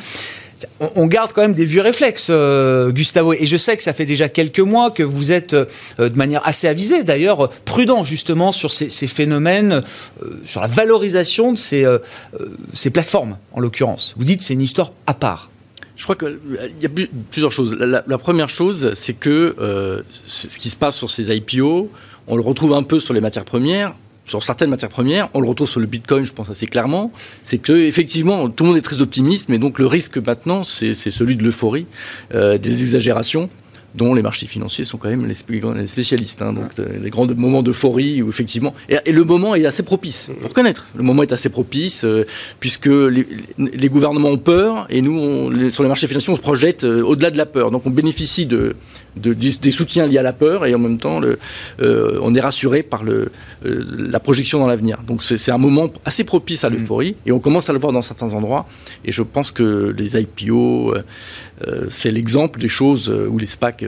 on 0.95 1.08
garde 1.08 1.34
quand 1.34 1.41
même 1.41 1.54
des 1.54 1.65
vieux 1.65 1.82
réflexes, 1.82 2.28
euh, 2.30 2.91
Gustavo. 2.91 3.34
Et 3.34 3.45
je 3.45 3.58
sais 3.58 3.78
que 3.78 3.84
ça 3.84 3.93
fait 3.93 4.06
déjà 4.06 4.30
quelques 4.30 4.60
mois 4.60 4.91
que 4.91 5.04
vous 5.04 5.32
êtes, 5.32 5.54
euh, 5.54 5.65
de 5.97 6.17
manière 6.17 6.45
assez 6.47 6.67
avisée 6.67 7.04
d'ailleurs, 7.04 7.50
prudent 7.65 8.04
justement 8.04 8.52
sur 8.52 8.71
ces, 8.71 8.89
phénomènes, 9.08 9.84
euh, 10.24 10.30
sur 10.45 10.62
la 10.62 10.67
valorisation 10.67 11.54
de 11.54 11.58
ces, 11.58 12.89
plateformes, 12.91 13.38
en 13.54 13.60
l'occurrence. 13.60 14.13
Vous 14.17 14.24
dites 14.26 14.41
c'est 14.41 14.54
une 14.54 14.62
histoire 14.62 14.91
à 15.08 15.13
part. 15.13 15.50
Je 15.95 16.04
crois 16.04 16.15
qu'il 16.15 16.39
y 16.82 16.86
a 16.86 16.89
plusieurs 17.30 17.52
choses. 17.52 17.76
La, 17.76 18.04
la 18.06 18.17
première 18.17 18.50
chose, 18.50 18.91
c'est 18.95 19.13
que 19.13 20.04
ce 20.26 20.58
qui 20.58 20.69
se 20.69 20.76
passe 20.76 20.95
sur 20.95 21.10
ces 21.10 21.30
IPO, 21.36 21.91
on 22.28 22.36
le 22.36 22.41
retrouve 22.41 22.74
un 22.74 22.84
peu 22.84 23.00
sur 23.00 23.13
les 23.13 23.21
matières 23.21 23.45
premières 23.45 23.93
sur 24.26 24.44
certaines 24.44 24.70
matières 24.70 24.90
premières, 24.90 25.30
on 25.34 25.42
le 25.42 25.48
retrouve 25.48 25.70
sur 25.70 25.80
le 25.80 25.88
Bitcoin, 25.88 26.24
je 26.24 26.34
pense 26.34 26.50
assez 26.50 26.68
clairement, 26.68 27.12
c'est 27.44 27.58
que 27.58 27.74
effectivement 27.74 28.50
tout 28.50 28.64
le 28.64 28.70
monde 28.70 28.78
est 28.78 28.82
très 28.82 29.02
optimiste, 29.02 29.50
mais 29.50 29.58
donc 29.58 29.80
le 29.80 29.88
risque 29.88 30.18
maintenant, 30.18 30.64
c'est 30.64 30.94
celui 30.94 31.36
de 31.36 31.44
l'euphorie, 31.44 31.88
euh, 32.34 32.58
des 32.58 32.84
exagérations 32.84 33.50
dont 33.96 34.14
les 34.14 34.22
marchés 34.22 34.48
financiers 34.48 34.86
sont 34.86 34.98
quand 34.98 35.10
même 35.10 35.26
les 35.26 35.88
spécialistes. 35.88 36.42
Hein, 36.42 36.54
donc 36.54 36.72
les 36.78 37.10
grands 37.10 37.28
moments 37.28 37.64
d'euphorie 37.64 38.22
où 38.22 38.30
effectivement 38.30 38.74
et, 38.90 39.12
le 39.12 39.24
moment 39.24 39.56
est 39.56 39.66
assez 39.66 39.84
propice. 39.84 40.30
Faut 40.40 40.48
reconnaître, 40.48 40.88
le 40.96 41.04
moment 41.04 41.24
est 41.24 41.32
assez 41.32 41.50
propice 41.50 42.04
euh, 42.06 42.26
puisque 42.60 42.88
les, 42.88 43.90
gouvernements 43.90 44.30
ont 44.30 44.38
peur 44.38 44.88
et 44.90 45.02
nous, 45.02 45.70
sur 45.72 45.84
les 45.84 45.90
marchés 45.90 46.08
financiers, 46.08 46.32
on 46.32 46.38
se 46.38 46.42
projette 46.42 46.84
euh, 46.84 47.02
au-delà 47.02 47.32
de 47.32 47.38
la 47.38 47.46
peur. 47.46 47.72
Donc 47.72 47.86
on 47.86 47.90
bénéficie 47.90 48.46
de 48.46 48.76
de, 49.15 49.34
des 49.34 49.71
soutiens 49.71 50.06
liés 50.06 50.17
à 50.17 50.21
la 50.21 50.34
peur 50.34 50.65
et 50.65 50.74
en 50.74 50.80
même 50.80 50.97
temps, 50.97 51.19
le, 51.19 51.38
euh, 51.82 52.19
on 52.21 52.34
est 52.34 52.39
rassuré 52.39 52.84
par 52.84 53.04
le, 53.04 53.32
euh, 53.65 53.86
la 53.97 54.19
projection 54.19 54.60
dans 54.60 54.67
l'avenir. 54.67 55.00
Donc 55.06 55.24
c'est 55.24 55.52
un 55.52 55.58
moment 55.58 55.91
assez 56.06 56.24
propice 56.24 56.63
à 56.63 56.69
mm. 56.69 56.74
l'euphorie 56.74 57.15
et 57.26 57.32
on 57.32 57.39
commence 57.39 57.69
à 57.69 57.74
le 57.74 57.80
voir 57.80 57.93
dans 57.93 58.02
certains 58.02 58.34
endroits. 58.34 58.65
Et 59.06 59.12
je 59.12 59.21
pense 59.21 59.52
que 59.52 59.93
les 59.97 60.17
IPO, 60.17 60.95
euh, 60.95 61.88
c'est 61.89 62.12
l'exemple 62.12 62.60
des 62.60 62.69
choses 62.69 63.10
où 63.10 63.38
les 63.38 63.45
SPAC. 63.45 63.86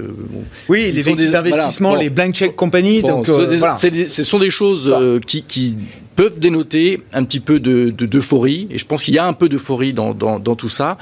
oui, 0.70 0.92
les 0.92 1.02
véhicules 1.02 1.32
d'investissement, 1.32 1.96
les 1.96 2.10
blank 2.10 2.34
check 2.34 2.56
companies. 2.56 3.02
donc, 3.02 3.28
ce 3.28 4.24
sont 4.24 4.40
des 4.40 4.50
choses 4.50 4.94
qui, 5.26 5.44
qui 5.44 5.78
peuvent 6.16 6.40
dénoter 6.40 7.02
un 7.14 7.24
petit 7.24 7.40
peu 7.40 7.60
d'euphorie. 7.60 8.66
De, 8.66 8.76
et 8.76 8.78
je 8.78 8.86
pense 8.86 9.04
qu'il 9.04 9.14
y 9.14 9.18
a 9.18 9.26
un 9.26 9.34
peu 9.34 9.50
d'euphorie 9.50 9.94
dans, 9.94 10.14
dans, 10.14 10.40
dans, 10.40 10.56
tout 10.56 10.70
ça. 10.70 10.98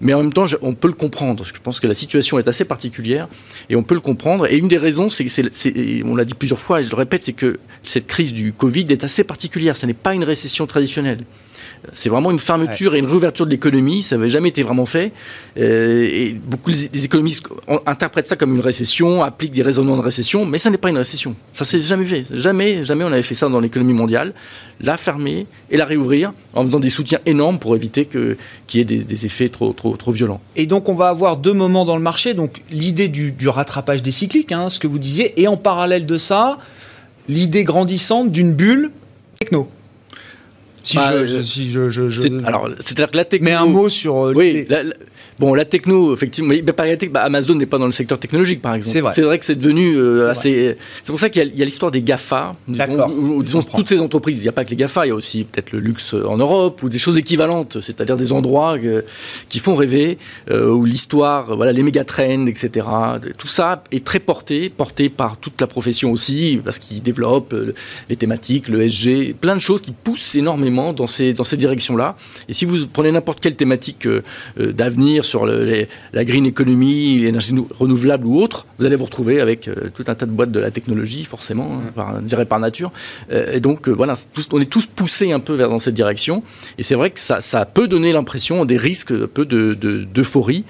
Mais 0.00 0.12
en 0.12 0.22
même 0.22 0.32
temps, 0.32 0.46
on 0.62 0.74
peut 0.74 0.88
le 0.88 0.94
comprendre. 0.94 1.44
Je 1.44 1.52
pense 1.62 1.80
que 1.80 1.86
la 1.86 1.94
situation 1.94 2.38
est 2.38 2.48
assez 2.48 2.64
particulière 2.64 3.28
et 3.70 3.76
on 3.76 3.82
peut 3.82 3.94
le 3.94 4.00
comprendre. 4.00 4.46
Et 4.50 4.58
une 4.58 4.68
des 4.68 4.76
raisons, 4.76 5.08
c'est 5.08 5.26
on 6.04 6.14
l'a 6.14 6.24
dit 6.24 6.34
plusieurs 6.34 6.60
fois 6.60 6.80
et 6.80 6.84
je 6.84 6.90
le 6.90 6.96
répète, 6.96 7.24
c'est 7.24 7.32
que 7.32 7.58
cette 7.82 8.06
crise 8.06 8.32
du 8.32 8.52
Covid 8.52 8.86
est 8.90 9.04
assez 9.04 9.24
particulière. 9.24 9.76
Ce 9.76 9.86
n'est 9.86 9.94
pas 9.94 10.14
une 10.14 10.24
récession 10.24 10.66
traditionnelle. 10.66 11.20
C'est 11.92 12.08
vraiment 12.08 12.30
une 12.30 12.38
fermeture 12.38 12.94
et 12.94 12.98
une 12.98 13.06
réouverture 13.06 13.46
de 13.46 13.50
l'économie. 13.50 14.02
Ça 14.02 14.16
n'avait 14.16 14.28
jamais 14.28 14.48
été 14.48 14.62
vraiment 14.62 14.86
fait. 14.86 15.12
Euh, 15.58 16.08
et 16.10 16.32
beaucoup 16.32 16.70
des 16.70 17.04
économistes 17.04 17.44
interprètent 17.86 18.26
ça 18.26 18.36
comme 18.36 18.54
une 18.54 18.60
récession, 18.60 19.22
appliquent 19.22 19.52
des 19.52 19.62
raisonnements 19.62 19.96
de 19.96 20.02
récession, 20.02 20.44
mais 20.44 20.58
ça 20.58 20.70
n'est 20.70 20.78
pas 20.78 20.90
une 20.90 20.98
récession. 20.98 21.36
Ça 21.54 21.64
s'est 21.64 21.80
jamais 21.80 22.04
fait. 22.04 22.24
Jamais, 22.32 22.84
jamais 22.84 23.04
on 23.04 23.12
avait 23.12 23.22
fait 23.22 23.34
ça 23.34 23.48
dans 23.48 23.60
l'économie 23.60 23.92
mondiale. 23.92 24.34
La 24.80 24.96
fermer 24.96 25.46
et 25.70 25.76
la 25.76 25.84
réouvrir 25.84 26.32
en 26.54 26.64
faisant 26.64 26.80
des 26.80 26.90
soutiens 26.90 27.20
énormes 27.26 27.58
pour 27.58 27.76
éviter 27.76 28.04
qu'il 28.06 28.36
y 28.74 28.80
ait 28.80 28.84
des, 28.84 29.26
effets 29.26 29.48
trop, 29.48 29.72
trop, 29.72 29.96
trop 29.96 30.12
violents. 30.12 30.40
Et 30.56 30.66
donc 30.66 30.88
on 30.88 30.94
va 30.94 31.08
avoir 31.08 31.36
deux 31.36 31.54
moments 31.54 31.84
dans 31.84 31.96
le 31.96 32.02
marché. 32.02 32.34
Donc 32.34 32.62
l'idée 32.70 33.08
du, 33.08 33.48
rattrapage 33.48 34.02
des 34.02 34.10
cycliques, 34.10 34.52
hein, 34.52 34.68
ce 34.68 34.78
que 34.78 34.86
vous 34.86 34.98
disiez, 34.98 35.40
et 35.40 35.48
en 35.48 35.56
parallèle 35.56 36.04
de 36.04 36.18
ça, 36.18 36.58
l'idée 37.28 37.64
grandissante 37.64 38.30
d'une 38.30 38.54
bulle 38.54 38.90
techno. 39.38 39.68
Si 40.86 40.98
je, 40.98 41.42
si 41.42 41.72
je, 41.72 41.90
je, 41.90 42.46
alors, 42.46 42.68
c'est-à-dire 42.78 43.10
que 43.10 43.16
la 43.16 43.24
techno. 43.24 43.44
Mais 43.44 43.52
un 43.54 43.66
mot 43.66 43.88
sur. 43.88 44.26
Euh, 44.26 44.32
oui, 44.36 44.68
Bon, 45.38 45.52
la 45.52 45.66
techno, 45.66 46.14
effectivement, 46.14 46.54
mais, 46.54 46.62
par 46.62 46.86
bah, 47.10 47.22
Amazon 47.22 47.54
n'est 47.56 47.66
pas 47.66 47.78
dans 47.78 47.86
le 47.86 47.92
secteur 47.92 48.18
technologique, 48.18 48.62
par 48.62 48.74
exemple. 48.74 48.92
C'est 48.92 49.00
vrai. 49.02 49.12
C'est 49.14 49.22
vrai 49.22 49.38
que 49.38 49.44
c'est 49.44 49.56
devenu 49.56 49.94
euh, 49.96 50.30
assez. 50.30 50.76
C'est 51.02 51.12
pour 51.12 51.20
ça 51.20 51.28
qu'il 51.28 51.52
y 51.54 51.62
a, 51.62 51.64
l'histoire 51.64 51.90
des 51.90 52.00
GAFA. 52.00 52.54
Disons, 52.66 53.42
disons 53.42 53.62
toutes 53.62 53.88
ces 53.88 54.00
entreprises. 54.00 54.38
Il 54.38 54.42
n'y 54.42 54.48
a 54.48 54.52
pas 54.52 54.64
que 54.64 54.70
les 54.70 54.76
GAFA, 54.76 55.04
il 55.04 55.08
y 55.10 55.12
a 55.12 55.14
aussi 55.14 55.44
peut-être 55.44 55.72
le 55.72 55.80
luxe 55.80 56.14
en 56.14 56.38
Europe 56.38 56.82
ou 56.82 56.88
des 56.88 56.98
choses 56.98 57.18
équivalentes, 57.18 57.80
c'est-à-dire 57.80 58.16
des 58.16 58.32
endroits 58.32 58.78
euh, 58.78 59.02
qui 59.50 59.58
font 59.58 59.76
rêver, 59.76 60.16
euh, 60.50 60.70
où 60.70 60.86
l'histoire, 60.86 61.54
voilà, 61.54 61.72
les 61.72 61.82
méga-trends, 61.82 62.46
etc. 62.46 62.86
Tout 63.36 63.48
ça 63.48 63.84
est 63.92 64.04
très 64.04 64.20
porté, 64.20 64.70
porté 64.70 65.10
par 65.10 65.36
toute 65.36 65.60
la 65.60 65.66
profession 65.66 66.12
aussi, 66.12 66.58
parce 66.64 66.78
qu'ils 66.78 67.02
développent 67.02 67.54
les 68.08 68.16
thématiques, 68.16 68.68
le 68.68 68.88
SG, 68.88 69.34
plein 69.38 69.54
de 69.54 69.60
choses 69.60 69.82
qui 69.82 69.92
poussent 69.92 70.34
énormément 70.34 70.94
dans 70.94 71.06
ces, 71.06 71.34
dans 71.34 71.44
ces 71.44 71.58
directions-là. 71.58 72.16
Et 72.48 72.54
si 72.54 72.64
vous 72.64 72.86
prenez 72.86 73.12
n'importe 73.12 73.40
quelle 73.40 73.56
thématique 73.56 74.08
d'avenir, 74.56 75.25
sur 75.26 75.46
la 75.46 76.24
green 76.24 76.46
economy, 76.46 77.18
l'énergie 77.18 77.54
renouvelable 77.78 78.26
ou 78.26 78.40
autre, 78.40 78.66
vous 78.78 78.86
allez 78.86 78.96
vous 78.96 79.04
retrouver 79.04 79.40
avec 79.40 79.68
euh, 79.68 79.90
tout 79.94 80.04
un 80.06 80.14
tas 80.14 80.26
de 80.26 80.30
boîtes 80.30 80.50
de 80.50 80.60
la 80.60 80.70
technologie, 80.70 81.24
forcément, 81.24 81.80
hein, 81.86 81.92
par, 81.94 82.46
par 82.46 82.60
nature. 82.60 82.90
Euh, 83.30 83.54
et 83.54 83.60
donc, 83.60 83.88
euh, 83.88 83.92
voilà, 83.92 84.14
on 84.52 84.60
est 84.60 84.70
tous 84.70 84.86
poussés 84.86 85.32
un 85.32 85.40
peu 85.40 85.54
vers 85.54 85.68
dans 85.68 85.78
cette 85.78 85.94
direction. 85.94 86.42
Et 86.78 86.82
c'est 86.82 86.94
vrai 86.94 87.10
que 87.10 87.20
ça, 87.20 87.40
peut 87.66 87.88
donner 87.88 88.12
l'impression 88.12 88.64
des 88.64 88.76
risques 88.76 89.12
un 89.12 89.26
peu 89.26 89.44
d'euphorie. 89.44 90.64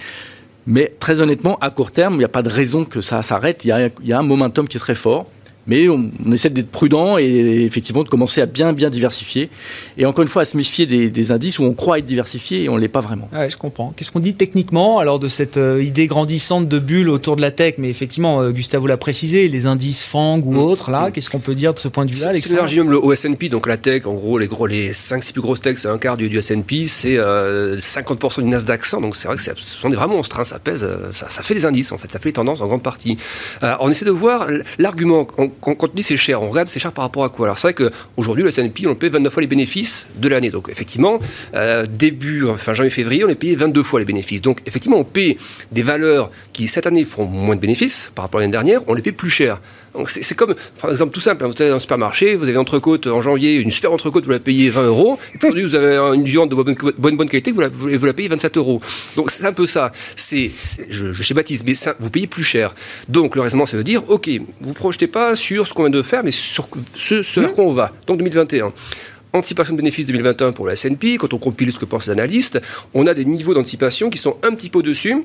mais 0.66 0.92
très 0.98 1.20
honnêtement, 1.20 1.58
à 1.60 1.70
court 1.70 1.90
terme, 1.90 2.14
il 2.14 2.18
n'y 2.18 2.24
a 2.24 2.28
pas 2.28 2.42
de 2.42 2.48
raison 2.48 2.84
que 2.84 3.00
ça 3.00 3.22
s'arrête. 3.22 3.64
Il, 3.64 3.92
il 4.02 4.08
y 4.08 4.12
a 4.12 4.18
un 4.18 4.22
momentum 4.22 4.66
qui 4.66 4.76
est 4.76 4.80
très 4.80 4.94
fort. 4.94 5.26
Mais 5.66 5.88
on, 5.88 6.10
essaie 6.32 6.50
d'être 6.50 6.70
prudent 6.70 7.18
et 7.18 7.64
effectivement 7.64 8.04
de 8.04 8.08
commencer 8.08 8.40
à 8.40 8.46
bien 8.46 8.72
bien 8.72 8.90
diversifier. 8.90 9.50
Et 9.98 10.06
encore 10.06 10.22
une 10.22 10.28
fois, 10.28 10.42
à 10.42 10.44
se 10.44 10.56
méfier 10.56 10.86
des, 10.86 11.32
indices 11.32 11.58
où 11.58 11.64
on 11.64 11.72
croit 11.72 11.98
être 11.98 12.06
diversifié 12.06 12.64
et 12.64 12.68
on 12.68 12.76
ne 12.76 12.80
l'est 12.80 12.88
pas 12.88 13.00
vraiment. 13.00 13.28
Ouais, 13.32 13.50
je 13.50 13.56
comprends. 13.56 13.92
Qu'est-ce 13.96 14.12
qu'on 14.12 14.20
dit 14.20 14.34
techniquement 14.34 15.00
alors 15.00 15.18
de 15.18 15.28
cette 15.28 15.56
euh, 15.56 15.82
idée 15.82 16.06
grandissante 16.06 16.68
de 16.68 16.78
bulle 16.78 17.10
autour 17.10 17.34
de 17.34 17.40
la 17.40 17.50
tech? 17.50 17.74
Mais 17.78 17.88
effectivement, 17.88 18.40
euh, 18.40 18.50
Gustavo 18.50 18.86
l'a 18.86 18.96
précisé, 18.96 19.48
les 19.48 19.66
indices 19.66 20.04
FANG 20.04 20.46
ou 20.46 20.52
mm. 20.52 20.58
autres, 20.58 20.90
là, 20.90 21.10
qu'est-ce 21.10 21.30
qu'on 21.30 21.40
peut 21.40 21.54
dire 21.54 21.74
de 21.74 21.78
ce 21.80 21.88
point 21.88 22.04
de 22.04 22.12
vue-là 22.12 22.32
C'est 22.44 22.76
même 22.76 22.90
le 22.90 22.98
OSNP, 22.98 23.48
donc 23.48 23.66
la 23.66 23.76
tech, 23.76 24.06
en 24.06 24.14
gros, 24.14 24.38
les, 24.38 24.46
gros, 24.46 24.66
les 24.66 24.92
5-6 24.92 25.32
plus 25.32 25.40
grosses 25.40 25.60
techs, 25.60 25.78
c'est 25.78 25.88
un 25.88 25.98
quart 25.98 26.16
du, 26.16 26.28
du 26.28 26.38
S&P, 26.38 26.86
c'est 26.86 27.16
50% 27.16 27.18
euh, 27.18 28.42
du 28.42 28.48
Nasdaq 28.48 28.84
100, 28.84 29.00
donc 29.00 29.16
c'est 29.16 29.26
vrai 29.26 29.36
que 29.36 29.42
ce 29.42 29.52
sont 29.56 29.90
des 29.90 29.96
vrais 29.96 30.06
monstres, 30.06 30.38
hein. 30.38 30.44
ça 30.44 30.58
pèse, 30.58 30.86
ça, 31.12 31.28
ça, 31.28 31.42
fait 31.42 31.54
les 31.54 31.64
indices 31.64 31.90
en 31.90 31.98
fait, 31.98 32.10
ça 32.10 32.20
fait 32.20 32.28
les 32.28 32.34
tendances 32.34 32.60
en 32.60 32.66
grande 32.66 32.82
partie. 32.82 33.16
on 33.80 33.90
essaie 33.90 34.04
de 34.04 34.10
voir 34.10 34.46
l'argument 34.78 35.26
quand, 35.60 35.76
on 35.82 35.88
dit 35.94 36.02
c'est 36.02 36.16
cher, 36.16 36.42
on 36.42 36.48
regarde 36.48 36.68
c'est 36.68 36.80
cher 36.80 36.92
par 36.92 37.04
rapport 37.04 37.24
à 37.24 37.28
quoi? 37.28 37.46
Alors 37.46 37.58
c'est 37.58 37.72
vrai 37.72 37.74
qu'aujourd'hui, 37.74 38.42
le 38.42 38.48
S&P, 38.48 38.86
on 38.86 38.94
paie 38.94 39.08
29 39.08 39.32
fois 39.32 39.40
les 39.40 39.46
bénéfices 39.46 40.06
de 40.16 40.28
l'année. 40.28 40.50
Donc 40.50 40.68
effectivement, 40.68 41.18
euh, 41.54 41.86
début, 41.86 42.46
enfin 42.46 42.74
janvier-février, 42.74 43.24
on 43.24 43.28
est 43.28 43.34
payé 43.34 43.56
22 43.56 43.82
fois 43.82 44.00
les 44.00 44.06
bénéfices. 44.06 44.42
Donc 44.42 44.60
effectivement, 44.66 44.98
on 44.98 45.04
paie 45.04 45.36
des 45.72 45.82
valeurs 45.82 46.30
qui 46.52 46.68
cette 46.68 46.86
année 46.86 47.04
feront 47.04 47.26
moins 47.26 47.56
de 47.56 47.60
bénéfices 47.60 48.10
par 48.14 48.24
rapport 48.24 48.40
à 48.40 48.42
l'année 48.42 48.52
dernière, 48.52 48.80
on 48.86 48.94
les 48.94 49.02
paie 49.02 49.12
plus 49.12 49.30
cher. 49.30 49.60
C'est 50.04 50.34
comme, 50.34 50.54
par 50.80 50.90
exemple, 50.90 51.12
tout 51.12 51.20
simple, 51.20 51.44
hein, 51.44 51.48
vous 51.48 51.62
êtes 51.62 51.70
dans 51.70 51.76
un 51.76 51.80
supermarché, 51.80 52.36
vous 52.36 52.44
avez 52.44 52.52
une 52.52 52.58
entrecôte 52.58 53.06
en 53.06 53.22
janvier, 53.22 53.54
une 53.54 53.70
super 53.70 53.92
entrecôte, 53.92 54.24
vous 54.24 54.30
la 54.30 54.38
payez 54.38 54.70
20 54.70 54.86
euros, 54.86 55.18
et 55.34 55.38
aujourd'hui 55.38 55.62
vous 55.62 55.74
avez 55.74 55.96
une 56.14 56.24
viande 56.24 56.50
de 56.50 56.54
bonne, 56.54 57.16
bonne, 57.16 57.28
qualité, 57.28 57.52
vous 57.52 57.60
la, 57.60 57.68
vous 57.68 58.06
la, 58.06 58.12
payez 58.12 58.28
27 58.28 58.56
euros. 58.56 58.80
Donc 59.16 59.30
c'est 59.30 59.44
un 59.44 59.52
peu 59.52 59.66
ça. 59.66 59.92
C'est, 60.16 60.50
je, 60.90 61.12
je 61.12 61.22
schématise, 61.22 61.64
mais 61.64 61.74
ça, 61.74 61.94
vous 61.98 62.10
payez 62.10 62.26
plus 62.26 62.44
cher. 62.44 62.74
Donc 63.08 63.36
le 63.36 63.42
raisonnement, 63.42 63.66
ça 63.66 63.76
veut 63.76 63.84
dire, 63.84 64.02
ok, 64.08 64.28
vous 64.60 64.74
projetez 64.74 65.06
pas 65.06 65.36
sur 65.36 65.66
ce 65.66 65.74
qu'on 65.74 65.84
vient 65.84 65.90
de 65.90 66.02
faire, 66.02 66.22
mais 66.24 66.30
sur 66.30 66.68
ce, 66.94 67.22
ce 67.22 67.40
vers 67.40 67.54
quoi 67.54 67.64
on 67.64 67.72
va. 67.72 67.92
Donc 68.06 68.18
2021 68.18 68.72
anticipation 69.32 69.74
de 69.74 69.76
bénéfices 69.76 70.06
2021 70.06 70.52
pour 70.52 70.66
la 70.66 70.72
S&P, 70.72 71.18
quand 71.18 71.34
on 71.34 71.38
compile 71.38 71.70
ce 71.70 71.78
que 71.78 71.84
pensent 71.84 72.06
les 72.06 72.12
analystes, 72.12 72.58
on 72.94 73.06
a 73.06 73.12
des 73.12 73.26
niveaux 73.26 73.52
d'anticipation 73.52 74.08
qui 74.08 74.16
sont 74.16 74.36
un 74.42 74.54
petit 74.54 74.70
peu 74.70 74.78
au-dessus 74.78 75.24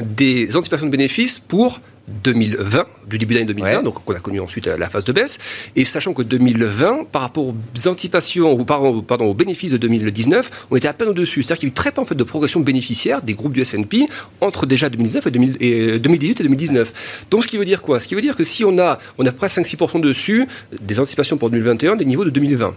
des 0.00 0.56
anticipations 0.56 0.86
de 0.86 0.90
bénéfices 0.90 1.38
pour 1.38 1.80
2020, 2.08 2.84
du 3.06 3.18
début 3.18 3.34
d'année 3.34 3.46
2020, 3.46 3.82
donc 3.82 3.96
on 4.08 4.14
a 4.14 4.18
connu 4.18 4.40
ensuite 4.40 4.66
la 4.66 4.90
phase 4.90 5.04
de 5.04 5.12
baisse, 5.12 5.38
et 5.76 5.84
sachant 5.84 6.12
que 6.12 6.22
2020, 6.22 7.04
par 7.10 7.22
rapport 7.22 7.48
aux 7.48 7.88
anticipations, 7.88 8.52
ou 8.52 8.64
pardon, 8.64 9.02
pardon, 9.02 9.26
aux 9.26 9.34
bénéfices 9.34 9.72
de 9.72 9.76
2019, 9.76 10.66
on 10.70 10.76
était 10.76 10.88
à 10.88 10.92
peine 10.92 11.08
au-dessus. 11.08 11.42
C'est-à-dire 11.42 11.60
qu'il 11.60 11.68
y 11.68 11.70
a 11.70 11.72
eu 11.72 11.74
très 11.74 11.92
peu 11.92 12.00
en 12.00 12.04
fait, 12.04 12.14
de 12.14 12.24
progression 12.24 12.60
bénéficiaire 12.60 13.22
des 13.22 13.34
groupes 13.34 13.54
du 13.54 13.60
S&P 13.60 14.08
entre 14.40 14.66
déjà 14.66 14.88
2019 14.88 15.26
et, 15.60 15.98
2018 15.98 16.40
et 16.40 16.42
2019. 16.42 17.26
Donc 17.30 17.44
ce 17.44 17.48
qui 17.48 17.56
veut 17.56 17.64
dire 17.64 17.82
quoi? 17.82 18.00
Ce 18.00 18.08
qui 18.08 18.14
veut 18.14 18.20
dire 18.20 18.36
que 18.36 18.44
si 18.44 18.64
on 18.64 18.78
a, 18.78 18.98
on 19.18 19.26
a 19.26 19.32
presque 19.32 19.58
5-6% 19.58 20.00
dessus 20.00 20.46
des 20.80 20.98
anticipations 20.98 21.36
pour 21.36 21.50
2021 21.50 21.96
des 21.96 22.04
niveaux 22.04 22.24
de 22.24 22.30
2020. 22.30 22.74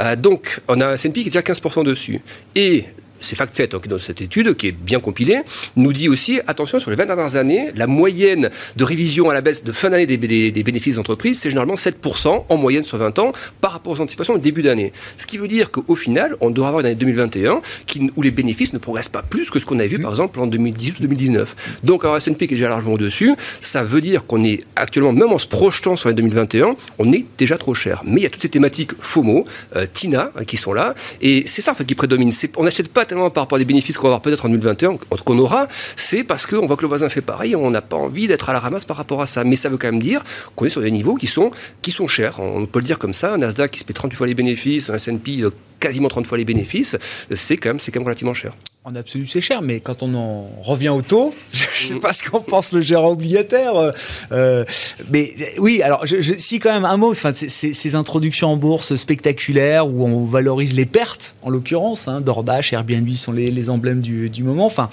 Euh, 0.00 0.16
donc 0.16 0.60
on 0.68 0.80
a 0.80 0.88
un 0.88 0.94
S&P 0.94 1.22
qui 1.22 1.28
est 1.28 1.30
déjà 1.30 1.40
15% 1.40 1.84
dessus. 1.84 2.20
Et 2.54 2.84
c'est 3.22 3.36
FactSet, 3.36 3.68
qui 3.80 3.88
dans 3.88 3.98
cette 3.98 4.20
étude, 4.20 4.54
qui 4.56 4.68
est 4.68 4.72
bien 4.72 5.00
compilée, 5.00 5.40
nous 5.76 5.92
dit 5.92 6.08
aussi, 6.08 6.40
attention, 6.46 6.80
sur 6.80 6.90
les 6.90 6.96
20 6.96 7.06
dernières 7.06 7.36
années, 7.36 7.68
la 7.76 7.86
moyenne 7.86 8.50
de 8.76 8.84
révision 8.84 9.30
à 9.30 9.34
la 9.34 9.40
baisse 9.40 9.64
de 9.64 9.72
fin 9.72 9.90
d'année 9.90 10.06
des, 10.06 10.18
bénéfices 10.62 10.96
d'entreprise, 10.96 11.38
c'est 11.38 11.48
généralement 11.48 11.74
7% 11.74 12.44
en 12.48 12.56
moyenne 12.56 12.84
sur 12.84 12.98
20 12.98 13.18
ans 13.18 13.32
par 13.60 13.72
rapport 13.72 13.92
aux 13.92 14.00
anticipations 14.00 14.34
au 14.34 14.38
début 14.38 14.62
d'année. 14.62 14.92
Ce 15.18 15.26
qui 15.26 15.38
veut 15.38 15.48
dire 15.48 15.70
qu'au 15.70 15.96
final, 15.96 16.36
on 16.40 16.50
devra 16.50 16.68
avoir 16.68 16.80
une 16.80 16.86
année 16.86 16.94
2021 16.96 17.60
qui, 17.86 18.10
où 18.16 18.22
les 18.22 18.30
bénéfices 18.30 18.72
ne 18.72 18.78
progressent 18.78 19.08
pas 19.08 19.22
plus 19.22 19.50
que 19.50 19.58
ce 19.58 19.66
qu'on 19.66 19.78
a 19.78 19.86
vu, 19.86 19.98
par 20.00 20.10
exemple, 20.10 20.40
en 20.40 20.46
2018 20.46 20.98
ou 20.98 21.02
2019. 21.02 21.56
Donc, 21.84 22.04
alors 22.04 22.16
S&P 22.16 22.46
qui 22.46 22.54
est 22.54 22.56
déjà 22.56 22.68
largement 22.68 22.94
au-dessus, 22.94 23.34
ça 23.60 23.82
veut 23.82 24.00
dire 24.00 24.26
qu'on 24.26 24.44
est 24.44 24.60
actuellement, 24.76 25.12
même 25.12 25.32
en 25.32 25.38
se 25.38 25.46
projetant 25.46 25.96
sur 25.96 26.08
l'année 26.08 26.22
2021, 26.22 26.76
on 26.98 27.12
est 27.12 27.24
déjà 27.38 27.58
trop 27.58 27.74
cher. 27.74 28.02
Mais 28.04 28.20
il 28.20 28.24
y 28.24 28.26
a 28.26 28.30
toutes 28.30 28.42
ces 28.42 28.48
thématiques 28.48 28.92
FOMO, 28.98 29.46
euh, 29.76 29.86
TINA, 29.92 30.32
qui 30.46 30.56
sont 30.56 30.72
là, 30.72 30.94
et 31.20 31.44
c'est 31.46 31.62
ça, 31.62 31.72
en 31.72 31.74
fait, 31.74 31.84
qui 31.84 31.94
prédomine. 31.94 32.32
On 32.56 32.64
n'achète 32.64 32.88
pas 32.88 33.04
par 33.14 33.44
rapport 33.44 33.56
à 33.56 33.58
des 33.58 33.64
bénéfices 33.64 33.96
qu'on 33.96 34.08
va 34.08 34.14
avoir 34.14 34.22
peut-être 34.22 34.44
en 34.44 34.48
2021, 34.48 34.96
qu'on 35.24 35.38
aura, 35.38 35.68
c'est 35.96 36.24
parce 36.24 36.46
qu'on 36.46 36.66
voit 36.66 36.76
que 36.76 36.82
le 36.82 36.88
voisin 36.88 37.08
fait 37.08 37.20
pareil, 37.20 37.56
on 37.56 37.70
n'a 37.70 37.82
pas 37.82 37.96
envie 37.96 38.26
d'être 38.26 38.50
à 38.50 38.52
la 38.52 38.60
ramasse 38.60 38.84
par 38.84 38.96
rapport 38.96 39.20
à 39.20 39.26
ça. 39.26 39.44
Mais 39.44 39.56
ça 39.56 39.68
veut 39.68 39.78
quand 39.78 39.90
même 39.90 40.02
dire 40.02 40.22
qu'on 40.56 40.66
est 40.66 40.70
sur 40.70 40.82
des 40.82 40.90
niveaux 40.90 41.14
qui 41.14 41.26
sont, 41.26 41.50
qui 41.80 41.92
chers. 42.06 42.40
On 42.40 42.66
peut 42.66 42.80
le 42.80 42.84
dire 42.84 42.98
comme 42.98 43.12
ça, 43.12 43.34
un 43.34 43.38
Nasdaq 43.38 43.70
qui 43.70 43.80
se 43.80 43.84
paie 43.84 43.92
38 43.92 44.16
fois 44.16 44.26
les 44.26 44.34
bénéfices, 44.34 44.90
un 44.90 44.94
S&P 44.94 45.44
quasiment 45.82 46.08
30 46.08 46.26
fois 46.26 46.38
les 46.38 46.44
bénéfices, 46.44 46.96
c'est 47.30 47.56
quand, 47.56 47.70
même, 47.70 47.78
quand 47.92 48.04
relativement 48.04 48.34
cher. 48.34 48.54
En 48.84 48.96
absolu, 48.96 49.26
c'est 49.26 49.40
cher, 49.40 49.62
mais 49.62 49.78
quand 49.78 50.02
on 50.02 50.12
en 50.14 50.48
revient 50.62 50.88
au 50.88 51.02
taux, 51.02 51.32
je 51.52 51.62
ne 51.62 51.88
sais 51.88 52.00
pas 52.00 52.12
ce 52.12 52.22
qu'en 52.22 52.40
pense 52.40 52.72
le 52.72 52.80
gérant 52.80 53.10
obligataire. 53.10 53.76
Euh, 53.76 53.92
euh, 54.32 54.64
mais 55.10 55.30
oui, 55.58 55.82
alors, 55.82 56.04
si 56.38 56.58
quand 56.58 56.72
même 56.72 56.84
un 56.84 56.96
mot, 56.96 57.12
enfin, 57.12 57.32
ces 57.34 57.94
introductions 57.94 58.48
en 58.48 58.56
bourse 58.56 58.96
spectaculaires 58.96 59.86
où 59.86 60.04
on 60.04 60.24
valorise 60.24 60.74
les 60.74 60.86
pertes, 60.86 61.34
en 61.42 61.50
l'occurrence, 61.50 62.08
hein, 62.08 62.20
DoorDash, 62.20 62.72
Airbnb 62.72 63.08
sont 63.14 63.32
les, 63.32 63.50
les 63.50 63.70
emblèmes 63.70 64.00
du, 64.00 64.30
du 64.30 64.42
moment. 64.42 64.66
Enfin, 64.66 64.90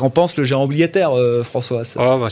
Qu'en 0.00 0.08
pense 0.08 0.38
le 0.38 0.44
gérant 0.44 0.64
obligataire, 0.64 1.12
euh, 1.12 1.42
François? 1.42 1.82
Oh, 1.96 2.16
bah, 2.18 2.28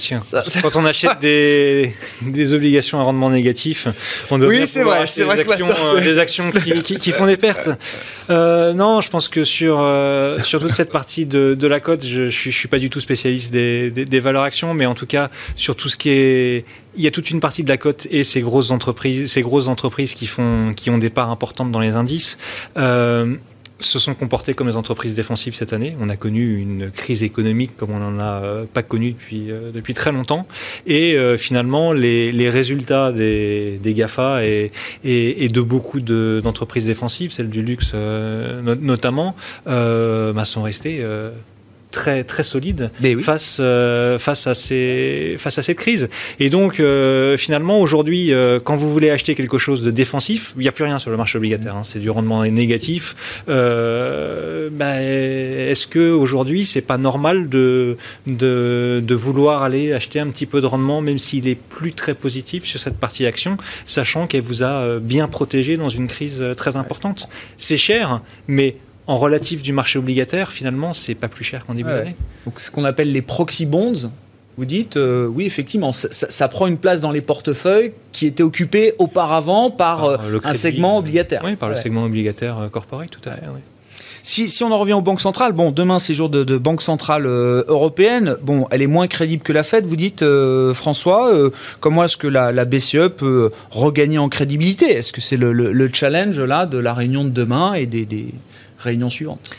Quand 0.63 0.77
on 0.77 0.87
achète 0.87 1.19
des, 1.21 1.95
des, 2.23 2.55
obligations 2.55 2.99
à 2.99 3.03
rendement 3.03 3.29
négatif, 3.29 3.89
on 4.31 4.39
doit 4.39 4.49
oui, 4.49 4.67
c'est 4.67 4.83
vrai, 4.83 5.07
c'est 5.07 5.25
vrai 5.25 5.37
des, 5.37 5.43
actions, 5.43 5.69
euh, 5.69 6.01
des 6.01 6.19
actions 6.19 6.51
qui, 6.51 6.99
qui, 6.99 7.13
font 7.13 7.27
des 7.27 7.37
pertes. 7.37 7.69
Euh, 8.31 8.73
non, 8.73 9.03
je 9.03 9.11
pense 9.11 9.29
que 9.29 9.45
sur, 9.45 9.81
euh, 9.83 10.39
sur 10.45 10.61
toute 10.61 10.73
cette 10.73 10.91
partie 10.91 11.27
de, 11.27 11.53
de 11.53 11.67
la 11.67 11.79
cote, 11.79 12.07
je 12.07 12.23
ne 12.23 12.31
suis, 12.31 12.53
suis, 12.53 12.69
pas 12.69 12.79
du 12.79 12.89
tout 12.89 13.01
spécialiste 13.01 13.53
des, 13.53 13.91
des, 13.91 14.07
des, 14.07 14.21
valeurs 14.21 14.45
actions, 14.45 14.73
mais 14.73 14.87
en 14.87 14.95
tout 14.95 15.07
cas, 15.07 15.29
sur 15.55 15.77
tout 15.77 15.91
ce 15.91 15.99
qui 15.99 16.09
est. 16.09 16.65
Il 16.97 17.05
y 17.05 17.07
a 17.07 17.11
toute 17.11 17.31
une 17.31 17.41
partie 17.41 17.65
de 17.65 17.69
la 17.69 17.77
cote 17.77 18.07
et 18.11 18.25
ces 18.25 18.41
grosses 18.41 18.71
entreprises, 18.71 19.31
ces 19.31 19.43
grosses 19.43 19.69
entreprises 19.69 20.15
qui, 20.15 20.25
font, 20.25 20.73
qui 20.75 20.89
ont 20.89 20.97
des 20.97 21.11
parts 21.11 21.29
importantes 21.29 21.71
dans 21.71 21.81
les 21.81 21.97
indices. 21.97 22.39
Euh, 22.79 23.37
se 23.81 23.99
sont 23.99 24.15
comportés 24.15 24.55
comme 24.55 24.67
des 24.67 24.77
entreprises 24.77 25.15
défensives 25.15 25.55
cette 25.55 25.73
année. 25.73 25.97
On 26.01 26.09
a 26.09 26.17
connu 26.17 26.59
une 26.59 26.91
crise 26.91 27.23
économique 27.23 27.77
comme 27.77 27.91
on 27.91 27.99
n'en 27.99 28.19
a 28.19 28.43
euh, 28.43 28.65
pas 28.73 28.83
connu 28.83 29.13
depuis, 29.13 29.51
euh, 29.51 29.71
depuis 29.73 29.95
très 29.95 30.13
longtemps. 30.13 30.47
Et 30.87 31.17
euh, 31.17 31.39
finalement, 31.39 31.93
les, 31.93 32.33
les, 32.33 32.51
résultats 32.51 33.13
des, 33.13 33.79
des 33.83 33.95
GAFA 33.95 34.45
et, 34.45 34.73
et, 35.05 35.45
et, 35.45 35.49
de 35.49 35.61
beaucoup 35.61 36.01
d'entreprises 36.01 36.87
défensives, 36.87 37.31
celles 37.31 37.51
du 37.51 37.63
luxe 37.63 37.95
notamment, 37.95 39.35
bah, 39.67 40.45
sont 40.45 40.63
restés 40.63 41.05
très 41.91 42.25
très 42.25 42.45
solide 42.45 42.91
face 43.23 43.59
euh, 43.61 44.19
face 44.19 44.47
à 44.47 44.55
ces 44.55 45.37
face 45.39 45.59
à 45.59 45.63
cette 45.63 45.79
crise. 45.79 46.09
Et 46.39 46.51
donc 46.51 46.81
euh, 46.81 47.37
finalement 47.37 47.81
aujourd'hui, 47.81 48.33
euh, 48.33 48.61
quand 48.61 48.77
vous 48.77 48.93
voulez 48.93 49.11
acheter 49.11 49.35
quelque 49.35 49.59
chose 49.59 49.83
de 49.83 49.91
défensif, 49.91 50.53
il 50.57 50.63
n'y 50.63 50.69
a 50.69 50.73
plus 50.73 50.85
rien 50.85 50.99
sur 50.99 51.11
le 51.11 51.17
marché 51.17 51.39
obligataire. 51.39 51.77
Hein, 51.77 51.85
c'est 51.85 51.99
du 51.99 52.11
rendement 52.11 52.45
négatif. 52.45 53.43
Ben, 53.47 54.99
est-ce 54.99 55.87
que 55.87 56.11
aujourd'hui 56.11 56.65
c'est 56.65 56.83
pas 56.83 56.99
normal 56.99 57.49
de, 57.49 57.97
de 58.27 59.03
de 59.05 59.15
vouloir 59.15 59.63
aller 59.63 59.93
acheter 59.93 60.21
un 60.21 60.29
petit 60.29 60.47
peu 60.47 60.61
de 60.61 60.67
rendement, 60.67 61.01
même 61.01 61.19
s'il 61.19 61.49
est 61.49 61.55
plus 61.55 61.93
très 61.93 62.15
positif 62.15 62.65
sur 62.65 62.79
cette 62.79 62.99
partie 62.99 63.27
action, 63.27 63.57
sachant 63.87 64.27
qu'elle 64.27 64.43
vous 64.43 64.63
a 64.63 64.99
bien 64.99 65.29
protégé 65.29 65.77
dans 65.77 65.89
une 65.89 66.07
crise 66.07 66.43
très 66.57 66.77
importante? 66.77 67.29
C'est 67.59 67.77
cher, 67.77 68.21
mais 68.47 68.77
en 69.09 69.17
relatif 69.17 69.63
du 69.63 69.73
marché 69.73 69.99
obligataire, 69.99 70.53
finalement, 70.53 70.95
c'est 70.95 71.15
pas 71.15 71.29
plus 71.29 71.43
cher 71.43 71.67
qu'en 71.67 71.75
début 71.75 71.91
d'année. 71.91 72.15
Donc, 72.45 72.61
ce 72.61 72.71
qu'on 72.71 72.85
appelle 72.85 73.11
les 73.11 73.23
proxy 73.23 73.65
bonds, 73.65 74.11
vous 74.59 74.65
dites, 74.67 74.97
euh, 74.97 75.27
oui, 75.27 75.47
effectivement, 75.47 75.93
ça, 75.93 76.49
prend 76.49 76.67
une 76.67 76.77
place 76.77 77.01
dans 77.01 77.11
les 77.11 77.23
portefeuilles 77.23 77.93
qui 78.13 78.27
étaient 78.27 78.43
occupés 78.43 78.93
auparavant 78.99 79.71
par, 79.71 80.05
euh, 80.05 80.17
un 80.45 80.53
segment 80.53 80.99
obligataire. 80.99 81.43
Oui, 81.45 81.57
par 81.57 81.71
le 81.71 81.77
segment 81.77 82.05
obligataire 82.05 82.59
euh, 82.59 82.69
corporate, 82.69 83.09
tout 83.09 83.27
à 83.27 83.33
fait. 83.33 83.43
Si, 84.25 84.51
si, 84.51 84.63
on 84.63 84.73
en 84.73 84.79
revient 84.79 84.93
aux 84.93 85.01
banques 85.01 85.23
centrales, 85.23 85.53
bon, 85.53 85.71
demain 85.71 86.01
c'est 86.01 86.13
jour 86.13 86.29
de, 86.29 86.45
de 86.45 86.59
banque 86.59 86.83
centrale 86.83 87.25
européenne. 87.25 88.37
Bon, 88.43 88.67
elle 88.71 88.83
est 88.83 88.89
moins 88.89 89.07
crédible 89.07 89.43
que 89.43 89.55
la 89.55 89.63
Fed. 89.63 89.87
Vous 89.87 89.97
dites, 89.97 90.23
François, 90.75 91.33
comment 91.81 92.05
est-ce 92.05 92.19
que 92.19 92.27
la, 92.27 92.53
la, 92.53 92.67
BCE 92.67 93.09
peut 93.17 93.51
regagner 93.71 94.19
en 94.19 94.29
crédibilité? 94.29 94.91
Est-ce 94.91 95.15
que 95.15 95.23
c'est 95.23 95.39
le, 95.39 95.53
le, 95.53 95.91
challenge 95.91 96.39
là 96.41 96.67
de 96.67 96.77
la 96.77 96.93
réunion 96.93 97.25
de 97.25 97.31
demain 97.31 97.73
et 97.73 97.87
des, 97.87 98.05
des 98.05 98.35
réunion 98.79 99.11
suivante 99.11 99.51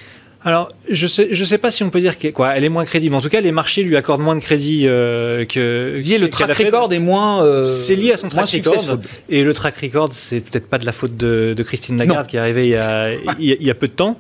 alors, 0.46 0.72
je 0.90 1.06
sais, 1.06 1.28
je 1.32 1.44
sais 1.44 1.58
pas 1.58 1.70
si 1.70 1.84
on 1.84 1.90
peut 1.90 2.00
dire 2.00 2.18
qu'elle 2.18 2.32
quoi, 2.32 2.56
elle 2.56 2.64
est 2.64 2.70
moins 2.70 2.86
crédible. 2.86 3.14
En 3.14 3.20
tout 3.20 3.28
cas, 3.28 3.42
les 3.42 3.52
marchés 3.52 3.84
lui 3.84 3.98
accordent 3.98 4.22
moins 4.22 4.36
de 4.36 4.40
crédit 4.40 4.88
euh, 4.88 5.44
que. 5.44 6.00
Vous 6.02 6.18
le 6.18 6.30
track 6.30 6.58
record 6.58 6.94
est 6.94 7.00
moins. 7.00 7.44
Euh, 7.44 7.66
c'est 7.66 7.96
lié 7.96 8.14
à 8.14 8.18
son 8.18 8.30
track 8.30 8.50
record. 8.50 9.00
Et 9.28 9.44
le 9.44 9.54
track 9.54 9.76
record, 9.80 10.12
c'est 10.14 10.40
peut-être 10.40 10.70
pas 10.70 10.78
de 10.78 10.86
la 10.86 10.94
faute 10.94 11.18
de, 11.18 11.54
de 11.58 11.64
Christine 11.64 11.98
Lagarde 11.98 12.28
qui 12.28 12.38
est 12.38 12.40
arrivée 12.40 12.68
il 12.68 12.72
y 12.72 12.76
a, 12.76 13.12
il 13.38 13.64
y 13.64 13.70
a, 13.70 13.76
peu 13.76 13.90
de 13.90 13.94
temps. 13.94 14.18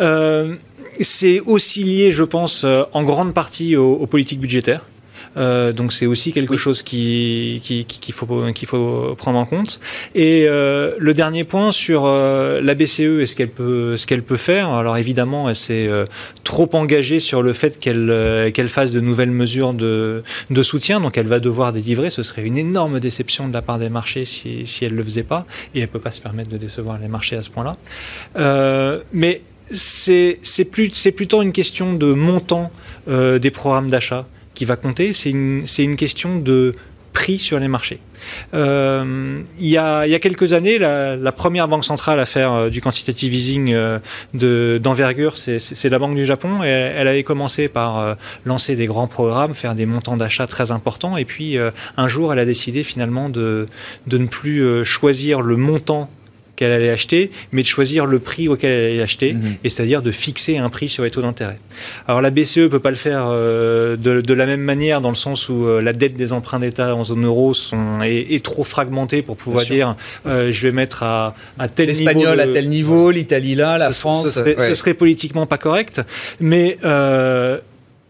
Euh, 0.00 0.56
c'est 1.00 1.38
aussi 1.40 1.84
lié, 1.84 2.10
je 2.10 2.24
pense, 2.24 2.64
euh, 2.64 2.82
en 2.92 3.04
grande 3.04 3.32
partie 3.32 3.76
aux, 3.76 3.92
aux 3.92 4.06
politiques 4.06 4.40
budgétaires. 4.40 4.82
Euh, 5.36 5.72
donc 5.72 5.92
c'est 5.92 6.06
aussi 6.06 6.32
quelque 6.32 6.56
chose 6.56 6.82
qu'il 6.82 7.60
qui, 7.60 7.84
qui, 7.84 8.12
faut, 8.12 8.26
faut 8.66 9.14
prendre 9.16 9.38
en 9.38 9.46
compte. 9.46 9.80
Et 10.14 10.46
euh, 10.48 10.94
le 10.98 11.14
dernier 11.14 11.44
point 11.44 11.72
sur 11.72 12.04
euh, 12.04 12.60
la 12.60 12.74
BCE 12.74 13.20
et 13.20 13.26
ce 13.26 13.36
qu'elle 13.36 13.50
peut, 13.50 13.96
ce 13.96 14.06
qu'elle 14.06 14.22
peut 14.22 14.36
faire. 14.36 14.70
Alors 14.70 14.96
évidemment, 14.96 15.48
elle 15.48 15.56
s'est 15.56 15.88
trop 16.44 16.68
engagée 16.72 17.20
sur 17.20 17.42
le 17.42 17.52
fait 17.52 17.78
qu'elle 17.78 18.50
qu'elle 18.52 18.68
fasse 18.68 18.92
de 18.92 19.00
nouvelles 19.00 19.30
mesures 19.30 19.72
de, 19.72 20.22
de 20.50 20.62
soutien. 20.62 21.00
Donc 21.00 21.16
elle 21.16 21.28
va 21.28 21.40
devoir 21.40 21.72
délivrer. 21.72 22.10
Ce 22.10 22.22
serait 22.22 22.42
une 22.42 22.58
énorme 22.58 23.00
déception 23.00 23.48
de 23.48 23.52
la 23.52 23.62
part 23.62 23.78
des 23.78 23.88
marchés 23.88 24.24
si, 24.24 24.66
si 24.66 24.84
elle 24.84 24.94
le 24.94 25.02
faisait 25.02 25.22
pas. 25.22 25.46
Et 25.74 25.80
elle 25.80 25.88
peut 25.88 26.00
pas 26.00 26.10
se 26.10 26.20
permettre 26.20 26.50
de 26.50 26.56
décevoir 26.56 26.98
les 26.98 27.08
marchés 27.08 27.36
à 27.36 27.42
ce 27.42 27.50
point-là. 27.50 27.76
mais 29.12 29.42
c'est 29.72 30.40
plutôt 31.14 31.42
une 31.42 31.52
question 31.52 31.94
de 31.94 32.12
montant 32.12 32.72
des 33.06 33.50
programmes 33.50 33.88
d'achat 33.90 34.26
qui 34.60 34.66
va 34.66 34.76
compter, 34.76 35.14
c'est 35.14 35.30
une, 35.30 35.64
une 35.78 35.96
question 35.96 36.38
de 36.38 36.74
prix 37.14 37.38
sur 37.38 37.58
les 37.58 37.66
marchés. 37.66 37.98
Euh, 38.52 39.40
il, 39.58 39.68
y 39.68 39.78
a, 39.78 40.04
il, 40.06 40.12
y 40.12 40.14
a, 40.14 40.18
quelques 40.18 40.52
années, 40.52 40.76
la, 40.78 41.32
première 41.32 41.66
banque 41.66 41.86
centrale 41.86 42.20
à 42.20 42.26
faire 42.26 42.52
euh, 42.52 42.68
du 42.68 42.82
quantitative 42.82 43.32
easing 43.32 43.72
euh, 43.72 44.78
d'envergure, 44.78 45.38
c'est 45.38 45.88
la 45.88 45.98
Banque 45.98 46.14
du 46.14 46.26
Japon. 46.26 46.62
Et 46.62 46.66
elle 46.66 47.08
avait 47.08 47.22
commencé 47.22 47.68
par 47.68 48.00
euh, 48.00 48.14
lancer 48.44 48.76
des 48.76 48.84
grands 48.84 49.06
programmes, 49.06 49.54
faire 49.54 49.74
des 49.74 49.86
montants 49.86 50.18
d'achat 50.18 50.46
très 50.46 50.72
importants. 50.72 51.16
Et 51.16 51.24
puis, 51.24 51.56
un 51.96 52.08
jour, 52.08 52.30
elle 52.30 52.38
a 52.38 52.44
décidé 52.44 52.82
finalement 52.82 53.30
de, 53.30 53.66
de 54.08 54.18
ne 54.18 54.26
plus 54.26 54.84
choisir 54.84 55.40
le 55.40 55.56
montant 55.56 56.10
qu'elle 56.60 56.72
allait 56.72 56.90
acheter, 56.90 57.30
mais 57.52 57.62
de 57.62 57.66
choisir 57.66 58.04
le 58.04 58.18
prix 58.18 58.46
auquel 58.46 58.70
elle 58.70 58.92
allait 58.92 59.02
acheter, 59.02 59.32
mhm. 59.32 59.54
et 59.64 59.70
c'est-à-dire 59.70 60.02
de 60.02 60.10
fixer 60.10 60.58
un 60.58 60.68
prix 60.68 60.90
sur 60.90 61.04
les 61.04 61.10
taux 61.10 61.22
d'intérêt. 61.22 61.58
Alors 62.06 62.20
la 62.20 62.28
BCE 62.28 62.68
peut 62.70 62.80
pas 62.80 62.90
le 62.90 62.96
faire 62.96 63.28
euh, 63.28 63.96
de, 63.96 64.20
de, 64.20 64.34
la 64.34 64.44
même 64.44 64.60
manière 64.60 65.00
dans 65.00 65.08
le 65.08 65.14
sens 65.14 65.48
où 65.48 65.64
euh, 65.64 65.80
la 65.80 65.94
dette 65.94 66.16
des 66.16 66.32
emprunts 66.32 66.58
d'État 66.58 66.94
en 66.94 67.02
zone 67.02 67.24
euro 67.24 67.54
sont, 67.54 68.02
est, 68.02 68.34
est, 68.34 68.44
trop 68.44 68.62
fragmentée 68.62 69.22
pour 69.22 69.38
pouvoir 69.38 69.64
dire 69.64 69.96
euh, 70.26 70.52
je 70.52 70.66
vais 70.66 70.72
mettre 70.72 71.02
à, 71.02 71.34
à 71.58 71.68
tel 71.68 71.88
niveau. 71.88 72.04
L'espagnol 72.04 72.40
à 72.40 72.48
tel 72.48 72.68
niveau, 72.68 73.10
l'Italie 73.10 73.54
là, 73.54 73.78
la 73.78 73.90
France. 73.90 74.24
Ce 74.24 74.30
serait, 74.30 74.56
ce 74.58 74.74
serait, 74.74 74.92
politiquement 74.92 75.46
pas 75.46 75.56
correct, 75.56 76.02
mais 76.40 76.76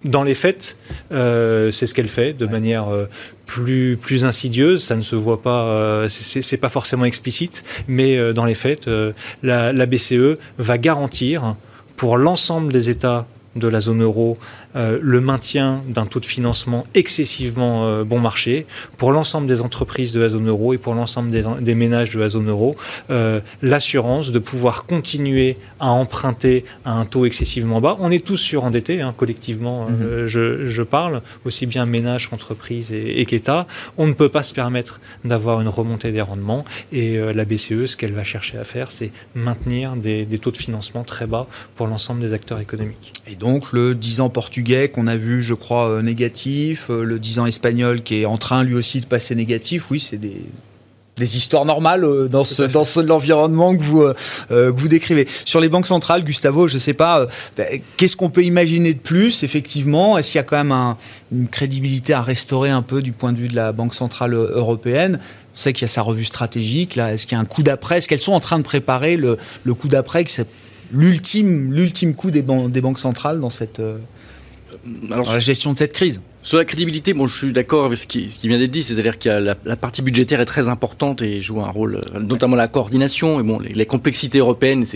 dans 0.05 0.23
les 0.23 0.35
faits, 0.35 0.77
euh, 1.13 1.71
c'est 1.71 1.87
ce 1.87 1.95
qu'elle 1.95 2.09
fait 2.09 2.33
de 2.33 2.47
manière 2.47 2.89
euh, 2.89 3.07
plus 3.47 3.99
plus 4.01 4.25
insidieuse. 4.25 4.83
Ça 4.83 4.97
ne 4.97 5.03
se 5.03 5.17
voit 5.17 5.43
pas, 5.43 5.65
euh, 5.65 6.09
c'est 6.09 6.57
pas 6.57 6.69
forcément 6.69 7.05
explicite, 7.05 7.65
mais 7.89 8.17
euh, 8.17 8.33
dans 8.33 8.45
les 8.45 8.55
faits, 8.55 8.89
euh, 8.89 9.13
la, 9.43 9.73
la 9.73 9.87
BCE 9.87 10.39
va 10.59 10.79
garantir 10.79 11.57
pour 11.97 12.17
l'ensemble 12.17 12.73
des 12.73 12.89
États 12.89 13.27
de 13.57 13.69
la 13.69 13.81
zone 13.81 14.03
euro 14.03 14.39
euh, 14.77 15.01
le 15.03 15.21
maintien 15.21 15.83
d'un 15.89 16.07
taux 16.07 16.21
de 16.21 16.27
financement 16.27 16.87
excessivement 16.95 17.87
euh, 17.87 18.05
bon 18.05 18.21
marché 18.21 18.67
pour 18.99 19.11
l'ensemble 19.11 19.49
des 19.49 19.63
entreprises 19.63 20.13
de 20.13 20.21
la 20.21 20.29
zone 20.29 20.49
euro 20.49 20.75
et 20.75 20.79
pour 20.79 20.95
l'ensemble 20.95 21.31
des, 21.31 21.43
des, 21.61 21.75
ménages 21.75 22.11
de 22.11 22.21
la 22.21 22.29
zone 22.29 22.49
euro, 22.49 22.77
euh, 23.11 23.41
l'assurance 23.63 24.31
de 24.31 24.39
pouvoir 24.39 24.87
continuer 24.87 25.57
à 25.81 25.91
emprunter 25.91 26.65
à 26.85 26.93
un 26.93 27.05
taux 27.05 27.27
excessivement 27.27 27.81
bas. 27.81 27.97
On 27.99 28.13
est 28.13 28.25
tous 28.25 28.37
surendettés, 28.37 29.01
hein, 29.01 29.13
collectivement, 29.17 29.87
mm 29.87 29.93
-hmm. 29.93 30.27
je, 30.27 30.67
je, 30.67 30.83
parle, 30.83 31.21
aussi 31.45 31.67
bien 31.67 31.85
ménages 31.87 32.29
qu'entreprises 32.29 32.93
et, 32.93 33.21
et 33.21 33.25
qu'État. 33.27 33.67
On 33.99 34.07
ne 34.07 34.13
peut 34.13 34.33
pas 34.37 34.45
se 34.45 34.55
permettre 34.55 35.01
d'avoir 35.25 35.61
une 35.61 35.73
remontée 35.81 36.13
des 36.13 36.25
rendements 36.31 36.65
et 36.93 37.09
la 37.39 37.45
BCE, 37.45 37.87
ce 37.91 37.97
qu'elle 37.99 38.15
va 38.23 38.25
chercher 38.25 38.57
à 38.59 38.65
faire, 38.65 38.89
c'est 38.93 39.11
maintenir 39.35 39.97
des, 39.97 40.25
des 40.33 40.39
taux 40.39 40.53
de 40.53 40.63
financement 40.67 41.05
très 41.13 41.27
bas 41.35 41.47
pour 41.77 41.87
l'ensemble 41.91 42.21
des 42.27 42.33
acteurs 42.39 42.61
économiques. 42.67 43.09
Et 43.27 43.37
donc 43.47 43.73
le 43.73 43.95
10 43.95 44.21
ans 44.21 44.31
portugais 44.31 44.60
qu'on 44.89 45.07
a 45.07 45.17
vu, 45.17 45.43
je 45.43 45.55
crois, 45.55 45.89
euh, 45.89 46.03
négatif, 46.03 46.91
euh, 46.91 47.05
le 47.05 47.19
10 47.19 47.39
ans 47.41 47.47
espagnol 47.47 48.03
qui 48.03 48.23
est 48.23 48.27
en 48.27 48.39
train 48.39 48.65
lui 48.65 48.75
aussi 48.75 49.01
de 49.01 49.07
passer 49.07 49.35
négatif, 49.35 49.91
oui, 49.91 50.01
c'est 50.01 50.17
des, 50.17 50.43
des 51.21 51.37
histoires 51.37 51.65
normales 51.65 52.05
euh, 52.05 52.27
dans 52.27 52.45
ce 52.45 52.63
dans 52.65 52.85
ce, 52.85 52.99
l'environnement 52.99 53.77
que 53.77 53.83
vous 53.83 54.03
euh, 54.03 54.15
que 54.49 54.81
vous 54.81 54.89
décrivez. 54.89 55.29
Sur 55.45 55.61
les 55.61 55.69
banques 55.69 55.87
centrales, 55.87 56.25
Gustavo, 56.25 56.67
je 56.67 56.79
sais 56.79 56.95
pas, 56.95 57.21
euh, 57.59 57.65
qu'est-ce 57.97 58.17
qu'on 58.17 58.31
peut 58.31 58.43
imaginer 58.43 58.95
de 58.95 58.99
plus 58.99 59.45
effectivement? 59.45 60.19
Est-ce 60.19 60.33
qu'il 60.33 60.39
y 60.39 60.41
a 60.41 60.45
quand 60.45 60.57
même 60.57 60.73
un, 60.73 60.97
une 61.31 61.47
crédibilité 61.47 62.13
à 62.13 62.23
restaurer 62.23 62.71
un 62.71 62.83
peu 62.83 63.03
du 63.03 63.13
point 63.13 63.33
de 63.33 63.39
vue 63.39 63.49
de 63.49 63.55
la 63.55 63.71
Banque 63.71 63.95
centrale 63.95 64.35
européenne? 64.35 65.21
On 65.55 65.57
sait 65.57 65.73
qu'il 65.73 65.83
y 65.83 65.85
a 65.85 65.89
sa 65.89 66.03
revue 66.03 66.25
stratégique 66.25 66.97
là. 66.97 67.13
Est-ce 67.13 67.27
qu'il 67.27 67.37
y 67.37 67.39
a 67.39 67.43
un 67.43 67.47
coup 67.47 67.63
d'après? 67.63 67.99
Est-ce 67.99 68.09
qu'elles 68.09 68.19
sont 68.19 68.33
en 68.33 68.41
train 68.41 68.59
de 68.59 68.65
préparer 68.65 69.17
le, 69.17 69.37
le 69.65 69.75
coup 69.75 69.89
d'après, 69.89 70.25
que 70.25 70.31
c'est 70.31 70.47
l'ultime 70.93 71.73
l'ultime 71.73 72.15
coup 72.15 72.33
des, 72.33 72.43
ban 72.43 72.69
des 72.69 72.81
banques 72.81 72.99
centrales 72.99 73.41
dans 73.41 73.51
cette 73.51 73.81
alors, 75.11 75.25
dans 75.25 75.33
la 75.33 75.39
gestion 75.39 75.73
de 75.73 75.79
cette 75.79 75.93
crise. 75.93 76.21
Sur 76.43 76.57
la 76.57 76.65
crédibilité, 76.65 77.13
bon, 77.13 77.27
je 77.27 77.37
suis 77.37 77.53
d'accord 77.53 77.85
avec 77.85 77.99
ce 77.99 78.07
qui, 78.07 78.31
ce 78.31 78.39
qui 78.39 78.49
vient 78.49 78.59
d'être 78.59 78.71
dit, 78.71 78.83
c'est-à-dire 78.83 79.19
que 79.19 79.29
la, 79.29 79.55
la, 79.65 79.77
partie 79.77 80.01
budgétaire 80.01 80.41
est 80.41 80.47
très 80.47 80.69
importante 80.69 81.21
et 81.21 81.41
joue 81.41 81.61
un 81.61 81.69
rôle, 81.69 82.01
euh, 82.15 82.21
notamment 82.21 82.57
la 82.57 82.67
coordination 82.67 83.41
et 83.41 83.43
bon, 83.43 83.59
les, 83.59 83.75
les 83.75 83.87
complexités 83.87 84.39
européennes, 84.39 84.87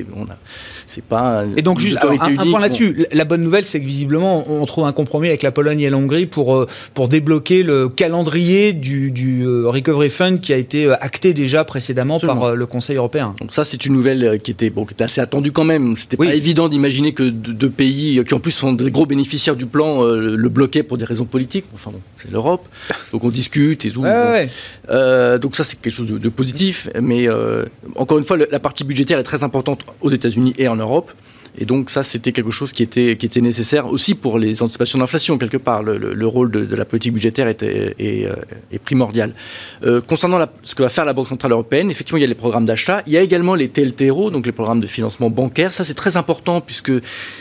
c'est 0.87 1.05
pas. 1.05 1.45
Et 1.57 1.63
donc 1.63 1.81
juste 1.81 1.99
alors, 1.99 2.23
un, 2.23 2.29
unique, 2.29 2.41
un, 2.41 2.51
point 2.51 2.61
là-dessus, 2.61 2.93
bon. 2.93 3.05
la 3.13 3.25
bonne 3.25 3.43
nouvelle, 3.43 3.65
c'est 3.65 3.81
que 3.81 3.87
visiblement, 3.87 4.45
on 4.51 4.65
trouve 4.67 4.85
un 4.85 4.93
compromis 4.93 5.29
avec 5.29 5.43
la 5.43 5.53
Pologne 5.53 5.81
et 5.81 5.91
la 5.91 5.97
Hongrie 5.97 6.27
pour 6.27 6.55
euh, 6.55 6.67
pour 6.95 7.09
débloquer 7.09 7.63
le 7.63 7.89
calendrier 7.89 8.73
du, 8.73 9.11
du 9.11 9.43
euh, 9.43 9.69
recovery 9.69 10.11
fund 10.11 10.39
qui 10.39 10.53
a 10.53 10.57
été 10.57 10.91
acté 11.01 11.35
déjà 11.35 11.65
précédemment 11.65 12.17
Absolument. 12.17 12.41
par 12.41 12.57
le 12.57 12.67
Conseil 12.67 12.97
européen. 12.97 13.35
Donc 13.41 13.53
ça, 13.53 13.65
c'est 13.65 13.85
une 13.85 13.93
nouvelle 13.93 14.41
qui 14.43 14.51
était 14.51 14.71
bon, 14.71 14.85
qui 14.85 14.95
était 14.95 15.05
assez 15.05 15.21
attendue 15.21 15.53
quand 15.53 15.65
même. 15.65 15.97
C'était 15.97 16.17
oui. 16.19 16.29
pas 16.29 16.35
évident 16.35 16.69
d'imaginer 16.69 17.13
que 17.13 17.25
deux 17.25 17.71
pays 17.71 18.23
qui 18.27 18.35
en 18.35 18.41
plus 18.41 18.53
sont 18.53 18.73
des 18.73 18.91
gros 18.91 19.07
bénéficiaires 19.07 19.57
du 19.57 19.67
plan 19.67 20.03
le 20.05 20.49
bloquaient 20.49 20.83
pour 20.83 20.99
des 20.99 21.05
raisons 21.05 21.25
politique. 21.25 21.65
Enfin 21.75 21.91
bon, 21.91 22.01
c'est 22.17 22.31
l'Europe. 22.31 22.69
Donc 23.13 23.25
on 23.25 23.31
discute 23.31 23.85
et 23.85 23.91
tout. 23.91 24.01
Ouais, 24.01 24.11
bon. 24.13 24.31
ouais. 24.31 24.49
euh, 24.91 25.39
donc 25.39 25.57
ça, 25.57 25.65
c'est 25.65 25.81
quelque 25.81 25.93
chose 25.93 26.07
de, 26.07 26.19
de 26.19 26.29
positif. 26.29 26.89
Mais 27.01 27.29
euh, 27.29 27.65
encore 27.97 28.19
une 28.19 28.25
fois, 28.25 28.37
le, 28.37 28.47
la 28.51 28.61
partie 28.61 28.85
budgétaire 28.85 29.19
est 29.19 29.25
très 29.25 29.45
importante 29.45 29.81
aux 30.01 30.11
États-Unis 30.11 30.55
et 30.59 30.69
en 30.69 30.74
Europe. 30.81 31.13
Et 31.57 31.65
donc 31.65 31.91
ça, 31.91 32.03
c'était 32.03 32.33
quelque 32.33 32.51
chose 32.51 32.73
qui 32.73 32.83
était, 32.83 33.17
qui 33.17 33.27
était 33.27 33.41
nécessaire 33.41 33.87
aussi 33.87 34.15
pour 34.15 34.39
les 34.39 34.63
anticipations 34.63 34.99
d'inflation, 34.99 35.39
quelque 35.39 35.57
part. 35.57 35.83
Le, 35.83 35.99
le, 35.99 36.15
le 36.15 36.27
rôle 36.27 36.51
de, 36.51 36.65
de, 36.65 36.77
la 36.77 36.85
politique 36.85 37.13
budgétaire 37.13 37.49
est, 37.49 37.63
est, 37.63 37.95
est, 37.99 38.29
est 38.73 38.79
primordial. 38.79 39.35
Euh, 39.85 40.01
concernant 40.01 40.39
la, 40.39 40.51
ce 40.63 40.75
que 40.75 40.83
va 40.83 40.89
faire 40.89 41.05
la 41.05 41.13
Banque 41.13 41.29
Centrale 41.29 41.53
Européenne, 41.53 41.91
effectivement, 41.91 42.19
il 42.19 42.23
y 42.23 42.25
a 42.25 42.29
les 42.29 42.35
programmes 42.35 42.65
d'achat. 42.65 43.03
Il 43.07 43.13
y 43.13 43.19
a 43.19 43.23
également 43.23 43.55
les 43.55 43.69
TLTRO, 43.69 44.31
donc 44.31 44.47
les 44.47 44.53
programmes 44.53 44.81
de 44.81 44.87
financement 44.87 45.31
bancaire. 45.31 45.71
Ça, 45.73 45.85
c'est 45.85 45.95
très 45.95 46.17
important 46.17 46.61
puisque 46.61 46.93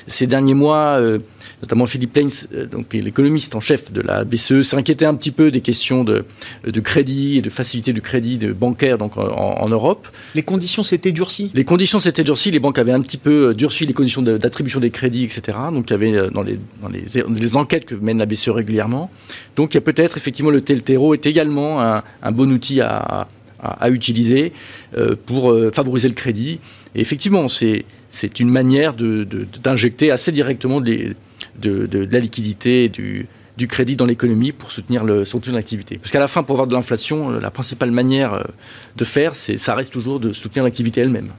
ces 0.08 0.28
derniers 0.28 0.54
mois... 0.54 1.00
Euh, 1.00 1.20
notamment 1.62 1.86
Philippe 1.86 2.18
Leins, 2.18 2.68
donc 2.70 2.94
l'économiste 2.94 3.56
en 3.56 3.62
chef 3.62 3.92
de 3.94 4.02
la 4.02 4.26
BCE, 4.26 4.64
s'inquiétait 4.64 5.06
un 5.06 5.16
petit 5.16 5.32
peu 5.32 5.50
des 5.50 5.62
questions 5.62 6.04
de, 6.04 6.26
de, 6.66 6.80
crédit 6.82 7.38
et 7.38 7.42
de 7.42 7.50
facilité 7.50 7.94
du 7.94 8.02
crédit 8.02 8.38
de 8.38 8.52
bancaire 8.52 8.98
donc 8.98 9.16
en, 9.16 9.24
en 9.24 9.70
Europe. 9.70 10.10
Les 10.36 10.44
conditions 10.44 10.84
s'étaient 10.84 11.14
durcies? 11.14 11.52
Les 11.54 11.64
conditions 11.64 12.00
s'étaient 12.00 12.26
durcies, 12.26 12.52
les 12.52 12.60
banques 12.60 12.80
avaient 12.80 12.92
un 12.92 13.00
petit 13.00 13.18
peu 13.18 13.54
durci 13.54 13.86
les 13.86 13.94
d'attribution 14.04 14.80
de, 14.80 14.86
des 14.86 14.92
crédits, 14.92 15.24
etc. 15.24 15.58
Donc 15.72 15.90
il 15.90 15.92
y 15.92 15.96
avait 15.96 16.30
dans 16.30 16.44
les, 16.44 16.60
dans 16.82 16.90
les, 16.90 17.56
enquêtes 17.56 17.86
que 17.86 17.96
mène 17.96 18.18
la 18.18 18.26
BCE 18.26 18.50
régulièrement. 18.50 19.10
Donc 19.56 19.74
il 19.74 19.76
y 19.76 19.78
a 19.78 19.82
peut-être 19.82 20.18
effectivement 20.18 20.52
le 20.52 20.62
TLTRO 20.62 21.14
est 21.14 21.26
également 21.26 21.82
un, 21.82 22.32
bon 22.32 22.52
outil 22.52 22.82
à, 22.82 23.28
à, 23.60 23.90
utiliser 23.90 24.54
euh, 24.98 25.16
pour 25.26 25.52
euh, 25.52 25.72
favoriser 25.74 26.08
le 26.08 26.14
crédit. 26.14 26.60
Et 26.96 27.02
effectivement, 27.02 27.48
c'est 27.48 28.40
une 28.40 28.50
manière 28.50 28.94
d'injecter 28.94 30.12
assez 30.12 30.32
directement 30.32 30.82
de, 30.82 31.16
de, 31.60 31.86
de 31.86 32.08
la 32.12 32.20
liquidité 32.20 32.90
du, 32.90 33.28
du 33.58 33.68
crédit 33.68 33.96
dans 33.96 34.06
l'économie 34.06 34.52
pour 34.52 34.72
soutenir 34.72 35.04
l'activité. 35.04 35.98
Parce 35.98 36.12
qu'à 36.12 36.20
la 36.20 36.28
fin, 36.28 36.44
pour 36.44 36.56
avoir 36.56 36.68
de 36.68 36.74
l'inflation, 36.74 37.30
la 37.30 37.52
principale 37.52 37.92
manière 37.92 38.48
de 38.96 39.04
faire, 39.04 39.36
c'est 39.36 39.58
ça 39.58 39.76
reste 39.76 39.92
toujours 39.92 40.20
de 40.20 40.34
soutenir 40.34 40.64
l'activité 40.64 41.02
elle-même. 41.02 41.30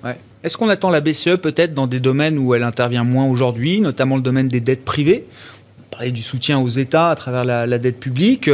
Est-ce 0.42 0.56
qu'on 0.56 0.68
attend 0.68 0.90
la 0.90 1.00
BCE 1.00 1.36
peut-être 1.36 1.74
dans 1.74 1.86
des 1.86 2.00
domaines 2.00 2.38
où 2.38 2.54
elle 2.54 2.62
intervient 2.62 3.04
moins 3.04 3.26
aujourd'hui, 3.26 3.80
notamment 3.80 4.16
le 4.16 4.22
domaine 4.22 4.48
des 4.48 4.60
dettes 4.60 4.84
privées? 4.84 5.26
Parler 5.94 6.10
du 6.10 6.22
soutien 6.22 6.58
aux 6.58 6.68
États 6.68 7.10
à 7.10 7.14
travers 7.14 7.44
la, 7.44 7.78
dette 7.78 8.00
publique. 8.00 8.50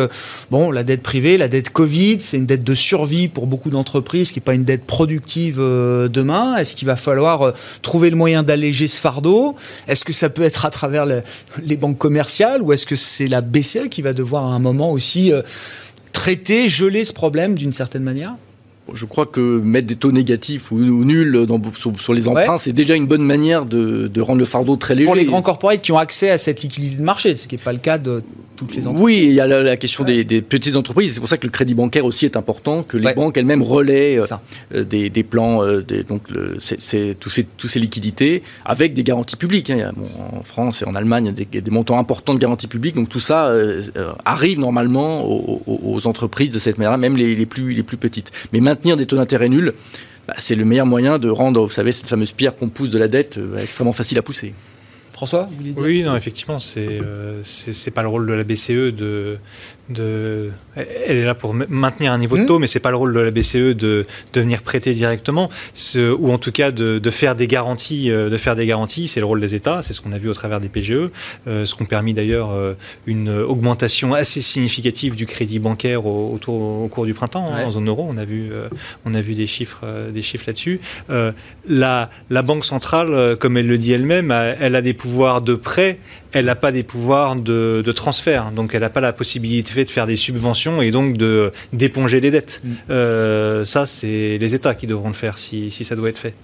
Bon, 0.51 0.71
la 0.71 0.85
dette 0.85 1.03
privée, 1.03 1.39
la 1.39 1.49
dette 1.49 1.71
Covid, 1.71 2.19
c'est 2.21 2.37
une 2.37 2.45
dette 2.45 2.65
de 2.65 2.75
survie 2.75 3.29
pour 3.29 3.47
beaucoup 3.47 3.71
d'entreprises 3.71 4.31
qui 4.31 4.41
n'est 4.41 4.45
pas 4.45 4.53
une 4.53 4.65
dette 4.65 4.85
productive 4.85 5.57
euh, 5.59 6.09
demain. 6.09 6.57
Est-ce 6.59 6.75
qu'il 6.75 6.87
va 6.87 6.97
falloir 6.97 7.43
euh, 7.43 7.53
trouver 7.81 8.11
le 8.11 8.17
moyen 8.17 8.43
d'alléger 8.43 8.89
ce 8.89 9.01
fardeau? 9.01 9.57
Est-ce 9.89 10.05
que 10.05 10.13
ça 10.13 10.29
peut 10.29 10.43
être 10.43 10.67
à 10.67 10.71
travers 10.71 11.07
le, 11.07 11.23
les 11.65 11.77
banques 11.77 11.97
commerciales 11.97 12.61
ou 12.61 12.75
est-ce 12.75 12.85
que 12.85 12.97
c'est 12.97 13.29
la 13.29 13.41
BCE 13.41 13.89
qui 13.91 14.03
va 14.03 14.13
devoir 14.13 14.45
à 14.45 14.55
un 14.55 14.59
moment 14.59 14.93
aussi 14.93 15.33
euh, 15.33 15.41
traiter, 16.13 16.69
geler 16.69 17.07
ce 17.07 17.15
problème 17.15 17.55
d'une 17.55 17.73
certaine 17.73 18.03
manière? 18.03 18.35
Je 18.95 19.07
crois 19.07 19.27
que 19.27 19.61
mettre 19.61 19.87
des 19.87 19.97
taux 19.97 20.13
négatifs 20.13 20.71
ou, 20.71 20.77
ou 20.77 21.05
nuls 21.05 21.47
dans, 21.47 21.61
sur, 21.75 21.99
sur, 22.01 22.15
les 22.15 22.29
emprunts, 22.29 22.53
ouais. 22.53 22.59
c'est 22.59 22.73
déjà 22.73 22.95
une 22.95 23.07
bonne 23.07 23.23
manière 23.23 23.67
de, 23.67 24.09
de, 24.09 24.21
rendre 24.21 24.39
le 24.39 24.45
fardeau 24.45 24.77
très 24.77 24.95
léger. 24.95 25.07
Pour 25.07 25.15
les 25.15 25.25
grands 25.25 25.43
corporates 25.43 25.83
qui 25.83 25.93
ont 25.93 25.99
accès 25.99 26.31
à 26.31 26.39
cette 26.39 26.63
liquidité 26.63 26.97
de 26.97 27.03
marché, 27.03 27.37
ce 27.37 27.49
qui 27.49 27.57
n'est 27.57 27.63
pas 27.63 27.73
le 27.73 27.79
cas 27.79 27.99
de 27.99 28.23
toutes 28.61 28.77
les 28.77 28.87
entreprises. 28.87 29.05
Oui, 29.05 29.25
il 29.25 29.33
y 29.33 29.41
a 29.41 29.47
la, 29.47 29.63
la 29.63 29.77
question 29.77 30.05
ouais. 30.05 30.13
des, 30.13 30.25
des, 30.25 30.43
petites 30.43 30.77
entreprises. 30.77 31.15
C'est 31.15 31.21
pour 31.21 31.29
ça 31.29 31.39
que 31.39 31.47
le 31.47 31.51
crédit 31.51 31.75
bancaire 31.75 32.05
aussi 32.05 32.27
est 32.27 32.37
important, 32.37 32.83
que 32.83 32.97
les 32.97 33.07
ouais. 33.07 33.15
banques 33.15 33.37
elles-mêmes 33.37 33.63
relaient 33.63 34.19
euh, 34.75 34.85
des, 34.85 35.09
des, 35.09 35.23
plans, 35.23 35.63
euh, 35.63 35.81
des, 35.81 36.03
donc 36.03 36.31
le, 36.31 36.59
tous, 36.59 37.29
ces, 37.31 37.45
tous 37.45 37.67
ces 37.67 37.81
liquidités 37.81 38.43
avec 38.65 38.93
des 38.93 39.03
garanties 39.03 39.37
publiques. 39.37 39.71
Hein. 39.71 39.93
Bon, 39.97 40.39
en 40.39 40.43
France 40.43 40.83
et 40.83 40.85
en 40.85 40.95
Allemagne, 40.95 41.33
il 41.37 41.47
y 41.55 41.59
a 41.59 41.61
des, 41.61 41.71
montants 41.71 41.99
importants 41.99 42.35
de 42.35 42.39
garanties 42.39 42.67
publiques. 42.69 42.95
Donc 42.95 43.09
tout 43.09 43.21
ça 43.21 43.47
euh, 43.47 43.83
arrive 44.25 44.59
normalement 44.59 45.25
aux, 45.25 45.63
aux, 45.67 46.07
entreprises 46.07 46.51
de 46.51 46.59
cette 46.59 46.79
manière-là, 46.79 46.99
même 46.99 47.17
les, 47.17 47.35
les, 47.35 47.47
plus, 47.47 47.73
les 47.73 47.83
plus 47.83 47.97
petites. 47.97 48.31
Mais 48.53 48.61
maintenir 48.61 48.97
des 48.97 49.07
taux 49.07 49.17
d'intérêt 49.17 49.49
nuls, 49.49 49.73
bah, 50.29 50.35
c'est 50.39 50.55
le 50.55 50.65
meilleur 50.65 50.87
moyen 50.87 51.19
de 51.19 51.29
rendre, 51.29 51.63
vous 51.63 51.71
savez, 51.71 51.93
cette 51.93 52.07
fameuse 52.07 52.33
pierre 52.33 52.55
qu'on 52.55 52.69
pousse 52.69 52.91
de 52.91 52.99
la 52.99 53.09
dette 53.09 53.39
euh, 53.39 53.57
extrêmement 53.57 53.93
facile 53.93 54.19
à 54.19 54.23
pousser. 54.23 54.55
François 55.21 55.51
Oui, 55.77 56.03
non, 56.03 56.17
effectivement, 56.17 56.59
c'est 56.59 56.89
euh, 56.89 57.43
c'est 57.43 57.91
pas 57.91 58.01
le 58.01 58.09
rôle 58.09 58.27
de 58.27 58.33
la 58.33 58.43
BCE 58.43 58.91
de, 58.91 59.37
de, 59.91 60.51
elle 60.77 61.19
est 61.19 61.25
là 61.25 61.35
pour 61.35 61.55
maintenir 61.55 62.13
un 62.13 62.19
niveau 62.19 62.39
de 62.39 62.45
taux, 62.45 62.59
mmh. 62.59 62.61
mais 62.61 62.67
c'est 62.67 62.81
pas 62.81 62.91
le 62.91 62.97
rôle 62.97 63.13
de 63.13 63.21
la 63.21 63.31
BCE 63.31 63.75
de, 63.77 64.07
de 64.33 64.41
venir 64.41 64.63
prêter 64.63 64.95
directement, 64.95 65.51
ou 65.97 66.33
en 66.33 66.39
tout 66.39 66.53
cas 66.53 66.71
de, 66.71 66.99
de, 66.99 67.11
faire 67.11 67.35
des 67.35 67.47
garanties. 67.47 68.11
Euh, 68.11 68.31
de 68.31 68.37
faire 68.37 68.57
des 68.57 68.67
garanties, 68.67 69.09
c'est 69.09 69.21
le 69.21 69.27
rôle 69.27 69.41
des 69.41 69.55
États. 69.55 69.83
C'est 69.83 69.93
ce 69.93 70.01
qu'on 70.01 70.13
a 70.13 70.19
vu 70.19 70.29
au 70.29 70.35
travers 70.35 70.61
des 70.61 70.69
PGE, 70.69 71.11
euh, 71.47 71.67
ce 71.67 71.75
qui 71.75 71.83
ont 71.83 71.87
permis 71.87 72.15
d'ailleurs 72.15 72.51
euh, 72.53 72.75
une 73.07 73.29
augmentation 73.29 74.15
assez 74.15 74.41
significative 74.41 75.17
du 75.17 75.27
crédit 75.27 75.59
bancaire 75.59 76.07
au, 76.07 76.33
autour, 76.33 76.55
au 76.55 76.89
cours 76.89 77.05
du 77.05 77.13
printemps 77.13 77.47
ouais. 77.47 77.53
hein, 77.53 77.67
en 77.67 77.71
zone 77.71 77.89
euro. 77.89 78.07
On 78.09 78.17
a 78.17 78.25
vu, 78.25 78.51
euh, 78.53 78.69
on 79.05 79.13
a 79.13 79.21
vu 79.21 79.35
des 79.35 79.47
chiffres, 79.47 79.81
euh, 79.85 80.11
des 80.11 80.23
chiffres 80.23 80.45
là-dessus. 80.47 80.81
la, 81.69 82.11
la 82.31 82.43
banque 82.43 82.65
centrale, 82.65 83.37
comme 83.39 83.57
elle 83.57 83.67
le 83.67 83.79
dit 83.79 83.93
elle-même, 83.93 84.31
elle 84.31 84.75
a 84.75 84.83
des 84.83 84.95
pouvoirs 84.95 85.43
de 85.43 85.55
prêt 85.55 85.99
elle 86.33 86.47
n'a 86.47 86.55
pas 86.55 86.73
des 86.73 86.83
pouvoirs 86.83 87.37
de, 87.37 87.83
de, 87.85 87.93
transfert, 87.93 88.51
donc 88.53 88.75
elle 88.75 88.81
n'a 88.81 88.91
pas 88.91 89.01
la 89.01 89.13
possibilité 89.13 89.85
de 89.85 89.91
faire 89.91 90.07
des 90.07 90.17
subventions 90.17 90.83
et 90.83 90.91
donc 90.91 91.17
de 91.17 91.53
d'éponger 91.73 92.21
les 92.21 92.31
dettes. 92.31 92.61
Mm. 92.63 92.73
Euh, 92.91 93.65
ça, 93.65 93.87
c'est 93.87 94.39
les 94.39 94.55
États 94.55 94.75
qui 94.75 94.87
devront 94.87 95.09
le 95.09 95.15
faire 95.15 95.39
si, 95.39 95.71
si 95.71 95.85
ça 95.85 95.97
doit 95.97 96.09
être 96.09 96.19
fait. 96.19 96.35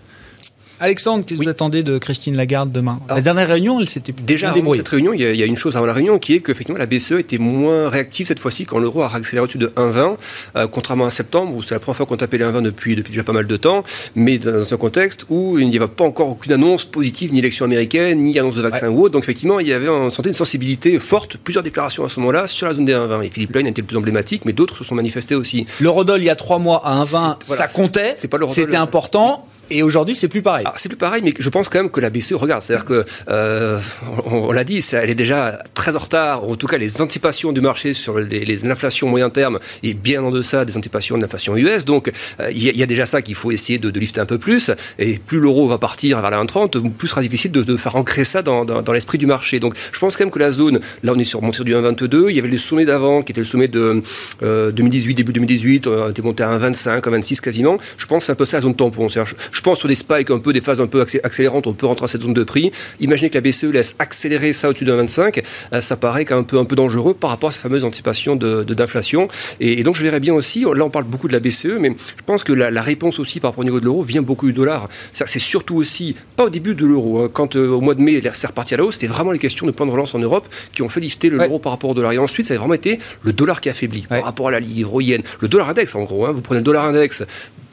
Alexandre, 0.79 1.24
qu'est-ce 1.24 1.39
oui. 1.39 1.47
que 1.47 1.51
vous 1.51 1.51
attendez 1.51 1.83
de 1.83 1.99
Christine 1.99 2.37
Lagarde 2.37 2.70
demain? 2.70 3.01
Alors, 3.07 3.16
La 3.16 3.22
dernière 3.22 3.49
réunion, 3.49 3.81
elle 3.81 3.89
s'était 3.89 4.12
déjà 4.12 4.51
avant 4.51 4.74
cette 4.74 4.89
réunion. 4.89 5.12
Il 5.14 5.20
y, 5.20 5.24
a, 5.24 5.31
il 5.31 5.37
y, 5.37 5.43
a, 5.43 5.47
une 5.47 5.57
chose 5.57 5.77
avant 5.77 5.87
la 5.87 5.93
réunion 5.93 6.18
qui 6.18 6.35
est 6.35 6.41
qu'effectivement 6.41 6.79
la 6.79 6.87
BCE 6.87 7.12
était 7.12 7.39
moins 7.39 7.89
réactive 7.89 8.27
cette 8.27 8.41
fois-ci 8.41 8.66
quand 8.66 8.79
l'euro 8.79 9.03
a 9.03 9.14
accéléré 9.14 9.45
au-dessus 9.45 9.59
de 9.59 9.68
1,20, 9.68 10.16
euh, 10.57 10.66
contrairement 10.66 11.07
à 11.07 11.11
septembre 11.11 11.55
où 11.55 11.62
c'est 11.62 11.74
la 11.74 11.81
première 11.81 11.97
fois 11.97 12.07
qu'on 12.07 12.16
tapait 12.16 12.39
les 12.39 12.45
1,20 12.45 12.62
depuis 12.62 12.95
depuis 12.95 13.11
déjà 13.11 13.24
pas 13.24 13.33
mal 13.33 13.47
de 13.47 13.57
temps, 13.57 13.85
mais 14.14 14.39
dans 14.39 14.72
un 14.72 14.77
contexte 14.77 15.24
où 15.31 15.59
il 15.59 15.68
n'y 15.68 15.77
avait 15.77 15.89
pas 15.89 16.05
encore 16.05 16.29
aucune 16.29 16.53
annonce 16.53 16.85
positive, 16.85 17.33
ni 17.33 17.39
élection 17.39 17.64
américaine, 17.64 18.22
ni 18.22 18.39
annonce 18.39 18.57
de 18.57 18.62
vaccin 18.62 18.89
ouais. 18.89 18.95
ou 18.95 19.03
autre. 19.03 19.12
Donc 19.12 19.22
effectivement, 19.22 19.61
il 19.61 19.68
y 19.68 19.72
avait 19.72 19.89
on 19.89 20.11
sentait 20.11 20.29
une 20.29 20.35
sensibilité 20.35 20.99
forte, 20.99 21.39
plusieurs 21.39 21.62
déclarations 21.62 22.05
à 22.05 22.09
ce 22.09 22.20
moment-là 22.20 22.49
sur 22.49 22.66
la 22.66 22.74
zone 22.74 22.85
des 22.85 22.95
1,20. 22.95 23.24
Et 23.24 23.31
Philippe 23.31 23.55
Lane 23.55 23.66
était 23.66 23.81
le 23.81 23.87
plus 23.87 23.97
emblématique, 23.97 24.43
mais 24.45 24.53
d'autres 24.53 24.77
se 24.77 24.85
sont 24.85 24.95
manifestés 24.95 25.35
aussi. 25.35 25.66
L'eurodoll 25.81 26.20
il 26.20 26.27
y 26.27 26.31
a 26.31 26.37
trois 26.37 26.59
mois 26.59 26.83
à 26.85 27.03
1,20, 27.03 27.07
voilà, 27.11 27.39
ça 27.41 27.68
comptait, 27.68 28.14
c'était 28.16 28.77
important. 28.77 29.47
Et 29.70 29.82
aujourd'hui, 29.82 30.14
c'est 30.14 30.28
plus 30.28 30.42
pareil. 30.42 30.64
C'est 30.76 30.88
plus 30.88 30.98
pareil, 30.98 31.22
mais 31.24 31.34
je 31.38 31.48
pense 31.48 31.68
quand 31.68 31.78
même 31.78 31.90
que 31.90 32.00
la 32.00 32.10
BCE 32.10 32.34
regarde. 32.34 32.62
C'est-à-dire 32.62 32.84
que, 32.84 33.04
euh, 33.28 33.78
on, 34.26 34.52
l'a 34.52 34.64
dit, 34.64 34.84
elle 34.92 35.10
est 35.10 35.14
déjà 35.14 35.62
très 35.74 35.96
en 35.96 35.98
retard. 35.98 36.44
En 36.44 36.54
tout 36.54 36.66
cas, 36.66 36.78
les 36.78 37.00
anticipations 37.00 37.52
du 37.52 37.60
marché 37.60 37.94
sur 37.94 38.18
les, 38.18 38.66
inflations 38.66 39.08
moyen 39.08 39.30
terme 39.30 39.58
est 39.82 39.94
bien 39.94 40.22
en 40.22 40.30
deçà 40.30 40.64
des 40.64 40.76
anticipations 40.76 41.16
de 41.16 41.22
l'inflation 41.22 41.56
US. 41.56 41.84
Donc, 41.84 42.12
euh, 42.40 42.50
il 42.50 42.62
y, 42.62 42.82
a 42.82 42.86
déjà 42.86 43.06
ça 43.06 43.22
qu'il 43.22 43.34
faut 43.34 43.50
essayer 43.50 43.78
de, 43.78 43.96
lifter 43.98 44.20
un 44.20 44.26
peu 44.26 44.38
plus. 44.38 44.70
Et 44.98 45.18
plus 45.18 45.40
l'euro 45.40 45.66
va 45.66 45.78
partir 45.78 46.20
vers 46.20 46.30
la 46.30 46.42
1,30, 46.42 46.92
plus 46.92 47.08
sera 47.08 47.22
difficile 47.22 47.50
de, 47.50 47.76
faire 47.76 47.96
ancrer 47.96 48.24
ça 48.24 48.42
dans, 48.42 48.92
l'esprit 48.92 49.18
du 49.18 49.26
marché. 49.26 49.58
Donc, 49.58 49.74
je 49.92 49.98
pense 49.98 50.16
quand 50.16 50.24
même 50.24 50.30
que 50.30 50.38
la 50.38 50.50
zone, 50.50 50.80
là, 51.02 51.12
on 51.14 51.18
est 51.18 51.24
sur, 51.24 51.40
sur 51.54 51.64
du 51.64 51.74
1,22. 51.74 52.26
Il 52.30 52.36
y 52.36 52.38
avait 52.38 52.48
le 52.48 52.58
sommet 52.58 52.84
d'avant, 52.84 53.22
qui 53.22 53.32
était 53.32 53.40
le 53.40 53.46
sommet 53.46 53.68
de 53.68 54.02
euh, 54.42 54.70
2018, 54.70 55.14
début 55.14 55.32
2018. 55.32 55.86
On 55.86 56.10
était 56.10 56.22
monté 56.22 56.44
à 56.44 56.58
1,25, 56.58 57.00
1,26 57.00 57.40
quasiment. 57.40 57.78
Je 57.98 58.06
pense 58.06 58.20
que 58.20 58.26
c'est 58.26 58.32
un 58.32 58.36
peu 58.36 58.46
ça 58.46 58.58
la 58.58 58.62
zone 58.62 58.74
tampon. 58.74 59.08
Je, 59.57 59.62
pense 59.62 59.78
sur 59.78 59.88
des 59.88 59.94
spikes 59.94 60.30
un 60.30 60.38
peu, 60.38 60.52
des 60.52 60.61
phases 60.61 60.80
un 60.80 60.86
peu 60.86 61.00
accélérantes, 61.00 61.66
on 61.66 61.72
peut 61.72 61.86
rentrer 61.86 62.04
à 62.04 62.09
cette 62.09 62.22
zone 62.22 62.34
de 62.34 62.44
prix. 62.44 62.70
Imaginez 63.00 63.30
que 63.30 63.34
la 63.34 63.40
BCE 63.40 63.64
laisse 63.64 63.94
accélérer 63.98 64.52
ça 64.52 64.68
au-dessus 64.68 64.84
de 64.84 64.92
25, 64.92 65.42
euh, 65.72 65.80
ça 65.80 65.96
paraît 65.96 66.30
un 66.32 66.42
peu, 66.42 66.59
un 66.59 66.64
peu 66.64 66.76
dangereux 66.76 67.14
par 67.14 67.30
rapport 67.30 67.48
à 67.48 67.52
ces 67.52 67.61
fameuses 67.61 67.84
anticipations 67.84 68.36
d'inflation. 68.36 69.22
De, 69.22 69.26
de, 69.26 69.64
et, 69.64 69.80
et, 69.80 69.82
donc 69.82 69.96
je 69.96 70.02
verrais 70.02 70.20
bien 70.20 70.34
aussi, 70.34 70.62
là 70.62 70.84
on 70.84 70.90
parle 70.90 71.04
beaucoup 71.04 71.28
de 71.28 71.32
la 71.32 71.40
BCE, 71.40 71.78
mais 71.80 71.90
je 71.90 72.22
pense 72.24 72.44
que 72.44 72.52
la, 72.52 72.70
la 72.70 72.82
réponse 72.82 73.18
aussi 73.18 73.40
par 73.40 73.50
rapport 73.50 73.62
au 73.62 73.64
niveau 73.64 73.80
de 73.80 73.84
l'euro 73.84 74.02
vient 74.02 74.22
beaucoup 74.22 74.46
du 74.46 74.52
dollar. 74.52 74.88
C'est 75.12 75.38
surtout 75.38 75.76
aussi, 75.76 76.14
pas 76.36 76.44
au 76.44 76.50
début 76.50 76.74
de 76.74 76.84
l'euro, 76.84 77.22
hein, 77.22 77.30
quand 77.32 77.57
euh, 77.57 77.68
au 77.68 77.80
mois 77.80 77.94
de 77.94 78.02
mai 78.02 78.20
c'est 78.34 78.46
reparti 78.46 78.74
à 78.74 78.76
la 78.76 78.84
hausse, 78.84 78.94
c'était 78.94 79.07
vraiment 79.07 79.32
les 79.32 79.38
questions 79.38 79.66
de 79.66 79.72
plan 79.72 79.86
de 79.86 79.90
relance 79.90 80.14
en 80.14 80.18
Europe 80.18 80.46
qui 80.72 80.82
ont 80.82 80.88
fait 80.88 81.00
lifter 81.00 81.30
l'euro 81.30 81.54
ouais. 81.54 81.59
par 81.59 81.72
rapport 81.72 81.90
au 81.90 81.94
dollar. 81.94 82.12
Et 82.12 82.18
ensuite, 82.18 82.46
ça 82.46 82.54
a 82.54 82.59
vraiment 82.59 82.74
été 82.74 82.98
le 83.22 83.32
dollar 83.32 83.61
qui 83.61 83.68
a 83.68 83.72
affaibli 83.72 84.00
ouais. 84.00 84.07
par 84.18 84.24
rapport 84.24 84.48
à 84.48 84.50
la 84.50 84.61
livre, 84.61 84.94
au 84.94 85.00
yen. 85.00 85.22
Le 85.40 85.48
dollar 85.48 85.68
index, 85.68 85.94
en 85.94 86.04
gros, 86.04 86.26
hein, 86.26 86.32
vous 86.32 86.42
prenez 86.42 86.61
le 86.61 86.64
dollar 86.64 86.86
index 86.86 87.24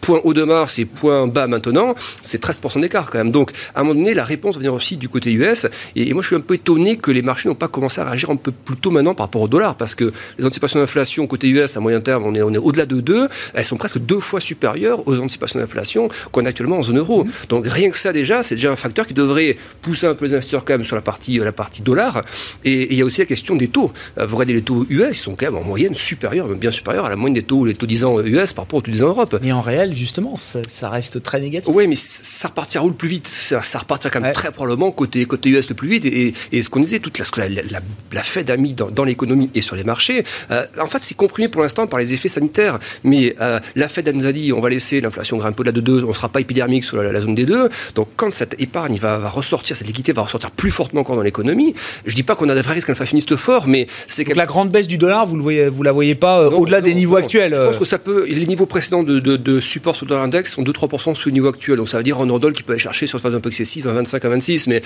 point 0.04 0.20
haut 0.26 0.34
de 0.34 0.44
mars 0.44 0.80
et 0.80 0.86
point 0.86 1.28
bas 1.28 1.48
maintenant, 1.48 1.96
c'est 2.24 2.44
13% 2.44 2.82
d'écart 2.82 3.10
quand 3.10 3.20
même. 3.20 3.32
Donc, 3.32 3.52
à 3.74 3.80
un 3.80 3.84
moment 3.84 3.96
donné, 3.96 4.14
la 4.14 4.26
réponse 4.26 4.56
va 4.56 4.60
venir 4.60 4.74
aussi 4.74 4.98
du 4.98 5.08
côté 5.08 5.32
US. 5.32 5.66
Et, 5.96 6.14
moi, 6.14 6.22
je 6.22 6.28
suis 6.28 6.36
un 6.36 6.42
peu 6.42 6.56
étonné 6.56 6.98
que 6.98 7.10
les 7.10 7.22
marchés 7.22 7.48
n'ont 7.48 7.56
pas 7.56 7.70
commencé 7.70 8.02
à 8.02 8.06
réagir 8.06 8.30
un 8.30 8.36
peu 8.36 8.52
plus 8.52 8.76
tôt 8.76 8.92
maintenant 8.92 9.16
par 9.16 9.28
rapport 9.28 9.42
au 9.42 9.48
dollar, 9.48 9.76
parce 9.76 9.96
que 9.96 10.12
les 10.38 10.46
anticipations 10.46 10.80
d'inflation 10.80 11.26
côté 11.26 11.48
US 11.48 11.78
à 11.78 11.80
moyen 11.80 12.02
terme, 12.02 12.24
on 12.26 12.36
est, 12.36 12.42
on 12.42 12.54
est 12.54 12.58
au-delà 12.58 12.86
de 12.86 13.00
2, 13.00 13.30
elles 13.54 13.64
sont 13.64 13.78
presque 13.78 14.00
deux 14.00 14.20
fois 14.20 14.42
supérieures 14.42 15.08
aux 15.08 15.18
anticipations 15.20 15.60
d'inflation 15.60 16.10
qu'on 16.34 16.44
a 16.44 16.50
actuellement 16.50 16.80
en 16.80 16.84
zone 16.84 16.98
euro. 16.98 17.24
Mmh. 17.24 17.32
Donc, 17.48 17.66
rien 17.66 17.90
que 17.90 17.98
ça 17.98 18.12
déjà, 18.12 18.44
c'est 18.44 18.56
déjà 18.56 18.72
un 18.72 18.76
facteur 18.76 19.08
qui 19.08 19.14
devrait 19.14 19.56
pousser 19.82 20.06
un 20.06 20.16
peu 20.16 20.26
les 20.26 20.34
investisseurs 20.34 20.66
quand 20.66 20.74
même 20.74 20.84
sur 20.84 20.98
la 20.98 21.02
partie, 21.02 21.38
la 21.38 21.54
partie 21.54 21.82
dollar. 21.82 22.24
Et 22.66 22.92
il 22.92 22.98
y 22.98 23.02
a 23.02 23.06
aussi 23.06 23.22
la 23.22 23.26
question 23.26 23.56
des 23.56 23.70
taux. 23.70 23.92
Euh, 24.18 24.26
vous 24.26 24.36
regardez 24.36 24.54
les 24.54 24.64
taux 24.64 24.86
US, 24.90 25.08
ils 25.12 25.16
sont 25.16 25.36
quand 25.36 25.46
même 25.46 25.56
en 25.56 25.64
moyenne 25.64 25.96
supérieurs, 25.96 26.50
même 26.50 26.60
bien 26.60 26.72
supérieurs 26.72 27.06
à 27.06 27.10
la 27.10 27.16
moyenne 27.16 27.36
des 27.36 27.44
taux, 27.44 27.64
les 27.64 27.74
taux 27.74 27.86
10 27.86 28.04
ans 28.04 28.20
US 28.20 28.52
par 28.52 28.66
rapport 28.66 28.80
aux 28.80 28.82
taux 28.82 28.92
10 28.92 29.04
ans 29.04 29.08
Europe. 29.08 29.40
Mais 29.42 29.54
en 29.54 29.62
réel, 29.62 29.93
justement, 29.94 30.36
ça, 30.38 30.90
reste 30.90 31.24
très 31.24 31.40
négatif. 31.40 31.74
Oui, 31.74 31.88
mais 31.88 31.96
ça 31.96 32.50
repartira 32.50 32.84
où 32.84 32.90
le 32.90 32.96
plus 32.96 33.10
vite 33.10 33.28
ça, 33.28 33.60
repartira 33.80 34.12
quand 34.12 34.22
même 34.22 34.34
très 34.34 34.52
probablement 34.52 34.92
côté, 34.92 35.26
côté 35.26 35.50
US 35.50 35.70
le 35.70 35.76
plus 35.76 35.90
vite. 35.90 36.06
Et, 36.06 36.62
ce 36.62 36.70
qu'on 36.70 36.80
disait, 36.80 37.00
toute 37.00 37.18
la, 37.20 37.50
la, 37.50 37.62
la, 37.62 37.80
la 38.12 38.24
Fed 38.24 38.50
a 38.50 38.58
mis 38.58 38.74
dans, 38.74 39.04
l'économie 39.04 39.50
et 39.54 39.62
sur 39.62 39.76
les 39.76 39.84
marchés, 39.84 40.24
euh, 40.52 40.66
en 40.80 40.88
fait, 40.88 41.02
c'est 41.02 41.16
comprimé 41.16 41.50
pour 41.50 41.62
l'instant 41.62 41.88
par 41.88 42.00
les 42.00 42.14
effets 42.14 42.30
sanitaires. 42.30 42.80
Mais 43.04 43.36
euh, 43.42 43.60
la 43.76 43.88
Fed 43.88 44.08
nous 44.14 44.26
a 44.26 44.32
dit 44.32 44.54
on 44.54 44.62
va 44.62 44.70
laisser 44.70 45.02
l'inflation 45.02 45.38
grimper 45.38 45.62
au-delà 45.62 45.72
de 45.72 45.82
2, 45.82 46.04
on 46.04 46.08
ne 46.08 46.14
sera 46.14 46.30
pas 46.30 46.42
épidermique 46.42 46.84
sur 46.84 46.98
la, 46.98 47.22
zone 47.22 47.36
des 47.36 47.46
2. 47.46 47.70
Donc 47.96 48.08
quand 48.16 48.34
cette 48.34 48.60
épargne 48.62 48.98
va, 48.98 49.20
va, 49.20 49.30
ressortir, 49.30 49.76
cette 49.76 49.88
liquidité 49.88 50.14
va 50.14 50.24
ressortir 50.24 50.52
plus 50.52 50.72
fortement 50.72 51.02
encore 51.02 51.16
dans 51.16 51.22
l'économie, 51.22 51.74
je 52.06 52.12
ne 52.12 52.16
dis 52.16 52.24
pas 52.24 52.36
qu'on 52.36 52.50
a 52.50 52.56
des 52.56 52.62
vrais 52.62 52.76
risques 52.76 52.90
inflationnistes 52.90 53.36
forts, 53.36 53.68
mais 53.68 53.88
c'est 54.08 54.26
que. 54.26 54.34
La 54.34 54.46
grande 54.46 54.72
baisse 54.72 54.88
du 54.88 54.98
dollar, 54.98 55.26
vous 55.28 55.38
ne 55.38 55.84
la 55.84 55.92
voyez 55.92 56.16
pas 56.16 56.42
euh, 56.42 56.50
au-delà 56.50 56.82
des 56.82 56.94
niveaux 56.94 57.18
actuels 57.18 57.54
Je 57.54 57.68
pense 57.68 57.78
que 57.78 57.86
ça 57.86 58.00
peut. 58.00 58.26
Les 58.28 58.48
niveaux 58.48 58.66
précédents 58.66 59.04
de, 59.04 59.20
de, 59.20 59.60
support 59.84 59.98
sur 59.98 60.06
le 60.06 60.10
dollar 60.10 60.24
index 60.24 60.54
sont 60.54 60.64
2-3% 60.64 61.14
sous 61.14 61.28
le 61.28 61.34
niveau 61.34 61.50
actuel. 61.50 61.76
Donc 61.76 61.90
ça 61.90 61.98
veut 61.98 62.04
dire 62.04 62.18
en 62.18 62.26
euro 62.26 62.40
qui 62.54 62.64
peut 62.64 62.72
aller 62.72 62.82
chercher 62.82 63.06
sur 63.06 63.18
une 63.18 63.22
phase 63.22 63.36
un 63.36 63.42
peu 63.42 63.50
excessive 63.50 63.86
à 63.90 63.94
25 63.94 64.24
à 64.24 64.30
26. 64.30 64.68
Mais 64.68 64.82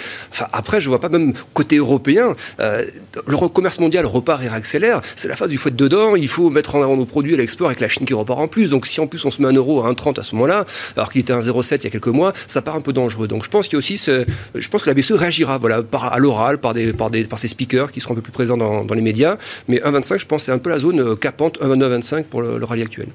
après, 0.52 0.82
je 0.82 0.90
vois 0.90 1.00
pas 1.00 1.10
même 1.10 1.34
côté 1.54 1.78
européen, 1.78 2.36
euh, 2.60 2.84
le 3.28 3.48
commerce 3.48 3.80
mondial 3.80 4.08
repart 4.08 4.42
et 4.44 4.48
réaccélère. 4.48 5.02
C'est 5.16 5.28
la 5.28 5.36
phase 5.36 5.50
du 5.50 5.58
être 5.58 5.76
dedans. 5.76 6.16
Il 6.16 6.28
faut 6.28 6.50
mettre 6.50 6.74
en 6.74 6.82
avant 6.82 6.98
nos 6.98 7.06
produits 7.06 7.36
à 7.36 7.38
l'export 7.38 7.68
avec 7.68 7.80
la 7.80 7.90
Chine 7.90 8.08
qui 8.08 8.16
repart 8.16 8.40
en 8.40 8.48
plus. 8.48 8.72
Donc 8.72 8.88
si 8.88 9.00
en 9.00 9.06
plus 9.06 9.24
on 9.24 9.30
se 9.30 9.40
met 9.40 9.48
un 9.48 9.54
euro 9.54 9.86
à 9.86 9.92
1,30 9.92 10.20
à 10.20 10.24
ce 10.24 10.34
moment-là, 10.34 10.66
alors 10.96 11.12
qu'il 11.12 11.22
était 11.22 11.34
à 11.34 11.40
1,07 11.40 11.76
il 11.76 11.84
y 11.84 11.88
a 11.88 11.90
quelques 11.92 12.08
mois, 12.08 12.34
ça 12.48 12.64
part 12.64 12.76
un 12.76 12.82
peu 12.82 12.92
dangereux. 12.92 13.28
Donc 13.28 13.44
je 13.44 13.50
pense 13.50 13.68
qu'il 13.68 13.74
y 13.74 13.78
a 13.78 13.80
aussi, 13.80 13.98
je 13.98 14.68
pense 14.70 14.82
que 14.82 14.90
la 14.90 14.96
BCE 14.96 15.12
réagira, 15.12 15.60
voilà, 15.60 15.84
à 16.12 16.18
l'oral, 16.18 16.58
par 16.58 16.74
des, 16.74 16.92
par 16.92 17.12
des, 17.12 17.26
par 17.26 17.38
ses 17.38 17.48
speakers 17.48 17.92
qui 17.92 18.02
seront 18.02 18.14
un 18.14 18.16
peu 18.16 18.22
plus 18.22 18.32
présents 18.32 18.58
dans, 18.58 18.94
les 18.96 19.02
médias. 19.02 19.38
Mais 19.68 19.78
1,25, 19.78 20.20
je 20.20 20.26
pense, 20.26 20.46
c'est 20.46 20.52
un 20.52 20.58
peu 20.58 20.72
la 20.72 20.80
zone 20.80 21.00
euh, 21.02 21.16
capante 21.16 21.60
1,25 21.60 22.24
pour 22.24 22.42
le, 22.42 22.58
le 22.58 22.66
rallye 22.66 22.82
actuel. 22.82 23.10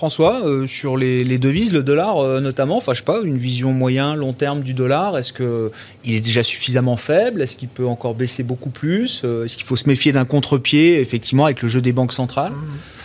François, 0.00 0.40
euh, 0.46 0.66
sur 0.66 0.96
les, 0.96 1.36
devises, 1.36 1.74
le 1.74 1.82
dollar 1.82 2.16
euh, 2.16 2.40
notamment, 2.40 2.78
enfin 2.78 2.94
je 2.94 3.00
sais 3.00 3.04
pas, 3.04 3.20
une 3.22 3.36
vision 3.36 3.74
moyen, 3.74 4.14
long 4.16 4.32
terme 4.32 4.62
du 4.62 4.72
dollar, 4.72 5.18
est-ce 5.18 5.34
qu'il 5.34 6.14
est 6.14 6.22
déjà 6.22 6.42
suffisamment 6.42 6.96
faible? 6.96 7.42
Est-ce 7.42 7.54
qu'il 7.54 7.68
peut 7.68 7.86
encore 7.86 8.14
baisser 8.14 8.42
beaucoup 8.42 8.70
plus? 8.70 9.24
Est-ce 9.24 9.58
qu'il 9.58 9.66
faut 9.66 9.76
se 9.76 9.86
méfier 9.86 10.12
d'un 10.12 10.24
contre-pied, 10.24 11.02
effectivement, 11.02 11.44
avec 11.44 11.60
le 11.60 11.68
jeu 11.68 11.82
des 11.82 11.92
banques 11.92 12.14
centrales? 12.14 12.52
Mmh. 12.52 12.99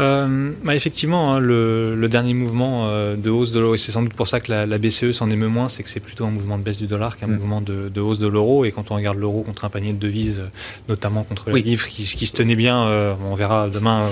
Euh, 0.00 0.52
bah 0.62 0.74
effectivement, 0.74 1.34
hein, 1.34 1.40
le, 1.40 2.06
dernier 2.08 2.34
mouvement 2.34 2.88
euh, 2.88 3.16
de 3.16 3.30
hausse 3.30 3.52
de 3.52 3.60
l'euro, 3.60 3.74
et 3.74 3.78
c'est 3.78 3.92
sans 3.92 4.02
doute 4.02 4.14
pour 4.14 4.28
ça 4.28 4.40
que 4.40 4.52
la, 4.52 4.78
BCE 4.78 5.12
s'en 5.12 5.28
émeut 5.30 5.48
moins, 5.48 5.68
c'est 5.68 5.82
que 5.82 5.90
c'est 5.90 6.00
plutôt 6.00 6.24
un 6.24 6.30
mouvement 6.30 6.56
de 6.56 6.62
baisse 6.62 6.78
du 6.78 6.86
dollar 6.86 7.16
qu'un 7.16 7.26
mm. 7.26 7.36
mouvement 7.36 7.60
de, 7.60 8.00
hausse 8.00 8.18
de 8.18 8.28
l'euro. 8.28 8.64
Et 8.64 8.72
quand 8.72 8.90
on 8.90 8.94
regarde 8.94 9.18
l'euro 9.18 9.42
contre 9.42 9.64
un 9.64 9.68
panier 9.68 9.92
de 9.92 9.98
devises, 9.98 10.42
notamment 10.88 11.24
contre 11.24 11.50
la 11.50 11.58
livre, 11.58 11.86
qui, 11.88 12.04
qui, 12.04 12.26
se 12.26 12.32
tenait 12.32 12.56
bien, 12.56 12.84
euh, 12.84 13.14
on 13.28 13.34
verra 13.34 13.68
demain, 13.68 14.06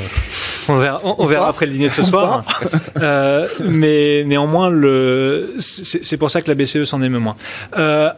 on 0.69 0.79
verra, 0.79 1.01
on, 1.05 1.27
verra 1.27 1.49
après 1.49 1.67
le 1.67 1.73
dîner 1.73 1.89
de 1.89 1.95
ce 1.95 2.03
soir. 2.03 2.45
mais 3.61 4.25
néanmoins, 4.27 4.71
le, 4.71 5.55
c'est 5.61 6.17
pour 6.17 6.31
ça 6.31 6.43
que 6.43 6.49
la 6.51 6.55
BCE 6.55 6.85
s'en 6.85 7.01
émeut 7.03 7.21
moins. 7.21 7.37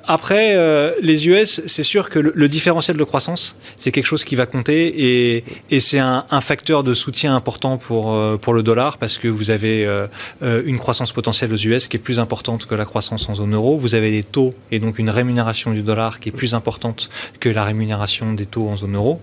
après, 0.06 0.56
les 1.02 1.28
US, 1.28 1.60
c'est 1.66 1.82
sûr 1.82 2.08
que 2.08 2.18
le, 2.18 2.48
différentiel 2.48 2.96
de 2.96 3.04
croissance, 3.04 3.56
c'est 3.76 3.92
quelque 3.92 4.06
chose 4.06 4.24
qui 4.24 4.34
va 4.34 4.46
compter 4.46 5.36
et, 5.36 5.44
et 5.70 5.80
c'est 5.80 5.98
un, 5.98 6.24
un 6.30 6.40
facteur 6.40 6.82
de 6.82 6.94
soutien 6.94 7.36
important 7.36 7.57
pour, 7.60 8.12
euh, 8.12 8.36
pour 8.36 8.54
le 8.54 8.62
dollar 8.62 8.98
parce 8.98 9.18
que 9.18 9.28
vous 9.28 9.50
avez 9.50 9.84
euh, 9.84 10.06
euh, 10.42 10.62
une 10.64 10.78
croissance 10.78 11.12
potentielle 11.12 11.52
aux 11.52 11.56
US 11.56 11.88
qui 11.88 11.96
est 11.96 12.00
plus 12.00 12.18
importante 12.18 12.66
que 12.66 12.74
la 12.74 12.84
croissance 12.84 13.28
en 13.28 13.34
zone 13.34 13.54
euro. 13.54 13.76
Vous 13.78 13.94
avez 13.94 14.10
des 14.10 14.22
taux 14.22 14.54
et 14.70 14.78
donc 14.78 14.98
une 14.98 15.10
rémunération 15.10 15.72
du 15.72 15.82
dollar 15.82 16.20
qui 16.20 16.28
est 16.28 16.32
plus 16.32 16.54
importante 16.54 17.10
que 17.40 17.48
la 17.48 17.64
rémunération 17.64 18.32
des 18.32 18.46
taux 18.46 18.68
en 18.68 18.76
zone 18.76 18.94
euro. 18.94 19.20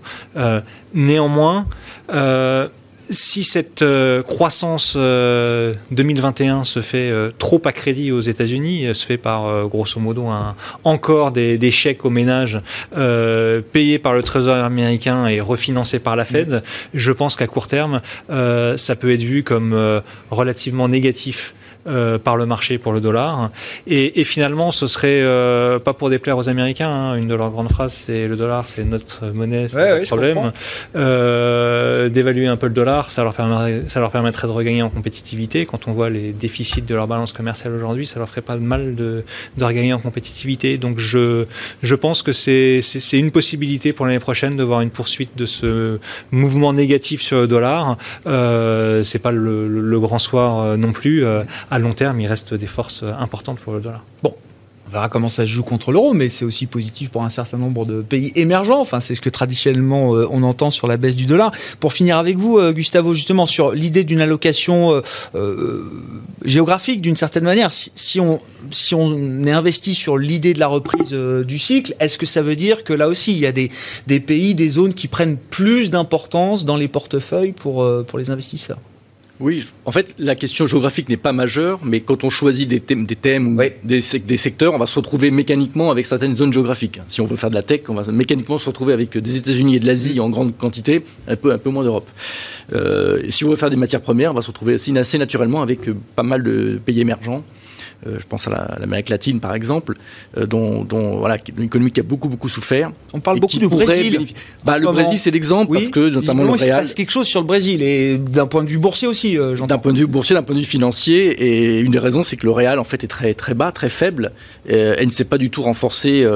néanmoins, 0.94 1.66
si 3.10 3.42
cette 3.42 3.82
euh, 3.82 4.22
croissance 4.22 4.96
2021 4.96 6.60
euh, 6.60 6.64
se 6.64 6.80
fait 6.80 7.10
euh, 7.10 7.30
trop 7.38 7.60
à 7.64 7.72
crédit 7.72 8.12
aux 8.12 8.20
États-Unis, 8.20 8.94
se 8.94 9.06
fait 9.06 9.16
par 9.16 9.68
grosso 9.68 10.00
modo 10.00 10.26
un, 10.26 10.54
encore 10.84 11.30
des, 11.30 11.58
des, 11.58 11.70
chèques 11.70 12.04
aux 12.04 12.10
ménages 12.10 12.60
payés 13.72 13.98
par 13.98 14.14
le 14.14 14.22
Trésor 14.22 14.56
américain 14.56 15.26
et 15.26 15.40
refinancés 15.40 15.98
par 15.98 16.16
la 16.16 16.24
Fed, 16.24 16.62
je 16.94 17.12
pense 17.12 17.36
qu'à 17.36 17.46
court 17.46 17.68
terme, 17.68 18.00
ça 18.28 18.96
peut 18.96 19.12
être 19.12 19.22
vu 19.22 19.42
comme 19.42 20.02
relativement 20.30 20.88
négatif 20.88 21.54
euh, 21.86 22.18
par 22.18 22.36
le 22.36 22.46
marché 22.46 22.78
pour 22.78 22.92
le 22.92 23.00
dollar. 23.00 23.50
Et, 23.86 24.20
et 24.20 24.24
finalement, 24.24 24.72
ce 24.72 24.86
serait 24.86 25.20
euh, 25.22 25.78
pas 25.78 25.92
pour 25.92 26.10
déplaire 26.10 26.36
aux 26.36 26.48
Américains. 26.48 26.90
Hein. 26.90 27.14
Une 27.16 27.28
de 27.28 27.34
leurs 27.34 27.50
grandes 27.50 27.70
phrases, 27.70 27.92
c'est 27.92 28.26
le 28.26 28.36
dollar, 28.36 28.64
c'est 28.66 28.84
notre 28.84 29.26
monnaie, 29.26 29.68
c'est 29.68 30.00
le 30.00 30.04
problème. 30.04 30.52
Euh, 30.94 32.08
d'évaluer 32.08 32.46
un 32.46 32.56
peu 32.56 32.66
le 32.66 32.72
dollar, 32.72 33.10
ça 33.10 33.22
leur, 33.22 33.34
permettrait, 33.34 33.82
ça 33.88 34.00
leur 34.00 34.10
permettrait 34.10 34.46
de 34.46 34.52
regagner 34.52 34.82
en 34.82 34.90
compétitivité. 34.90 35.66
Quand 35.66 35.88
on 35.88 35.92
voit 35.92 36.10
les 36.10 36.32
déficits 36.32 36.82
de 36.82 36.94
leur 36.94 37.06
balance 37.06 37.32
commerciale 37.32 37.74
aujourd'hui, 37.74 38.06
ça 38.06 38.18
leur 38.18 38.28
ferait 38.28 38.42
pas 38.42 38.56
mal 38.56 38.94
de, 38.94 39.24
de 39.56 39.64
regagner 39.64 39.92
en 39.92 39.98
compétitivité. 39.98 40.78
Donc 40.78 40.98
je, 40.98 41.46
je 41.82 41.94
pense 41.94 42.22
que 42.22 42.32
c'est 42.32 42.80
une 43.12 43.30
possibilité 43.30 43.92
pour 43.92 44.06
l'année 44.06 44.18
prochaine 44.18 44.56
de 44.56 44.64
voir 44.64 44.80
une 44.80 44.90
poursuite 44.90 45.36
de 45.36 45.46
ce 45.46 45.98
mouvement 46.30 46.72
négatif 46.72 47.20
sur 47.22 47.38
le 47.38 47.46
dollar. 47.46 47.96
Euh, 48.26 49.02
c'est 49.02 49.18
pas 49.18 49.30
le, 49.30 49.68
le, 49.68 50.00
grand 50.00 50.18
soir 50.18 50.60
euh, 50.60 50.76
non 50.76 50.92
plus 50.92 51.24
à 51.26 51.75
long 51.78 51.92
terme, 51.92 52.20
il 52.20 52.26
reste 52.26 52.54
des 52.54 52.66
forces 52.66 53.02
importantes 53.02 53.58
pour 53.58 53.72
le 53.74 53.80
dollar. 53.80 54.04
Bon, 54.22 54.34
on 54.86 54.92
verra 54.92 55.08
comment 55.08 55.28
ça 55.28 55.42
se 55.42 55.50
joue 55.50 55.64
contre 55.64 55.90
l'euro, 55.90 56.14
mais 56.14 56.28
c'est 56.28 56.44
aussi 56.44 56.66
positif 56.66 57.10
pour 57.10 57.24
un 57.24 57.28
certain 57.28 57.56
nombre 57.56 57.86
de 57.86 58.02
pays 58.02 58.30
émergents. 58.36 58.80
Enfin, 58.80 59.00
c'est 59.00 59.16
ce 59.16 59.20
que 59.20 59.30
traditionnellement 59.30 60.14
euh, 60.14 60.28
on 60.30 60.44
entend 60.44 60.70
sur 60.70 60.86
la 60.86 60.96
baisse 60.96 61.16
du 61.16 61.26
dollar. 61.26 61.50
Pour 61.80 61.92
finir 61.92 62.18
avec 62.18 62.38
vous, 62.38 62.58
euh, 62.58 62.72
Gustavo, 62.72 63.12
justement 63.12 63.46
sur 63.46 63.72
l'idée 63.72 64.04
d'une 64.04 64.20
allocation 64.20 65.02
euh, 65.34 65.84
géographique, 66.44 67.00
d'une 67.00 67.16
certaine 67.16 67.42
manière. 67.42 67.72
Si, 67.72 68.20
on 68.20 68.38
si 68.70 68.94
on 68.94 69.42
est 69.42 69.50
investi 69.50 69.92
sur 69.92 70.18
l'idée 70.18 70.54
de 70.54 70.60
la 70.60 70.68
reprise 70.68 71.12
du 71.12 71.58
cycle, 71.58 71.94
est-ce 71.98 72.16
que 72.16 72.26
ça 72.26 72.42
veut 72.42 72.56
dire 72.56 72.84
que 72.84 72.92
là 72.92 73.08
aussi 73.08 73.32
il 73.32 73.38
y 73.38 73.46
a 73.46 73.52
des, 73.52 73.70
des 74.06 74.20
pays, 74.20 74.54
des 74.54 74.70
zones 74.70 74.94
qui 74.94 75.08
prennent 75.08 75.36
plus 75.36 75.90
d'importance 75.90 76.64
dans 76.64 76.76
les 76.76 76.88
portefeuilles 76.88 77.52
pour 77.52 77.86
pour 78.06 78.18
les 78.18 78.30
investisseurs? 78.30 78.78
Oui, 79.38 79.62
en 79.84 79.90
fait, 79.90 80.14
la 80.18 80.34
question 80.34 80.66
géographique 80.66 81.10
n'est 81.10 81.18
pas 81.18 81.32
majeure, 81.32 81.80
mais 81.84 82.00
quand 82.00 82.24
on 82.24 82.30
choisit 82.30 82.66
des 82.66 82.80
thèmes, 82.80 83.04
des 83.04 83.16
thèmes 83.16 83.58
ou 83.58 83.62
des, 83.84 84.00
secteurs, 84.00 84.72
on 84.72 84.78
va 84.78 84.86
se 84.86 84.94
retrouver 84.94 85.30
mécaniquement 85.30 85.90
avec 85.90 86.06
certaines 86.06 86.34
zones 86.34 86.52
géographiques. 86.52 87.00
Si 87.08 87.20
on 87.20 87.26
veut 87.26 87.36
faire 87.36 87.50
de 87.50 87.54
la 87.54 87.62
tech, 87.62 87.82
on 87.88 87.94
va 87.94 88.10
mécaniquement 88.10 88.56
se 88.56 88.66
retrouver 88.66 88.94
avec 88.94 89.18
des 89.18 89.36
États-Unis 89.36 89.76
et 89.76 89.78
de 89.78 89.86
l'Asie 89.86 90.20
en 90.20 90.30
grande 90.30 90.56
quantité, 90.56 91.04
un 91.28 91.36
peu, 91.36 91.52
un 91.52 91.58
peu 91.58 91.68
moins 91.68 91.84
d'Europe. 91.84 92.08
Euh, 92.72 93.22
si 93.28 93.44
on 93.44 93.50
veut 93.50 93.56
faire 93.56 93.70
des 93.70 93.76
matières 93.76 94.00
premières, 94.00 94.30
on 94.30 94.34
va 94.34 94.42
se 94.42 94.48
retrouver 94.48 94.74
aussi 94.74 94.96
assez 94.96 95.18
naturellement 95.18 95.60
avec 95.60 95.80
pas 96.14 96.22
mal 96.22 96.42
de 96.42 96.80
pays 96.84 97.00
émergents. 97.00 97.44
Euh, 98.06 98.16
je 98.20 98.26
pense 98.26 98.46
à 98.46 98.76
l'Amérique 98.78 99.08
latine, 99.08 99.40
par 99.40 99.54
exemple, 99.54 99.94
euh, 100.36 100.46
dont, 100.46 100.84
dont, 100.84 101.16
voilà, 101.18 101.38
une 101.56 101.64
économie 101.64 101.90
qui 101.90 102.00
a 102.00 102.02
beaucoup, 102.02 102.28
beaucoup 102.28 102.48
souffert. 102.48 102.92
On 103.14 103.20
parle 103.20 103.40
beaucoup 103.40 103.58
du 103.58 103.68
Brésil. 103.68 104.26
Bah, 104.64 104.78
le 104.78 104.86
Brésil, 104.86 105.18
c'est 105.18 105.30
l'exemple, 105.30 105.72
parce 105.72 105.88
que 105.88 106.08
notamment 106.10 106.44
le 106.44 106.50
Real... 106.50 106.84
Il 106.86 106.94
quelque 106.94 107.10
chose 107.10 107.26
sur 107.26 107.40
le 107.40 107.46
Brésil, 107.46 107.82
et 107.82 108.18
d'un 108.18 108.46
point 108.46 108.64
de 108.64 108.68
vue 108.68 108.78
boursier 108.78 109.08
aussi, 109.08 109.38
euh, 109.38 109.56
D'un 109.66 109.78
point 109.78 109.92
de 109.92 109.98
vue 109.98 110.06
boursier, 110.06 110.34
d'un 110.34 110.42
point 110.42 110.54
de 110.54 110.60
vue 110.60 110.66
financier, 110.66 111.30
et 111.42 111.80
une 111.80 111.92
des 111.92 111.98
raisons, 111.98 112.22
c'est 112.22 112.36
que 112.36 112.44
le 112.44 112.52
Real, 112.52 112.78
en 112.78 112.84
fait, 112.84 113.02
est 113.02 113.08
très, 113.08 113.32
très 113.34 113.54
bas, 113.54 113.72
très 113.72 113.88
faible. 113.88 114.32
elle 114.68 115.06
ne 115.06 115.10
s'est 115.10 115.24
pas 115.24 115.38
du 115.38 115.50
tout 115.50 115.62
renforcée 115.62 116.26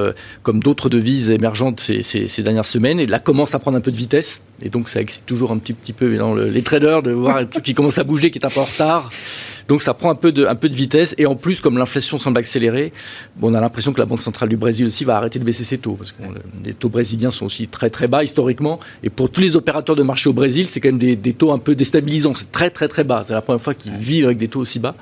comme 0.43 0.61
d'autres 0.61 0.89
devises 0.89 1.31
émergentes 1.31 1.81
ces, 1.81 2.03
ces, 2.03 2.43
dernières 2.43 2.67
semaines, 2.67 3.01
et 3.01 3.07
là 3.07 3.19
commence 3.19 3.55
à 3.55 3.59
prendre 3.59 3.77
un 3.77 3.81
peu 3.81 3.91
de 3.91 3.97
vitesse, 3.97 4.41
et 4.63 4.71
donc 4.71 4.89
ça 4.89 5.01
excite 5.01 5.27
toujours 5.27 5.53
un 5.53 5.59
petit, 5.59 5.75
petit 5.75 5.93
peu 5.93 6.07
les 6.51 6.63
traders 6.63 7.03
de 7.03 7.11
voir 7.11 7.49
qui 7.63 7.75
commence 7.75 7.99
à 7.99 8.05
bouger, 8.05 8.31
qui 8.31 8.39
est 8.39 8.47
un 8.47 8.49
peu 8.51 8.61
en 8.61 8.65
retard. 8.65 9.11
Donc 9.71 9.83
ça 9.83 9.95
prend 9.95 10.11
un 10.11 10.17
peu 10.17 10.33
de, 10.33 10.47
un 10.47 10.57
peu 10.57 10.69
de 10.69 10.75
vitesse. 10.75 11.15
Et 11.17 11.27
en 11.27 11.37
plus, 11.37 11.61
comme 11.61 11.79
l'inflation 11.79 12.19
semble 12.19 12.39
accélérer, 12.39 12.93
on 13.41 13.55
a 13.55 13.61
l'impression 13.61 13.93
que 13.93 14.01
la 14.01 14.05
Banque 14.05 14.21
centrale 14.21 14.49
du 14.49 14.57
Brésil 14.57 14.85
aussi 14.85 15.05
va 15.05 15.17
arrêter 15.17 15.39
de 15.39 15.45
baisser 15.45 15.63
ses 15.63 15.79
taux. 15.79 15.93
Parce 15.93 16.11
que 16.11 16.25
les 16.65 16.75
taux 16.75 16.89
brésiliens 16.89 17.31
sont 17.31 17.47
aussi 17.47 17.69
très 17.69 17.89
très 17.89 18.09
bas 18.09 18.25
historiquement. 18.25 18.81
Et 19.05 19.11
pour 19.11 19.31
tous 19.31 19.41
les 19.41 19.55
opérateurs 19.55 19.95
de 19.95 20.03
marché 20.03 20.29
au 20.29 20.33
Brésil, 20.33 20.67
c'est 20.67 20.81
quand 20.81 20.89
même 20.89 20.99
des, 20.99 21.33
taux 21.35 21.53
un 21.53 21.59
peu 21.59 21.77
déstabilisants. 21.77 22.35
C'est 22.35 22.51
très 22.51 22.71
très 22.71 22.89
très 22.89 23.05
bas. 23.05 23.23
C'est 23.25 23.33
la 23.33 23.43
première 23.43 23.63
fois 23.63 23.75
qu'ils 23.75 23.93
vivent 23.93 24.25
avec 24.25 24.39
des 24.39 24.49
taux 24.49 24.59
aussi 24.59 24.81
bas. 24.81 24.97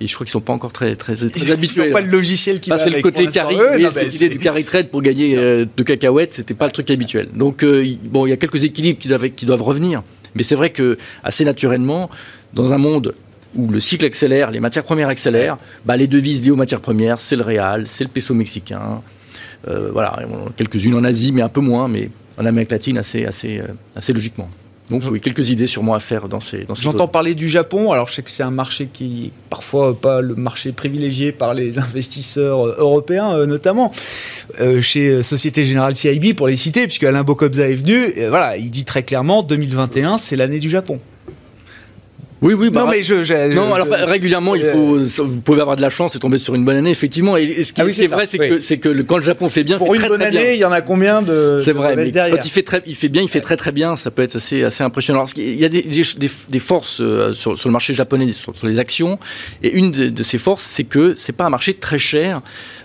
Et 0.00 0.06
je 0.06 0.14
crois 0.14 0.24
qu'ils 0.24 0.30
ne 0.30 0.34
sont 0.34 0.40
pas 0.40 0.52
encore 0.52 0.72
très, 0.72 0.94
très, 0.94 1.16
très 1.16 1.50
habitués. 1.50 1.90
pas 1.90 2.00
le 2.00 2.06
logiciel 2.12 2.60
qui 2.60 2.70
va 2.70 2.78
C'est 2.78 2.90
le 2.90 3.02
côté 3.02 3.26
carry. 3.26 3.56
l'idée 3.76 4.28
du 4.28 4.38
carry 4.38 4.62
trade 4.62 4.88
pour 4.90 5.02
gagner 5.02 5.36
euh, 5.36 5.66
de 5.76 5.82
cacahuètes, 5.82 6.34
c'était 6.34 6.54
pas 6.54 6.66
le 6.66 6.72
truc 6.72 6.88
habituel. 6.92 7.26
Donc 7.34 7.64
euh, 7.64 7.84
bon, 8.04 8.26
il 8.26 8.30
y 8.30 8.32
a 8.32 8.36
quelques 8.36 8.62
équilibres 8.62 9.00
qui 9.00 9.08
doivent, 9.08 9.30
qui 9.30 9.46
doivent 9.46 9.62
revenir. 9.62 10.04
Mais 10.36 10.44
c'est 10.44 10.54
vrai 10.54 10.70
que 10.70 10.96
assez 11.24 11.44
naturellement, 11.44 12.08
dans 12.54 12.72
un 12.72 12.78
monde 12.78 13.16
où 13.54 13.68
le 13.68 13.80
cycle 13.80 14.04
accélère, 14.04 14.50
les 14.50 14.60
matières 14.60 14.84
premières 14.84 15.08
accélèrent, 15.08 15.56
bah, 15.84 15.96
les 15.96 16.06
devises 16.06 16.42
liées 16.42 16.50
aux 16.50 16.56
matières 16.56 16.80
premières, 16.80 17.18
c'est 17.18 17.36
le 17.36 17.42
réal, 17.42 17.84
c'est 17.86 18.04
le 18.04 18.10
peso 18.10 18.34
mexicain. 18.34 19.02
Euh, 19.68 19.90
voilà, 19.92 20.18
quelques-unes 20.56 20.94
en 20.94 21.04
Asie, 21.04 21.32
mais 21.32 21.42
un 21.42 21.48
peu 21.48 21.60
moins, 21.60 21.88
mais 21.88 22.10
en 22.38 22.46
Amérique 22.46 22.70
latine 22.70 22.98
assez, 22.98 23.24
assez, 23.24 23.58
euh, 23.58 23.66
assez 23.94 24.12
logiquement. 24.12 24.48
Donc 24.90 25.04
oui, 25.10 25.20
quelques 25.20 25.50
idées 25.50 25.68
sûrement 25.68 25.94
à 25.94 26.00
faire 26.00 26.28
dans 26.28 26.40
ces. 26.40 26.64
Dans 26.64 26.74
J'entends 26.74 27.06
parler 27.06 27.34
du 27.34 27.48
Japon. 27.48 27.92
Alors 27.92 28.08
je 28.08 28.14
sais 28.14 28.22
que 28.22 28.30
c'est 28.30 28.42
un 28.42 28.50
marché 28.50 28.88
qui 28.92 29.30
parfois 29.48 29.98
pas 29.98 30.20
le 30.20 30.34
marché 30.34 30.72
privilégié 30.72 31.30
par 31.30 31.54
les 31.54 31.78
investisseurs 31.78 32.66
euh, 32.66 32.74
européens 32.78 33.46
notamment. 33.46 33.92
chez 34.80 35.22
Société 35.22 35.64
Générale 35.64 35.94
CIB 35.94 36.34
pour 36.34 36.48
les 36.48 36.56
citer, 36.56 36.86
puisque 36.86 37.04
Alain 37.04 37.22
Bocobza 37.22 37.68
est 37.68 37.74
venu. 37.74 38.12
voilà, 38.28 38.56
il 38.56 38.70
dit 38.70 38.84
très 38.84 39.04
clairement 39.04 39.44
2021 39.44 40.18
c'est 40.18 40.36
l'année 40.36 40.58
du 40.58 40.68
Japon. 40.68 40.98
Oui, 42.42 42.54
oui. 42.54 42.70
Bah, 42.70 42.82
non, 42.82 42.90
mais 42.90 43.04
je, 43.04 43.54
non, 43.54 43.72
alors 43.72 43.86
régulièrement, 43.88 44.56
il 44.56 44.64
faut, 44.64 44.98
vous 44.98 45.40
pouvez 45.40 45.60
avoir 45.60 45.76
de 45.76 45.80
la 45.80 45.90
chance 45.90 46.16
et 46.16 46.18
tomber 46.18 46.38
sur 46.38 46.56
une 46.56 46.64
bonne 46.64 46.76
année, 46.76 46.90
effectivement. 46.90 47.36
Et, 47.36 47.62
ce 47.62 47.72
qui, 47.72 47.80
ah 47.80 47.86
est, 47.86 48.06
vrai, 48.08 48.26
c'est 48.26 48.38
que, 48.38 48.60
c'est 48.60 48.78
que 48.78 49.02
quand 49.02 49.16
le 49.16 49.22
Japon 49.22 49.48
fait 49.48 49.62
bien, 49.62 49.78
pour 49.78 49.94
fait 49.94 50.02
une 50.02 50.08
bonne 50.08 50.22
année, 50.22 50.54
il 50.54 50.58
y 50.58 50.64
en 50.64 50.72
a 50.72 50.80
combien 50.80 51.22
de 51.22 51.60
C'est 51.64 51.72
vrai. 51.72 51.94
Mais 51.94 52.10
quand 52.10 52.44
il 52.44 52.50
fait 52.50 52.62
très, 52.64 52.82
il 52.86 52.96
fait 52.96 53.08
bien, 53.08 53.22
il 53.22 53.28
fait 53.28 53.40
très 53.40 53.56
très 53.56 53.70
bien. 53.70 53.94
Ça 53.94 54.10
peut 54.10 54.22
être 54.22 54.36
assez 54.36 54.64
assez 54.64 54.82
impressionnant. 54.82 55.20
Alors, 55.20 55.30
il 55.36 55.60
y 55.60 55.64
a 55.64 55.68
des, 55.68 55.82
des, 55.82 56.30
des 56.48 56.58
forces 56.58 57.00
euh, 57.00 57.32
sur, 57.32 57.56
sur, 57.56 57.68
le 57.68 57.72
marché 57.72 57.94
japonais, 57.94 58.32
sur, 58.32 58.56
sur, 58.56 58.66
les 58.66 58.80
actions, 58.80 59.18
et 59.62 59.70
une 59.72 59.92
de, 59.92 60.08
de 60.08 60.22
ces 60.22 60.38
forces, 60.38 60.64
c'est 60.64 60.84
que 60.84 61.14
c'est 61.16 61.32
pas 61.32 61.44
un 61.44 61.50
marché 61.50 61.74
très 61.74 61.98
cher. 61.98 62.40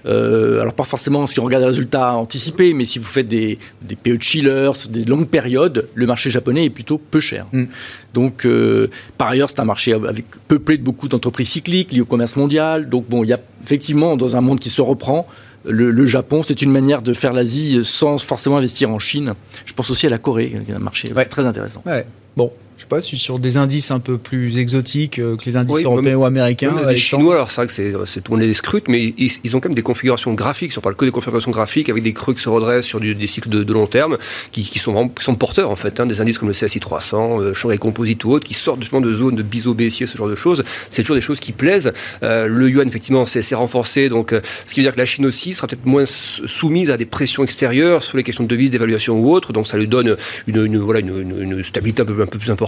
Euh, 0.05 0.62
alors 0.62 0.74
pas 0.74 0.84
forcément 0.84 1.28
si 1.28 1.39
on 1.39 1.43
regarde 1.43 1.64
les 1.64 1.70
résultats 1.70 2.14
anticipés, 2.14 2.74
mais 2.74 2.86
si 2.86 2.99
vous 2.99 3.08
faites 3.08 3.28
des, 3.28 3.58
des 3.82 3.95
PE 3.95 4.22
chillers, 4.22 4.72
des 4.89 5.03
longues 5.03 5.28
périodes, 5.28 5.88
le 5.95 6.05
marché 6.05 6.30
japonais 6.30 6.66
est 6.66 6.70
plutôt 6.70 6.97
peu 6.97 7.20
cher. 7.20 7.45
Mm. 7.51 7.66
Donc, 8.14 8.45
euh, 8.45 8.89
par 9.18 9.28
ailleurs, 9.28 9.46
c'est 9.47 9.59
un 9.59 9.65
marché 9.65 9.93
avec 9.93 10.25
peuplé 10.47 10.77
de 10.77 10.83
beaucoup 10.83 11.07
d'entreprises 11.07 11.49
cycliques 11.49 11.91
liées 11.91 12.01
au 12.01 12.05
commerce 12.05 12.35
mondial. 12.35 12.89
Donc, 12.89 13.05
bon, 13.09 13.23
il 13.23 13.29
y 13.29 13.33
a 13.33 13.39
effectivement, 13.63 14.17
dans 14.17 14.35
un 14.35 14.41
monde 14.41 14.59
qui 14.59 14.69
se 14.69 14.81
reprend, 14.81 15.27
le, 15.65 16.05
Japon, 16.05 16.43
c'est 16.43 16.61
une 16.61 16.71
manière 16.71 17.01
de 17.01 17.13
faire 17.13 17.33
l'Asie 17.33 17.79
sans 17.83 18.17
forcément 18.17 18.57
investir 18.57 18.89
en 18.89 18.99
Chine. 18.99 19.33
Je 19.65 19.73
pense 19.73 19.89
aussi 19.89 20.07
à 20.07 20.09
la 20.09 20.17
Corée, 20.17 20.61
qui 20.65 20.71
est 20.71 20.75
un 20.75 20.79
marché 20.79 21.09
très 21.29 21.45
intéressant. 21.45 21.81
Bon, 22.37 22.51
je 22.78 22.84
sais 22.84 22.88
pas, 22.88 23.01
sur 23.01 23.39
des 23.39 23.57
indices 23.57 23.89
un 23.89 23.99
peu 23.99 24.19
plus 24.19 24.59
exotiques 24.59 25.17
euh, 25.17 25.36
que 25.36 25.45
les 25.45 25.55
indices 25.55 25.84
européens 25.84 26.15
ou 26.15 26.25
américains. 26.25 26.75
les 26.88 26.95
Chinois, 26.95 27.34
alors 27.34 27.49
c'est 27.49 27.61
vrai 27.61 27.67
que 27.67 28.05
c'est 28.05 28.30
monde 28.30 28.41
les 28.41 28.53
scrute, 28.53 28.88
mais 28.88 29.15
ils, 29.17 29.55
ont 29.55 29.59
quand 29.59 29.69
même 29.69 29.75
des 29.75 29.82
configurations 29.82 30.34
graphiques, 30.36 30.71
si 30.71 30.78
on 30.78 30.82
parle 30.82 30.95
que 30.95 31.05
des 31.05 31.11
configurations 31.11 31.49
graphiques, 31.49 31.89
avec 31.89 32.03
des 32.03 32.13
creux 32.13 32.36
qui 32.36 32.41
se 32.41 32.49
redressent 32.49 32.86
sur 32.86 32.99
des 32.99 33.28
cycles 33.28 33.49
de, 33.49 33.73
long 33.73 33.88
terme, 33.88 34.17
qui, 34.51 34.78
sont 34.78 34.91
vraiment 34.91 35.11
sont 35.19 35.34
porteurs 35.34 35.71
en 35.71 35.75
fait, 35.75 35.99
hein, 35.99 36.05
des 36.05 36.21
indices 36.21 36.38
comme 36.38 36.49
le 36.49 36.53
CSI 36.53 36.80
300, 36.80 37.41
euh, 37.41 37.53
Shanghai 37.55 37.80
Composite 37.80 38.23
ou 38.25 38.32
autres, 38.32 38.45
qui 38.45 38.53
sortent 38.53 38.82
justement 38.82 39.01
de 39.01 39.11
zones 39.11 39.36
de 39.36 39.43
biseau 39.43 39.73
baissier, 39.73 40.05
ce 40.05 40.15
genre 40.15 40.30
de 40.30 40.36
choses. 40.36 40.63
C'est 40.91 41.01
toujours 41.01 41.15
des 41.15 41.21
choses 41.21 41.39
qui 41.39 41.53
plaisent. 41.53 41.93
Euh, 42.21 42.47
le 42.47 42.69
yuan, 42.69 42.88
effectivement, 42.88 43.25
c'est 43.25 43.55
renforcé, 43.55 44.07
donc 44.07 44.34
euh, 44.34 44.41
ce 44.67 44.75
qui 44.75 44.82
veut 44.82 44.84
dire 44.84 44.93
que 44.93 44.99
la 44.99 45.07
Chine 45.07 45.25
aussi 45.25 45.55
sera 45.55 45.67
peut-être 45.67 45.86
moins 45.86 46.05
soumise 46.05 46.91
à 46.91 46.97
des 46.97 47.07
pressions 47.07 47.43
extérieures 47.43 48.03
sur 48.03 48.17
les 48.17 48.23
questions 48.23 48.43
de 48.43 48.49
devises, 48.49 48.69
d'évaluation 48.69 49.19
ou 49.19 49.34
autres, 49.34 49.51
donc 49.51 49.65
ça 49.65 49.78
lui 49.78 49.88
donne 49.88 50.15
une, 50.45 50.78
voilà, 50.78 50.99
une, 50.99 51.63
stabilité 51.63 52.03
un 52.03 52.05
peu, 52.05 52.21
un 52.21 52.28
peu 52.28 52.38
plus 52.38 52.51
importante 52.51 52.66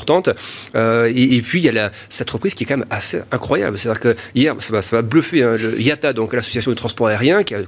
euh, 0.76 1.12
et, 1.16 1.42
puis, 1.42 1.60
il 1.60 1.74
y 1.74 1.80
a 1.80 1.92
cette 2.10 2.30
reprise 2.30 2.54
qui 2.54 2.64
est 2.64 2.68
quand 2.68 2.78
même 2.78 2.88
assez 2.90 3.22
incroyable. 3.32 3.78
C'est-à-dire 3.78 4.02
que 4.02 4.16
hier, 4.36 4.56
ça 4.60 4.82
m'a, 4.92 5.02
bluffé, 5.02 5.44
hein, 5.44 5.58
le 5.58 5.80
IATA, 5.80 6.14
donc 6.14 6.34
l'association 6.34 6.72
de 6.72 6.76
transport 6.76 7.08
aérien, 7.08 7.44
qui 7.44 7.56
a 7.56 7.60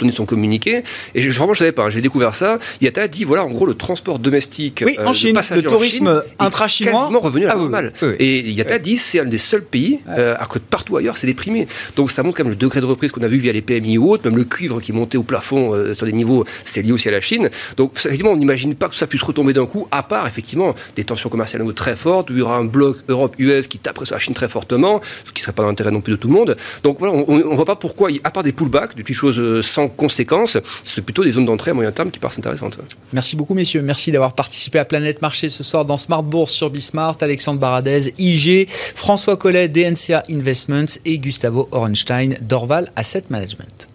donné 0.00 0.12
son 0.12 0.26
communiqué. 0.26 0.82
Et 1.14 1.22
je, 1.22 1.30
vraiment, 1.30 1.54
je 1.54 1.60
savais 1.60 1.72
pas. 1.72 1.90
J'ai 1.90 2.00
découvert 2.00 2.34
ça. 2.34 2.58
Yata 2.80 3.02
a 3.02 3.08
dit 3.08 3.24
voilà, 3.24 3.44
en 3.44 3.50
gros, 3.50 3.66
le 3.66 3.74
transport 3.74 4.18
domestique, 4.18 4.82
oui, 4.84 4.96
en 4.98 5.10
euh, 5.10 5.12
Chine, 5.12 5.38
le 5.54 5.62
tourisme 5.62 6.22
intra-chinois, 6.38 6.92
quasiment 6.92 7.20
revenu 7.20 7.44
à 7.44 7.48
la 7.48 7.54
ah 7.54 7.58
normale. 7.58 7.92
Et 8.18 8.40
Yata 8.50 8.78
dit 8.78 8.96
c'est 8.96 9.20
un 9.20 9.24
des 9.24 9.38
seuls 9.38 9.62
pays, 9.62 10.00
euh, 10.08 10.34
alors 10.34 10.48
que 10.48 10.58
partout 10.58 10.96
ailleurs, 10.96 11.18
c'est 11.18 11.26
déprimé. 11.26 11.66
Donc 11.96 12.10
ça 12.10 12.22
montre 12.22 12.36
quand 12.36 12.44
même 12.44 12.50
le 12.50 12.56
degré 12.56 12.80
de 12.80 12.86
reprise 12.86 13.12
qu'on 13.12 13.22
a 13.22 13.28
vu 13.28 13.38
via 13.38 13.52
les 13.52 13.62
PMI 13.62 13.98
ou 13.98 14.10
autres, 14.10 14.24
même 14.24 14.36
le 14.36 14.44
cuivre 14.44 14.80
qui 14.80 14.92
montait 14.92 15.18
au 15.18 15.22
plafond 15.22 15.74
euh, 15.74 15.94
sur 15.94 16.06
des 16.06 16.12
niveaux, 16.12 16.44
c'est 16.64 16.82
lié 16.82 16.92
aussi 16.92 17.08
à 17.08 17.12
la 17.12 17.20
Chine. 17.20 17.50
Donc 17.76 17.92
effectivement, 17.96 18.30
on 18.30 18.36
n'imagine 18.36 18.74
pas 18.74 18.88
que 18.88 18.96
ça 18.96 19.06
puisse 19.06 19.22
retomber 19.22 19.52
d'un 19.52 19.66
coup, 19.66 19.86
à 19.90 20.02
part 20.02 20.26
effectivement 20.26 20.74
des 20.96 21.04
tensions 21.04 21.28
commerciales 21.28 21.60
très 21.74 21.96
fortes, 21.96 22.30
où 22.30 22.32
il 22.32 22.38
y 22.38 22.42
aura 22.42 22.56
un 22.56 22.64
bloc 22.64 22.98
Europe-US 23.08 23.66
qui 23.66 23.78
taperait 23.78 24.06
sur 24.06 24.14
la 24.14 24.20
Chine 24.20 24.34
très 24.34 24.48
fortement, 24.48 25.00
ce 25.24 25.32
qui 25.32 25.42
serait 25.42 25.52
pas 25.52 25.64
l'intérêt 25.64 25.90
non 25.90 26.00
plus 26.00 26.12
de 26.12 26.16
tout 26.16 26.28
le 26.28 26.34
monde. 26.34 26.56
Donc 26.82 26.98
voilà, 26.98 27.14
on, 27.28 27.36
ne 27.36 27.54
voit 27.54 27.64
pas 27.64 27.76
pourquoi, 27.76 28.08
à 28.24 28.30
part 28.30 28.42
des 28.42 28.52
pullbacks, 28.52 28.96
des 28.96 29.02
petites 29.02 29.16
choses 29.16 29.66
sans 29.66 29.88
conséquences, 29.90 30.56
c'est 30.84 31.02
plutôt 31.02 31.24
des 31.24 31.32
zones 31.32 31.46
d'entrée 31.46 31.70
à 31.70 31.74
moyen 31.74 31.92
terme 31.92 32.10
qui 32.10 32.18
paraissent 32.18 32.38
intéressantes. 32.38 32.78
Merci 33.12 33.36
beaucoup, 33.36 33.54
messieurs. 33.54 33.82
Merci 33.82 34.12
d'avoir 34.12 34.34
participé 34.34 34.78
à 34.78 34.84
Planète 34.84 35.22
Marché 35.22 35.48
ce 35.48 35.64
soir 35.64 35.84
dans 35.84 35.98
Smart 35.98 36.22
Bourse 36.22 36.52
sur 36.52 36.70
Bismart. 36.70 37.16
Alexandre 37.20 37.60
Baradez, 37.60 38.12
IG, 38.18 38.68
François 38.68 39.36
Collet, 39.36 39.68
DNCA 39.68 40.22
Investments 40.30 40.98
et 41.04 41.18
Gustavo 41.18 41.68
Orenstein, 41.72 42.34
Dorval 42.40 42.90
Asset 42.96 43.24
Management. 43.30 43.88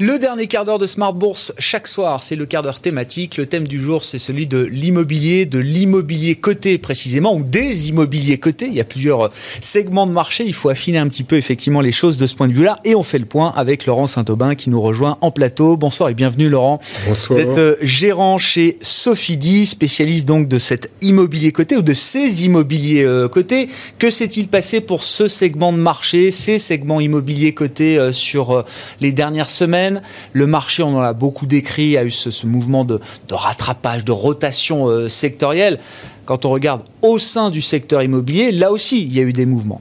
Le 0.00 0.20
dernier 0.20 0.46
quart 0.46 0.64
d'heure 0.64 0.78
de 0.78 0.86
Smart 0.86 1.12
Bourse 1.12 1.52
chaque 1.58 1.88
soir, 1.88 2.22
c'est 2.22 2.36
le 2.36 2.46
quart 2.46 2.62
d'heure 2.62 2.78
thématique. 2.78 3.36
Le 3.36 3.46
thème 3.46 3.66
du 3.66 3.80
jour, 3.80 4.04
c'est 4.04 4.20
celui 4.20 4.46
de 4.46 4.60
l'immobilier, 4.60 5.44
de 5.44 5.58
l'immobilier 5.58 6.36
coté 6.36 6.78
précisément, 6.78 7.34
ou 7.34 7.42
des 7.42 7.88
immobiliers 7.88 8.38
cotés. 8.38 8.66
Il 8.66 8.74
y 8.74 8.80
a 8.80 8.84
plusieurs 8.84 9.30
segments 9.60 10.06
de 10.06 10.12
marché. 10.12 10.44
Il 10.46 10.54
faut 10.54 10.68
affiner 10.68 10.98
un 10.98 11.08
petit 11.08 11.24
peu 11.24 11.34
effectivement 11.34 11.80
les 11.80 11.90
choses 11.90 12.16
de 12.16 12.28
ce 12.28 12.36
point 12.36 12.46
de 12.46 12.52
vue-là. 12.52 12.78
Et 12.84 12.94
on 12.94 13.02
fait 13.02 13.18
le 13.18 13.24
point 13.24 13.52
avec 13.56 13.86
Laurent 13.86 14.06
Saint-Aubin 14.06 14.54
qui 14.54 14.70
nous 14.70 14.80
rejoint 14.80 15.18
en 15.20 15.32
plateau. 15.32 15.76
Bonsoir 15.76 16.10
et 16.10 16.14
bienvenue 16.14 16.48
Laurent. 16.48 16.78
Bonsoir. 17.08 17.40
Vous 17.40 17.44
êtes 17.44 17.58
euh, 17.58 17.74
gérant 17.82 18.38
chez 18.38 18.78
Sophidi, 18.80 19.66
spécialiste 19.66 20.26
donc 20.26 20.46
de 20.46 20.60
cet 20.60 20.92
immobilier 21.00 21.50
coté 21.50 21.76
ou 21.76 21.82
de 21.82 21.94
ces 21.94 22.44
immobiliers 22.44 23.02
euh, 23.02 23.26
cotés. 23.26 23.68
Que 23.98 24.12
s'est-il 24.12 24.46
passé 24.46 24.80
pour 24.80 25.02
ce 25.02 25.26
segment 25.26 25.72
de 25.72 25.78
marché, 25.78 26.30
ces 26.30 26.60
segments 26.60 27.00
immobiliers 27.00 27.52
cotés 27.52 27.98
euh, 27.98 28.12
sur 28.12 28.64
les 29.00 29.10
dernières 29.10 29.50
semaines? 29.50 29.87
Le 30.32 30.46
marché, 30.46 30.82
on 30.82 30.96
en 30.96 31.00
a 31.00 31.12
beaucoup 31.12 31.46
décrit, 31.46 31.96
a 31.96 32.04
eu 32.04 32.10
ce, 32.10 32.46
mouvement 32.46 32.84
de, 32.84 33.00
rattrapage, 33.30 34.04
de 34.04 34.12
rotation 34.12 34.88
euh, 34.88 35.08
sectorielle. 35.08 35.78
Quand 36.24 36.44
on 36.44 36.50
regarde 36.50 36.82
au 37.02 37.18
sein 37.18 37.50
du 37.50 37.62
secteur 37.62 38.02
immobilier, 38.02 38.52
là 38.52 38.70
aussi, 38.70 39.02
il 39.02 39.14
y 39.14 39.18
a 39.18 39.22
eu 39.22 39.32
des 39.32 39.46
mouvements. 39.46 39.80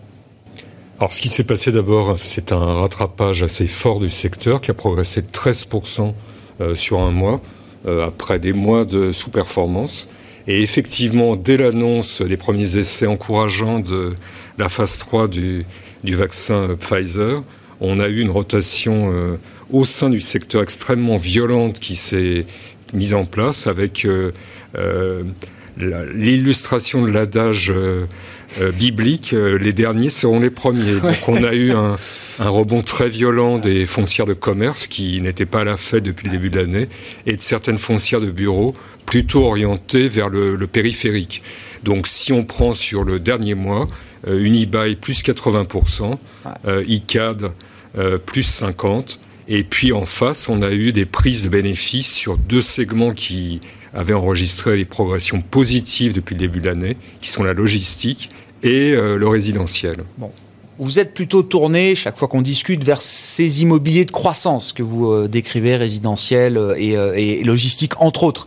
Alors, 1.00 1.14
ce 1.14 1.22
qui 1.22 1.30
s'est 1.30 1.44
passé 1.44 1.72
d'abord, 1.72 2.16
c'est 2.18 2.52
un 2.52 2.80
rattrapage 2.80 3.44
assez 3.44 3.68
fort 3.68 4.00
du 4.00 4.10
secteur 4.10 4.62
qui 4.62 4.72
a 4.72 4.74
progressé 4.74 5.22
de 5.22 5.28
13% 5.28 6.14
euh, 6.60 6.76
sur 6.76 7.02
un 7.02 7.12
mois, 7.12 7.40
euh, 7.86 8.08
après 8.08 8.40
des 8.40 8.54
mois 8.54 8.84
de 8.84 9.12
sous-performance. 9.12 10.08
Et 10.48 10.62
effectivement, 10.62 11.36
dès 11.36 11.58
l'annonce 11.58 12.22
des 12.22 12.38
premiers 12.38 12.78
essais 12.78 13.06
encourageants 13.06 13.80
de 13.80 14.16
la 14.58 14.70
phase 14.70 14.98
3 14.98 15.28
du, 15.28 15.66
vaccin 16.04 16.76
Pfizer, 16.80 17.44
on 17.82 18.00
a 18.00 18.08
eu 18.08 18.22
une 18.22 18.32
rotation 18.32 19.38
au 19.72 19.86
sein 19.86 20.10
du 20.10 20.20
secteur 20.20 20.62
extrêmement 20.62 21.18
violente 21.18 21.80
qui 21.80 21.96
s'est 21.96 22.46
mise 22.94 23.14
en 23.14 23.26
place 23.26 23.68
avec 23.68 24.06
euh, 24.06 24.32
euh, 24.78 25.24
l'illustration 25.78 27.06
de 27.06 27.12
l'adage 27.12 27.72
euh, 27.76 28.06
biblique, 28.74 29.34
les 29.34 29.74
derniers 29.74 30.10
seront 30.10 30.40
les 30.40 30.50
premiers. 30.50 31.00
Donc 31.00 31.28
on 31.28 31.44
a 31.44 31.54
eu 31.54 31.74
un, 31.74 31.98
rebond 32.40 32.82
très 32.82 33.10
violent 33.10 33.58
des 33.58 33.86
foncières 33.86 34.26
de 34.26 34.34
commerce 34.34 34.88
qui 34.88 35.22
n'étaient 35.22 35.46
pas 35.46 35.62
à 35.62 35.64
la 35.66 35.78
fête 35.78 36.04
depuis 36.04 36.26
le 36.28 36.32
début 36.32 36.50
de 36.50 36.60
l'année 36.60 36.88
et 37.26 37.36
de 37.36 37.42
certaines 37.42 37.78
foncières 37.78 38.22
de 38.22 38.32
bureaux 38.32 38.74
plutôt 39.06 39.46
orientées 39.46 40.08
vers 40.08 40.30
le, 40.30 40.56
le 40.56 40.68
périphérique. 40.68 41.44
Donc 41.84 42.08
si 42.08 42.32
on 42.32 42.44
prend 42.44 42.74
sur 42.74 43.04
le 43.04 43.20
dernier 43.20 43.54
mois, 43.54 43.88
Unibail 44.28 44.96
plus 44.96 45.22
80%, 45.22 46.18
ICAD 46.88 47.52
plus 48.26 48.62
50%, 48.62 49.18
et 49.48 49.64
puis 49.64 49.94
en 49.94 50.06
face, 50.06 50.50
on 50.50 50.62
a 50.62 50.72
eu 50.72 50.92
des 50.92 51.06
prises 51.06 51.44
de 51.44 51.50
bénéfices 51.50 52.14
sur 52.14 52.38
deux 52.38 52.62
segments 52.62 53.14
qui 53.14 53.62
avaient 53.94 54.14
enregistré 54.14 54.78
les 54.78 54.86
progressions 54.86 55.42
positives 55.42 56.14
depuis 56.14 56.36
le 56.36 56.40
début 56.40 56.60
de 56.60 56.68
l'année, 56.68 56.98
qui 57.22 57.30
sont 57.30 57.44
la 57.44 57.54
logistique 57.54 58.30
et 58.64 58.92
euh, 58.92 59.18
le 59.18 59.28
résidentiel. 59.28 59.98
Bon. 60.18 60.32
Vous 60.80 61.00
êtes 61.00 61.16
plutôt 61.16 61.42
tourné, 61.42 61.96
chaque 61.96 62.20
fois 62.20 62.28
qu'on 62.28 62.44
discute, 62.44 62.84
vers 62.84 63.02
ces 63.02 63.64
immobiliers 63.64 64.06
de 64.06 64.12
croissance 64.12 64.74
que 64.74 64.84
vous 64.84 65.12
euh, 65.12 65.28
décrivez, 65.28 65.76
résidentiel 65.76 66.58
euh, 66.58 66.76
et, 66.78 67.40
et, 67.40 67.44
logistique, 67.44 68.00
entre 68.00 68.24
autres. 68.24 68.46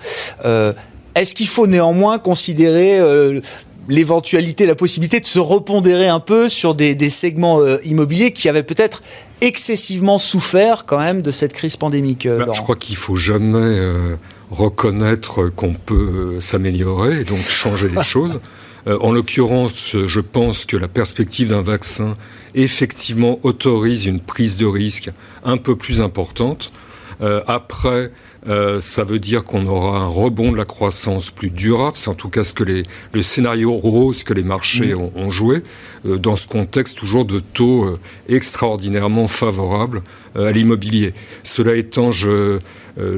Est-ce 1.17 1.35
qu'il 1.35 1.49
faut 1.49 1.67
néanmoins 1.67 2.21
considérer 2.21 3.01
l'éventualité, 3.89 4.66
la 4.66 4.74
possibilité 4.74 5.20
de 5.20 5.26
se 5.26 5.39
repondérer 5.39 6.09
un 6.09 6.20
peu 6.20 6.49
sur 6.49 6.74
des, 6.74 6.95
des 6.95 7.11
segments 7.11 7.61
immobiliers 7.83 8.33
qui 8.33 8.49
avaient 8.49 8.62
peut-être 8.62 9.03
excessivement 9.41 10.18
souffert 10.18 10.85
quand 10.87 10.99
même 10.99 11.22
de 11.22 11.31
cette 11.31 11.53
crise 11.53 11.76
pandémique. 11.76 12.26
Euh, 12.26 12.45
bah, 12.45 12.53
je 12.55 12.61
crois 12.61 12.76
qu'il 12.76 12.97
faut 12.97 13.16
jamais 13.16 13.59
euh, 13.59 14.16
reconnaître 14.51 15.49
qu'on 15.49 15.74
peut 15.74 16.35
euh, 16.37 16.41
s'améliorer 16.41 17.20
et 17.20 17.24
donc 17.24 17.41
changer 17.41 17.89
les 17.89 18.03
choses. 18.05 18.41
en 18.87 19.12
l'occurrence, 19.12 19.97
je 20.07 20.20
pense 20.20 20.64
que 20.64 20.76
la 20.76 20.89
perspective 20.89 21.51
d'un 21.51 21.62
vaccin 21.62 22.16
effectivement 22.55 23.39
autorise 23.43 24.07
une 24.07 24.20
prise 24.20 24.57
de 24.57 24.66
risque 24.66 25.11
un 25.45 25.59
peu 25.59 25.76
plus 25.76 26.01
importante. 26.01 26.72
Euh, 27.23 27.43
après, 27.47 28.11
euh, 28.49 28.81
ça 28.81 29.05
veut 29.05 29.18
dire 29.18 29.45
qu'on 29.45 29.66
aura 29.66 29.99
un 29.99 30.07
rebond 30.07 30.53
de 30.53 30.57
la 30.57 30.64
croissance 30.64 31.31
plus 31.31 31.51
durable. 31.51 31.97
C'est 31.97 32.09
en 32.09 32.14
tout 32.14 32.31
cas 32.31 32.45
ce 32.45 32.55
que 32.55 32.64
les, 32.64 32.85
le 33.12 33.23
scénario 33.23 33.73
rose 33.73 34.25
que 34.25 34.33
les 34.33 34.43
marchés 34.43 34.95
mm. 34.95 35.11
ont, 35.14 35.31
joué 35.31 35.62
euh, 36.07 36.18
dans 36.18 36.37
ce 36.37 36.49
contexte 36.49 36.97
toujours 36.97 37.25
de 37.25 37.41
taux 37.41 37.99
extraordinairement 38.29 39.29
favorables 39.29 40.03
à 40.35 40.51
l'immobilier. 40.53 41.12
Cela 41.43 41.75
étant, 41.75 42.12
je, 42.12 42.59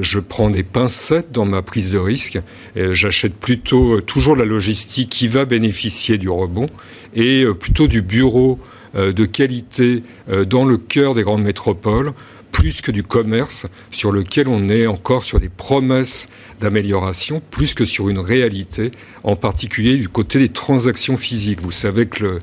je 0.01 0.19
prends 0.19 0.49
des 0.49 0.63
pincettes 0.63 1.31
dans 1.31 1.45
ma 1.45 1.61
prise 1.61 1.91
de 1.91 1.97
risque. 1.97 2.39
J'achète 2.75 3.35
plutôt 3.35 4.01
toujours 4.01 4.35
la 4.35 4.45
logistique 4.45 5.09
qui 5.09 5.27
va 5.27 5.45
bénéficier 5.45 6.17
du 6.17 6.29
rebond 6.29 6.67
et 7.13 7.45
plutôt 7.59 7.87
du 7.87 8.01
bureau 8.01 8.59
de 8.95 9.25
qualité 9.25 10.03
dans 10.47 10.65
le 10.65 10.77
cœur 10.77 11.13
des 11.13 11.23
grandes 11.23 11.43
métropoles 11.43 12.13
plus 12.53 12.81
que 12.81 12.91
du 12.91 13.03
commerce 13.03 13.65
sur 13.91 14.13
lequel 14.13 14.47
on 14.47 14.69
est 14.69 14.87
encore 14.87 15.25
sur 15.25 15.41
des 15.41 15.49
promesses 15.49 16.29
d'amélioration, 16.61 17.41
plus 17.51 17.73
que 17.73 17.83
sur 17.83 18.07
une 18.07 18.19
réalité, 18.19 18.91
en 19.23 19.35
particulier 19.35 19.97
du 19.97 20.07
côté 20.07 20.39
des 20.39 20.47
transactions 20.47 21.17
physiques. 21.17 21.59
Vous 21.61 21.71
savez 21.71 22.05
que 22.05 22.23
le, 22.23 22.41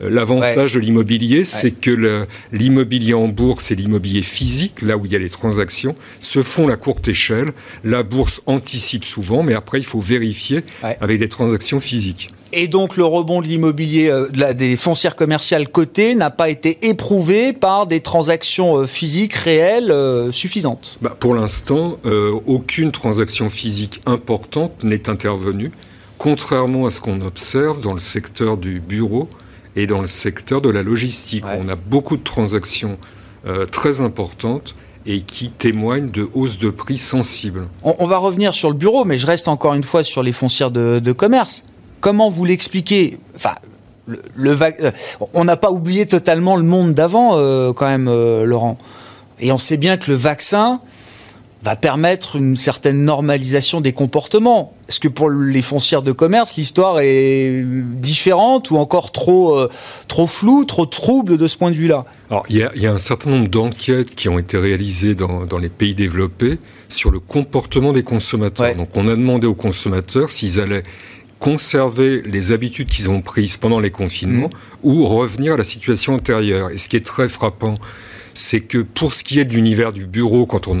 L'avantage 0.00 0.74
de 0.74 0.80
l'immobilier, 0.80 1.44
c'est 1.44 1.72
que 1.72 2.26
l'immobilier 2.52 3.14
en 3.14 3.28
bourse 3.28 3.70
et 3.70 3.74
l'immobilier 3.74 4.22
physique, 4.22 4.82
là 4.82 4.96
où 4.96 5.06
il 5.06 5.12
y 5.12 5.16
a 5.16 5.18
les 5.18 5.30
transactions, 5.30 5.96
se 6.20 6.42
font 6.42 6.68
à 6.68 6.76
courte 6.76 7.08
échelle. 7.08 7.52
La 7.84 8.02
bourse 8.02 8.40
anticipe 8.46 9.04
souvent, 9.04 9.42
mais 9.42 9.54
après, 9.54 9.78
il 9.78 9.84
faut 9.84 10.00
vérifier 10.00 10.62
avec 10.82 11.18
des 11.18 11.28
transactions 11.28 11.80
physiques. 11.80 12.30
Et 12.52 12.66
donc 12.66 12.96
le 12.96 13.04
rebond 13.04 13.42
de 13.42 13.46
l'immobilier, 13.46 14.08
euh, 14.08 14.52
des 14.54 14.76
foncières 14.76 15.16
commerciales 15.16 15.68
cotées, 15.68 16.14
n'a 16.14 16.30
pas 16.30 16.48
été 16.48 16.88
éprouvé 16.88 17.52
par 17.52 17.86
des 17.86 18.00
transactions 18.00 18.78
euh, 18.78 18.86
physiques 18.86 19.34
réelles 19.34 19.90
euh, 19.90 20.32
suffisantes? 20.32 20.98
Bah, 21.02 21.14
Pour 21.18 21.34
l'instant, 21.34 21.98
aucune 22.46 22.92
transaction 22.92 23.50
physique 23.50 24.00
importante 24.06 24.82
n'est 24.82 25.08
intervenue, 25.10 25.72
contrairement 26.16 26.86
à 26.86 26.90
ce 26.90 27.00
qu'on 27.00 27.20
observe 27.20 27.80
dans 27.80 27.92
le 27.92 27.98
secteur 27.98 28.56
du 28.56 28.80
bureau 28.80 29.28
et 29.76 29.86
dans 29.86 30.00
le 30.00 30.06
secteur 30.06 30.60
de 30.60 30.70
la 30.70 30.82
logistique. 30.82 31.44
On 31.58 31.68
a 31.68 31.76
beaucoup 31.76 32.16
de 32.16 32.24
transactions 32.24 32.98
très 33.70 34.00
importantes 34.00 34.74
et 35.06 35.22
qui 35.22 35.50
témoignent 35.50 36.10
de 36.10 36.28
hausses 36.34 36.58
de 36.58 36.70
prix 36.70 36.98
sensibles. 36.98 37.68
On, 37.82 38.06
va 38.06 38.18
revenir 38.18 38.54
sur 38.54 38.68
le 38.68 38.74
bureau, 38.74 39.04
mais 39.04 39.16
je 39.16 39.26
reste 39.26 39.48
encore 39.48 39.74
une 39.74 39.84
fois 39.84 40.04
sur 40.04 40.22
les 40.22 40.32
foncières 40.32 40.70
de 40.70 41.12
commerce. 41.12 41.64
Comment 42.00 42.30
vous 42.30 42.44
l'expliquez? 42.44 43.18
Enfin, 43.34 43.54
le, 44.34 44.56
euh, 44.62 44.90
on 45.34 45.44
n'a 45.44 45.56
pas 45.56 45.70
oublié 45.70 46.06
totalement 46.06 46.56
le 46.56 46.62
monde 46.62 46.94
d'avant, 46.94 47.32
euh, 47.34 47.72
quand 47.72 47.86
même, 47.86 48.08
euh, 48.08 48.44
Laurent. 48.44 48.78
Et 49.40 49.52
on 49.52 49.58
sait 49.58 49.76
bien 49.76 49.96
que 49.96 50.10
le 50.10 50.16
vaccin 50.16 50.80
va 51.62 51.76
permettre 51.76 52.36
une 52.36 52.56
certaine 52.56 53.04
normalisation 53.04 53.80
des 53.80 53.92
comportements. 53.92 54.72
Est-ce 54.88 55.00
que 55.00 55.08
pour 55.08 55.28
les 55.28 55.60
foncières 55.60 56.02
de 56.02 56.12
commerce, 56.12 56.56
l'histoire 56.56 57.00
est 57.00 57.62
différente 57.64 58.70
ou 58.70 58.78
encore 58.78 59.12
trop, 59.12 59.68
trop 60.06 60.26
floue, 60.26 60.64
trop 60.64 60.86
trouble 60.86 61.36
de 61.36 61.46
ce 61.46 61.58
point 61.58 61.70
de 61.70 61.76
vue-là? 61.76 62.06
Alors, 62.30 62.46
il 62.48 62.56
y, 62.56 62.86
a 62.86 62.92
un 62.92 62.98
certain 62.98 63.28
nombre 63.28 63.48
d'enquêtes 63.48 64.14
qui 64.14 64.30
ont 64.30 64.38
été 64.38 64.56
réalisées 64.56 65.14
dans, 65.14 65.44
dans, 65.44 65.58
les 65.58 65.68
pays 65.68 65.94
développés 65.94 66.58
sur 66.88 67.10
le 67.10 67.20
comportement 67.20 67.92
des 67.92 68.02
consommateurs. 68.02 68.74
Donc, 68.76 68.88
on 68.94 69.08
a 69.08 69.14
demandé 69.14 69.46
aux 69.46 69.54
consommateurs 69.54 70.30
s'ils 70.30 70.58
allaient 70.58 70.84
conserver 71.38 72.22
les 72.22 72.52
habitudes 72.52 72.88
qu'ils 72.88 73.10
ont 73.10 73.20
prises 73.20 73.56
pendant 73.56 73.80
les 73.80 73.90
confinements 73.90 74.48
mmh. 74.48 74.88
ou 74.88 75.06
revenir 75.06 75.54
à 75.54 75.56
la 75.56 75.64
situation 75.64 76.14
antérieure. 76.14 76.70
Et 76.70 76.78
ce 76.78 76.88
qui 76.88 76.96
est 76.96 77.04
très 77.04 77.28
frappant, 77.28 77.76
c'est 78.38 78.60
que 78.60 78.78
pour 78.78 79.14
ce 79.14 79.24
qui 79.24 79.40
est 79.40 79.44
de 79.44 79.54
l'univers 79.54 79.92
du 79.92 80.06
bureau, 80.06 80.46
quand 80.46 80.68
on, 80.68 80.78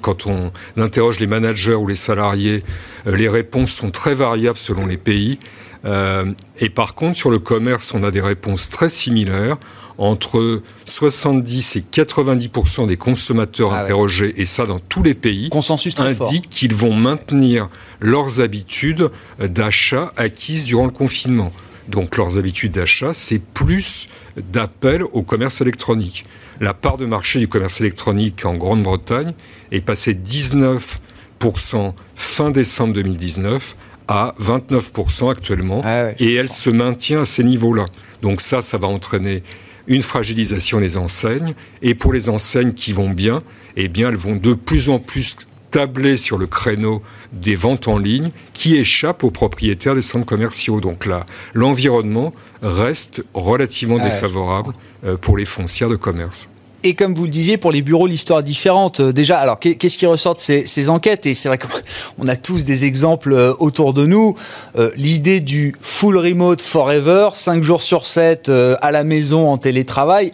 quand 0.00 0.26
on 0.26 0.52
interroge 0.76 1.18
les 1.18 1.26
managers 1.26 1.74
ou 1.74 1.86
les 1.86 1.94
salariés, 1.94 2.62
euh, 3.06 3.16
les 3.16 3.28
réponses 3.28 3.72
sont 3.72 3.90
très 3.90 4.14
variables 4.14 4.58
selon 4.58 4.86
les 4.86 4.98
pays. 4.98 5.38
Euh, 5.84 6.26
et 6.58 6.68
par 6.68 6.94
contre, 6.94 7.16
sur 7.16 7.30
le 7.30 7.38
commerce, 7.38 7.94
on 7.94 8.02
a 8.04 8.10
des 8.10 8.20
réponses 8.20 8.68
très 8.68 8.90
similaires. 8.90 9.56
Entre 9.96 10.62
70 10.86 11.76
et 11.76 11.84
90% 11.90 12.86
des 12.86 12.96
consommateurs 12.96 13.72
ah 13.72 13.80
interrogés, 13.80 14.32
et 14.40 14.44
ça 14.44 14.64
dans 14.64 14.78
tous 14.78 15.02
les 15.02 15.14
pays, 15.14 15.48
Consensus 15.50 15.98
indiquent 15.98 16.48
qu'ils 16.48 16.74
vont 16.74 16.94
maintenir 16.94 17.68
leurs 17.98 18.40
habitudes 18.40 19.10
d'achat 19.40 20.12
acquises 20.16 20.64
durant 20.64 20.84
le 20.84 20.92
confinement. 20.92 21.52
Donc 21.88 22.16
leurs 22.16 22.38
habitudes 22.38 22.72
d'achat, 22.72 23.14
c'est 23.14 23.38
plus 23.38 24.08
d'appels 24.36 25.02
au 25.02 25.22
commerce 25.22 25.60
électronique. 25.60 26.24
La 26.60 26.74
part 26.74 26.98
de 26.98 27.06
marché 27.06 27.38
du 27.38 27.48
commerce 27.48 27.80
électronique 27.80 28.44
en 28.44 28.54
Grande-Bretagne 28.54 29.32
est 29.72 29.80
passée 29.80 30.14
de 30.14 30.24
19% 30.24 30.98
fin 32.14 32.50
décembre 32.50 32.94
2019 32.94 33.76
à 34.08 34.34
29% 34.40 35.30
actuellement, 35.30 35.82
ah 35.84 36.08
et 36.18 36.34
elle 36.34 36.50
se 36.50 36.70
maintient 36.70 37.22
à 37.22 37.24
ces 37.24 37.44
niveaux-là. 37.44 37.84
Donc 38.22 38.40
ça, 38.40 38.62
ça 38.62 38.78
va 38.78 38.88
entraîner 38.88 39.42
une 39.86 40.02
fragilisation 40.02 40.80
des 40.80 40.96
enseignes, 40.96 41.54
et 41.82 41.94
pour 41.94 42.12
les 42.12 42.28
enseignes 42.28 42.72
qui 42.72 42.92
vont 42.92 43.10
bien, 43.10 43.42
eh 43.76 43.88
bien, 43.88 44.08
elles 44.10 44.16
vont 44.16 44.36
de 44.36 44.54
plus 44.54 44.88
en 44.90 44.98
plus 44.98 45.36
tabler 45.70 46.16
sur 46.16 46.38
le 46.38 46.46
créneau 46.46 47.02
des 47.32 47.54
ventes 47.54 47.88
en 47.88 47.98
ligne 47.98 48.30
qui 48.52 48.76
échappent 48.76 49.24
aux 49.24 49.30
propriétaires 49.30 49.94
des 49.94 50.02
centres 50.02 50.26
commerciaux. 50.26 50.80
Donc 50.80 51.06
là, 51.06 51.26
l'environnement 51.54 52.32
reste 52.62 53.24
relativement 53.34 53.98
ah 54.00 54.08
défavorable 54.08 54.74
euh, 55.04 55.16
pour 55.16 55.36
les 55.36 55.44
foncières 55.44 55.88
de 55.88 55.96
commerce. 55.96 56.48
Et 56.84 56.94
comme 56.94 57.12
vous 57.12 57.24
le 57.24 57.30
disiez, 57.30 57.56
pour 57.56 57.72
les 57.72 57.82
bureaux, 57.82 58.06
l'histoire 58.06 58.40
est 58.40 58.44
différente. 58.44 59.00
Euh, 59.00 59.12
déjà, 59.12 59.38
alors 59.38 59.58
qu'est-ce 59.58 59.98
qui 59.98 60.06
ressort 60.06 60.36
de 60.36 60.40
ces, 60.40 60.88
enquêtes? 60.88 61.26
Et 61.26 61.34
c'est 61.34 61.48
vrai 61.48 61.58
qu'on 61.58 62.28
a 62.28 62.36
tous 62.36 62.64
des 62.64 62.84
exemples 62.84 63.32
euh, 63.32 63.52
autour 63.58 63.94
de 63.94 64.06
nous. 64.06 64.36
Euh, 64.76 64.90
l'idée 64.96 65.40
du 65.40 65.74
full 65.80 66.16
remote 66.16 66.62
forever, 66.62 67.30
5 67.34 67.64
jours 67.64 67.82
sur 67.82 68.06
7 68.06 68.48
à 68.80 68.90
la 68.92 69.02
maison 69.02 69.50
en 69.50 69.56
télétravail, 69.56 70.32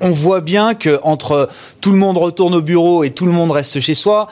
on 0.00 0.10
voit 0.10 0.40
bien 0.40 0.74
que 0.74 0.98
entre 1.02 1.48
tout 1.80 1.92
le 1.92 1.98
monde 1.98 2.18
retourne 2.18 2.54
au 2.54 2.62
bureau 2.62 3.04
et 3.04 3.10
tout 3.10 3.24
le 3.24 3.32
monde 3.32 3.52
reste 3.52 3.80
chez 3.80 3.94
soi, 3.94 4.28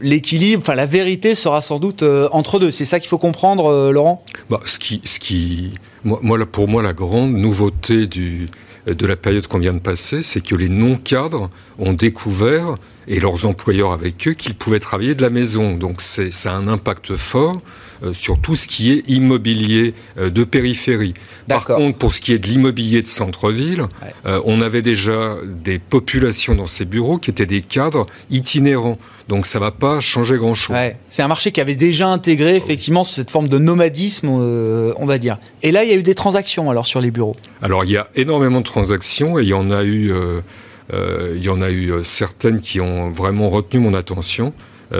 l'équilibre, 0.00 0.62
enfin 0.62 0.74
la 0.74 0.86
vérité 0.86 1.34
sera 1.34 1.62
sans 1.62 1.78
doute 1.78 2.04
entre 2.32 2.58
deux. 2.58 2.70
C'est 2.70 2.84
ça 2.84 3.00
qu'il 3.00 3.08
faut 3.08 3.18
comprendre, 3.18 3.90
Laurent? 3.90 4.24
Bah, 4.48 4.60
ce 4.66 4.78
qui, 4.78 5.00
ce 5.04 5.18
qui, 5.18 5.74
moi, 6.04 6.38
pour 6.46 6.68
moi, 6.68 6.82
la 6.82 6.92
grande 6.92 7.32
nouveauté 7.32 8.06
du 8.06 8.48
de 8.86 9.06
la 9.06 9.16
période 9.16 9.46
qu'on 9.46 9.58
vient 9.58 9.72
de 9.72 9.78
passer, 9.78 10.22
c'est 10.22 10.40
que 10.40 10.54
les 10.54 10.68
non-cadres 10.68 11.50
ont 11.78 11.92
découvert, 11.92 12.76
et 13.10 13.18
leurs 13.18 13.44
employeurs 13.44 13.92
avec 13.92 14.28
eux, 14.28 14.34
qu'ils 14.34 14.54
pouvaient 14.54 14.78
travailler 14.78 15.14
de 15.14 15.22
la 15.22 15.30
maison. 15.30 15.74
Donc 15.74 16.00
ça 16.00 16.22
a 16.44 16.54
un 16.54 16.68
impact 16.68 17.16
fort 17.16 17.60
euh, 18.04 18.14
sur 18.14 18.40
tout 18.40 18.54
ce 18.54 18.68
qui 18.68 18.92
est 18.92 19.08
immobilier 19.08 19.94
euh, 20.16 20.30
de 20.30 20.44
périphérie. 20.44 21.14
Par 21.48 21.64
contre, 21.66 21.98
pour 21.98 22.12
ce 22.12 22.20
qui 22.20 22.32
est 22.32 22.38
de 22.38 22.46
l'immobilier 22.46 23.02
de 23.02 23.08
centre-ville, 23.08 23.82
euh, 24.26 24.40
on 24.44 24.60
avait 24.60 24.82
déjà 24.82 25.36
des 25.44 25.80
populations 25.80 26.54
dans 26.54 26.68
ces 26.68 26.84
bureaux 26.84 27.18
qui 27.18 27.30
étaient 27.30 27.46
des 27.46 27.62
cadres 27.62 28.06
itinérants. 28.30 28.98
Donc 29.28 29.44
ça 29.44 29.58
ne 29.58 29.64
va 29.64 29.72
pas 29.72 30.00
changer 30.00 30.36
grand-chose. 30.36 30.76
C'est 31.08 31.22
un 31.22 31.28
marché 31.28 31.50
qui 31.50 31.60
avait 31.60 31.74
déjà 31.74 32.08
intégré 32.08 32.54
effectivement 32.54 33.02
cette 33.02 33.30
forme 33.30 33.48
de 33.48 33.58
nomadisme, 33.58 34.28
on 34.28 35.06
va 35.06 35.18
dire. 35.18 35.38
Et 35.62 35.72
là, 35.72 35.82
il 35.82 35.90
y 35.90 35.92
a 35.92 35.96
eu 35.96 36.02
des 36.02 36.14
transactions 36.14 36.70
alors 36.70 36.86
sur 36.86 37.00
les 37.00 37.10
bureaux. 37.10 37.36
Alors 37.62 37.84
il 37.84 37.90
y 37.90 37.96
a 37.96 38.08
énormément 38.14 38.60
de 38.60 38.64
transactions 38.64 39.38
et 39.38 39.42
il 39.42 39.48
y 39.48 39.54
en 39.54 39.70
a 39.70 39.84
eu, 39.84 40.12
il 40.92 41.42
y 41.42 41.48
en 41.48 41.60
a 41.60 41.70
eu 41.70 41.92
certaines 42.04 42.60
qui 42.60 42.80
ont 42.80 43.10
vraiment 43.10 43.50
retenu 43.50 43.80
mon 43.80 43.94
attention. 43.94 44.52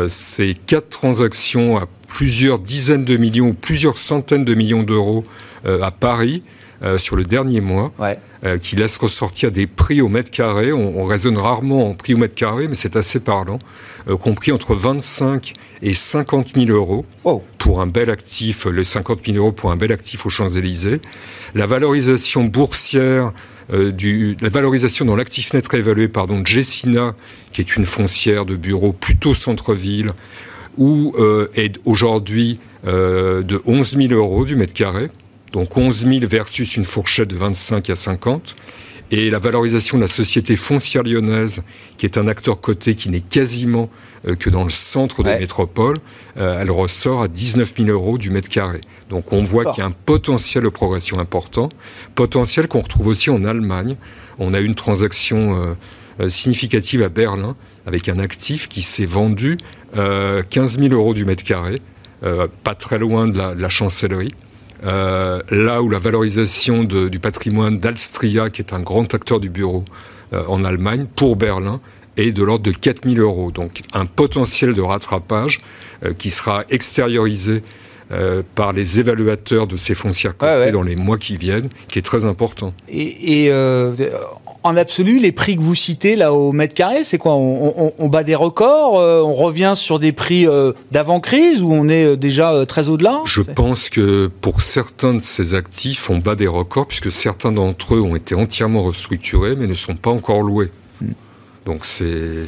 c'est 0.08 0.54
quatre 0.66 0.88
transactions 0.88 1.78
à 1.78 1.86
plusieurs 2.11 2.58
dizaines 2.58 3.04
de 3.04 3.16
millions 3.16 3.48
ou 3.48 3.54
plusieurs 3.54 3.96
centaines 3.96 4.44
de 4.44 4.54
millions 4.54 4.82
d'euros 4.82 5.24
euh, 5.64 5.80
à 5.82 5.90
Paris 5.90 6.42
euh, 6.83 6.99
sur 6.99 7.16
le 7.16 7.24
dernier 7.24 7.61
mois, 7.61 7.93
euh, 8.45 8.59
qui 8.59 8.76
laisse 8.76 8.97
ressortir 8.97 9.53
des 9.53 9.66
prix 9.66 10.01
au 10.01 10.09
mètre 10.09 10.31
carré. 10.31 10.72
On, 10.72 11.05
raisonne 11.05 11.39
rarement 11.39 11.91
en 11.91 11.95
prix 11.95 12.14
au 12.14 12.18
mètre 12.18 12.35
carré, 12.35 12.68
mais 12.68 12.74
c'est 12.74 12.97
assez 12.97 13.20
parlant, 13.20 13.59
compris 14.20 14.53
entre 14.53 14.74
25 14.74 15.55
et 15.83 15.95
50 15.95 16.55
000 16.55 16.70
euros 16.70 17.05
pour 17.59 17.81
un 17.81 17.87
bel 17.87 18.11
actif, 18.11 18.66
les 18.66 18.85
50 18.85 19.20
000 19.26 19.39
euros 19.39 19.53
pour 19.53 19.70
un 19.70 19.76
bel 19.76 19.93
actif 19.93 20.26
aux 20.26 20.31
Champs-Élysées. 20.31 21.01
La 21.55 21.66
valorisation 21.66 22.45
boursière 22.45 23.33
du, 23.72 24.37
la 24.41 24.49
valorisation 24.49 25.05
dans 25.05 25.16
l'actif 25.16 25.53
net 25.53 25.66
réévalué 25.66 26.09
pardon, 26.09 26.41
de 26.41 26.47
Jessina, 26.47 27.14
qui 27.53 27.61
est 27.61 27.76
une 27.76 27.85
foncière 27.85 28.45
de 28.45 28.57
bureaux 28.57 28.93
plutôt 28.93 29.35
centre-ville, 29.35 30.12
où 30.76 31.12
euh, 31.18 31.51
est 31.55 31.76
aujourd'hui 31.85 32.59
euh, 32.87 33.43
de 33.43 33.61
11 33.66 33.97
000 34.09 34.12
euros 34.12 34.45
du 34.45 34.57
mètre 34.57 34.72
carré. 34.72 35.09
Donc 35.53 35.76
11 35.76 36.07
000 36.07 36.20
versus 36.22 36.76
une 36.76 36.84
fourchette 36.84 37.28
de 37.28 37.36
25 37.36 37.90
à 37.90 37.96
50. 37.96 38.57
Et 39.12 39.28
la 39.28 39.40
valorisation 39.40 39.96
de 39.96 40.03
la 40.03 40.09
société 40.09 40.55
foncière 40.55 41.03
lyonnaise, 41.03 41.62
qui 41.96 42.07
est 42.07 42.16
un 42.16 42.28
acteur 42.28 42.61
coté 42.61 42.94
qui 42.94 43.09
n'est 43.09 43.20
quasiment 43.20 43.90
euh, 44.28 44.36
que 44.36 44.48
dans 44.51 44.62
le 44.62 44.70
centre 44.70 45.24
de 45.24 45.30
la 45.30 45.38
métropole, 45.40 45.98
elle 46.36 46.70
ressort 46.70 47.22
à 47.22 47.28
19 47.28 47.74
000 47.76 47.88
euros 47.88 48.18
du 48.18 48.30
mètre 48.30 48.48
carré. 48.48 48.80
Donc 49.09 49.32
on 49.32 49.42
voit 49.42 49.64
qu'il 49.72 49.80
y 49.80 49.84
a 49.84 49.86
un 49.86 49.90
potentiel 49.90 50.62
de 50.62 50.68
progression 50.68 51.18
important, 51.18 51.70
potentiel 52.14 52.68
qu'on 52.68 52.80
retrouve 52.80 53.09
aussi 53.09 53.30
en 53.30 53.44
Allemagne. 53.44 53.96
On 54.38 54.55
a 54.55 54.61
eu 54.61 54.64
une 54.64 54.76
transaction 54.76 55.76
significative 56.28 57.03
à 57.03 57.09
Berlin 57.09 57.57
avec 57.86 58.09
un 58.09 58.18
actif 58.18 58.68
qui 58.68 58.82
s'est 58.82 59.07
vendu 59.07 59.59
15 59.94 60.78
000 60.78 60.94
euros 60.94 61.14
du 61.14 61.24
mètre 61.24 61.44
carré, 61.44 61.80
pas 62.62 62.74
très 62.74 62.98
loin 62.98 63.26
de 63.26 63.38
la, 63.38 63.68
chancellerie. 63.68 64.32
Là 64.83 65.83
où 65.83 65.89
la 65.89 65.99
valorisation 65.99 66.85
du 66.85 67.18
patrimoine 67.18 67.78
d'Alstria, 67.81 68.51
qui 68.51 68.62
est 68.62 68.72
un 68.72 68.81
grand 68.81 69.12
acteur 69.14 69.41
du 69.41 69.51
bureau 69.51 69.85
en 70.33 70.64
Allemagne, 70.64 71.07
pour 71.16 71.37
Berlin, 71.37 71.81
est 72.16 72.33
de 72.33 72.43
l'ordre 72.43 72.64
de 72.64 72.72
4 72.72 73.09
000 73.09 73.20
euros. 73.20 73.51
Donc 73.51 73.81
un 73.93 74.07
potentiel 74.07 74.74
de 74.74 74.83
rattrapage 74.83 75.61
qui 76.18 76.31
sera 76.31 76.64
extériorisé 76.70 77.62
euh, 78.12 78.42
par 78.54 78.72
les 78.72 78.98
évaluateurs 78.98 79.66
de 79.66 79.76
ces 79.76 79.94
foncières 79.94 80.36
cotées 80.36 80.72
dans 80.72 80.82
les 80.82 80.96
mois 80.96 81.16
qui 81.16 81.36
viennent, 81.36 81.68
qui 81.88 81.98
est 81.98 82.02
très 82.02 82.24
important. 82.24 82.74
Et, 82.88 83.48
euh, 83.50 83.92
en 84.62 84.76
absolu, 84.76 85.18
les 85.18 85.32
prix 85.32 85.56
que 85.56 85.62
vous 85.62 85.74
citez 85.74 86.16
là 86.16 86.32
au 86.32 86.52
mètre 86.52 86.74
carré, 86.74 87.04
c'est 87.04 87.18
quoi? 87.18 87.34
On, 87.34 88.08
bat 88.08 88.24
des 88.24 88.34
records 88.34 88.98
euh, 88.98 89.22
On 89.22 89.34
revient 89.34 89.74
sur 89.76 89.98
des 89.98 90.12
prix 90.12 90.46
d'avant-crise 90.90 91.62
ou 91.62 91.72
on 91.72 91.88
est 91.88 92.16
déjà 92.16 92.66
très 92.66 92.88
au-delà? 92.88 93.20
Je 93.26 93.42
pense 93.42 93.88
que 93.88 94.28
pour 94.40 94.61
certains 94.61 95.14
de 95.14 95.22
ces 95.22 95.54
actifs, 95.54 96.11
on 96.11 96.18
bat 96.18 96.34
des 96.34 96.48
records 96.48 96.88
puisque 96.88 97.12
certains 97.12 97.52
d'entre 97.52 97.94
eux 97.94 98.00
ont 98.00 98.16
été 98.16 98.34
entièrement 98.34 98.82
restructurés 98.82 99.54
mais 99.56 99.66
ne 99.66 99.74
sont 99.74 99.94
pas 99.94 100.11
encore 100.11 100.42
loués. 100.42 100.70
Hmm. 101.00 101.12
Donc 101.64 101.84
c'est 101.84 102.46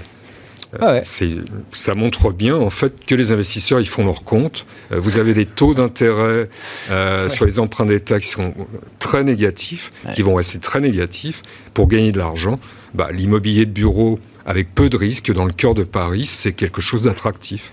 ah 0.80 1.02
ça 1.04 1.94
montre 1.94 2.32
bien 2.32 2.56
en 2.56 2.70
fait 2.70 3.04
que 3.04 3.14
les 3.14 3.32
investisseurs 3.32 3.80
ils 3.80 3.88
font 3.88 4.04
leur 4.04 4.24
compte. 4.24 4.64
Euh, 4.90 4.98
vous 4.98 5.18
avez 5.18 5.34
des 5.34 5.44
taux 5.44 5.74
d'intérêt 5.74 6.48
euh, 6.90 7.28
sur 7.28 7.44
les 7.44 7.58
emprunts 7.58 7.84
d'État 7.84 8.18
qui 8.20 8.28
sont 8.28 8.54
très 8.98 9.22
négatifs, 9.22 9.90
qui 10.14 10.22
vont 10.22 10.34
rester 10.34 10.58
très 10.58 10.80
négatifs 10.80 11.42
pour 11.74 11.88
gagner 11.88 12.12
de 12.12 12.18
l'argent. 12.18 12.56
Bah, 12.94 13.08
l'immobilier 13.12 13.66
de 13.66 13.70
bureau 13.70 14.18
avec 14.46 14.74
peu 14.74 14.88
de 14.88 14.96
risques 14.96 15.32
dans 15.32 15.44
le 15.44 15.52
cœur 15.52 15.74
de 15.74 15.84
Paris, 15.84 16.24
c'est 16.24 16.52
quelque 16.52 16.80
chose 16.80 17.02
d'attractif. 17.02 17.72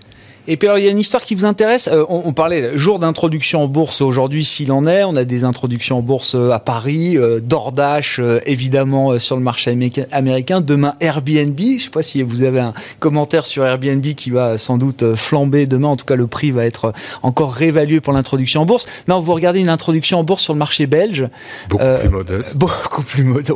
Et 0.51 0.57
puis 0.57 0.67
alors, 0.67 0.79
il 0.79 0.85
y 0.85 0.87
a 0.87 0.91
une 0.91 0.97
histoire 0.97 1.23
qui 1.23 1.35
vous 1.35 1.45
intéresse. 1.45 1.87
Euh, 1.93 2.03
on, 2.09 2.33
parlait 2.33 2.75
jour 2.75 2.97
d'introduction 2.97 3.61
en 3.63 3.67
bourse 3.67 4.01
aujourd'hui, 4.01 4.43
s'il 4.43 4.71
en 4.71 4.87
est. 4.87 5.03
On 5.03 5.15
a 5.15 5.23
des 5.23 5.43
introductions 5.43 5.99
en 5.99 6.01
bourse 6.01 6.33
euh, 6.33 6.49
à 6.49 6.59
Paris, 6.59 7.19
euh, 7.19 7.39
Dordache 7.39 8.19
évidemment 8.47 9.19
sur 9.19 9.35
le 9.35 9.43
marché 9.43 9.69
américain. 10.11 10.61
Demain 10.61 10.95
Airbnb. 11.01 11.59
Je 11.59 11.73
ne 11.73 11.77
sais 11.77 11.89
pas 11.91 12.01
si 12.01 12.23
vous 12.23 12.41
avez 12.41 12.59
un 12.59 12.73
commentaire 12.99 13.45
sur 13.45 13.63
Airbnb 13.63 14.01
qui 14.01 14.31
va 14.31 14.57
sans 14.57 14.79
doute 14.79 15.13
flamber 15.13 15.67
demain. 15.67 15.89
En 15.89 15.95
tout 15.95 16.05
cas, 16.05 16.15
le 16.15 16.25
prix 16.25 16.49
va 16.49 16.65
être 16.65 16.93
encore 17.21 17.53
réévalué 17.53 18.01
pour 18.01 18.13
l'introduction 18.13 18.61
en 18.61 18.65
bourse. 18.65 18.87
Non, 19.07 19.19
vous 19.19 19.35
regardez 19.35 19.59
une 19.59 19.69
introduction 19.69 20.17
en 20.17 20.23
bourse 20.23 20.41
sur 20.41 20.53
le 20.53 20.59
marché 20.59 20.87
belge. 20.87 21.27
Beaucoup 21.69 21.85
plus 21.99 22.09
modeste. 22.09 22.57
Beaucoup 22.57 23.03
plus 23.03 23.23
modeste. 23.23 23.53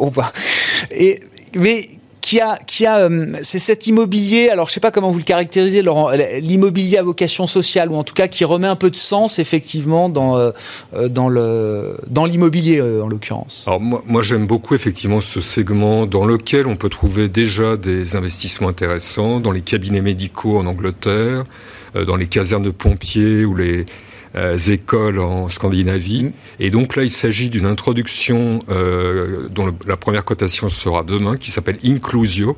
Et 0.91 1.19
mais 1.55 1.87
qui 2.23 2.39
a, 2.39 2.55
qui 2.65 2.85
a, 2.85 2.99
euh, 2.99 3.35
c'est 3.41 3.59
cet 3.59 3.85
immobilier. 3.85 4.47
Alors, 4.47 4.69
je 4.69 4.73
sais 4.73 4.79
pas 4.79 4.91
comment 4.91 5.11
vous 5.11 5.17
le 5.17 5.25
caractérisez, 5.25 5.81
Laurent. 5.81 6.09
L'immobilier 6.39 6.97
à 6.97 7.03
vocation 7.03 7.47
sociale, 7.47 7.91
ou 7.91 7.95
en 7.95 8.05
tout 8.05 8.13
cas 8.13 8.29
qui 8.29 8.45
remet 8.45 8.67
un 8.67 8.77
peu 8.77 8.89
de 8.89 8.95
sens 8.95 9.39
effectivement 9.39 10.07
dans 10.07 10.37
euh, 10.37 10.51
euh, 10.95 11.09
dans 11.09 11.27
le 11.27 11.97
dans 12.09 12.23
l'immobilier 12.23 12.81
en 12.81 13.09
l'occurrence. 13.09 13.65
Alors 13.67 13.81
moi, 13.81 14.01
moi 14.07 14.23
j'aime 14.23 14.47
beaucoup 14.47 14.73
effectivement 14.73 15.19
ce 15.19 15.41
segment 15.41 16.05
dans 16.05 16.25
lequel 16.25 16.65
on 16.65 16.77
peut 16.77 16.87
trouver 16.87 17.27
déjà 17.27 17.75
des 17.75 18.15
investissements 18.15 18.69
intéressants 18.69 19.41
dans 19.41 19.51
les 19.51 19.61
cabinets 19.61 20.01
médicaux 20.01 20.57
en 20.57 20.65
Angleterre, 20.65 21.43
dans 22.07 22.15
les 22.15 22.27
casernes 22.27 22.63
de 22.63 22.71
pompiers 22.71 23.43
ou 23.43 23.53
les 23.53 23.81
euh, 23.81 23.85
écoles 24.67 25.19
en 25.19 25.49
Scandinavie. 25.49 26.23
Mm. 26.23 26.33
Et 26.59 26.69
donc 26.69 26.95
là, 26.95 27.03
il 27.03 27.11
s'agit 27.11 27.49
d'une 27.49 27.65
introduction 27.65 28.59
euh, 28.69 29.47
dont 29.49 29.73
la 29.85 29.97
première 29.97 30.25
cotation 30.25 30.69
sera 30.69 31.03
demain, 31.03 31.37
qui 31.37 31.51
s'appelle 31.51 31.77
Inclusio. 31.83 32.55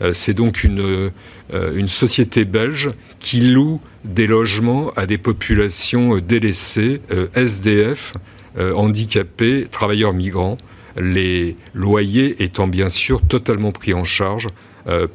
Euh, 0.00 0.12
c'est 0.12 0.34
donc 0.34 0.64
une, 0.64 1.10
une 1.52 1.88
société 1.88 2.44
belge 2.44 2.90
qui 3.18 3.40
loue 3.40 3.80
des 4.04 4.26
logements 4.26 4.90
à 4.96 5.06
des 5.06 5.18
populations 5.18 6.18
délaissées, 6.18 7.00
SDF, 7.34 8.14
handicapés, 8.58 9.66
travailleurs 9.70 10.12
migrants, 10.12 10.58
les 10.98 11.56
loyers 11.72 12.42
étant 12.42 12.66
bien 12.66 12.88
sûr 12.88 13.22
totalement 13.22 13.70
pris 13.70 13.94
en 13.94 14.04
charge 14.04 14.48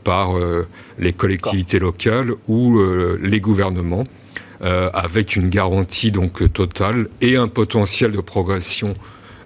par 0.03 0.35
les 0.99 1.11
collectivités 1.11 1.79
locales 1.79 2.31
ou 2.47 2.79
les 3.21 3.41
gouvernements. 3.41 4.05
Euh, 4.63 4.89
avec 4.91 5.35
une 5.35 5.49
garantie 5.49 6.09
donc 6.09 6.51
totale 6.51 7.09
et 7.21 7.35
un 7.35 7.47
potentiel 7.47 8.11
de 8.11 8.21
progression 8.21 8.95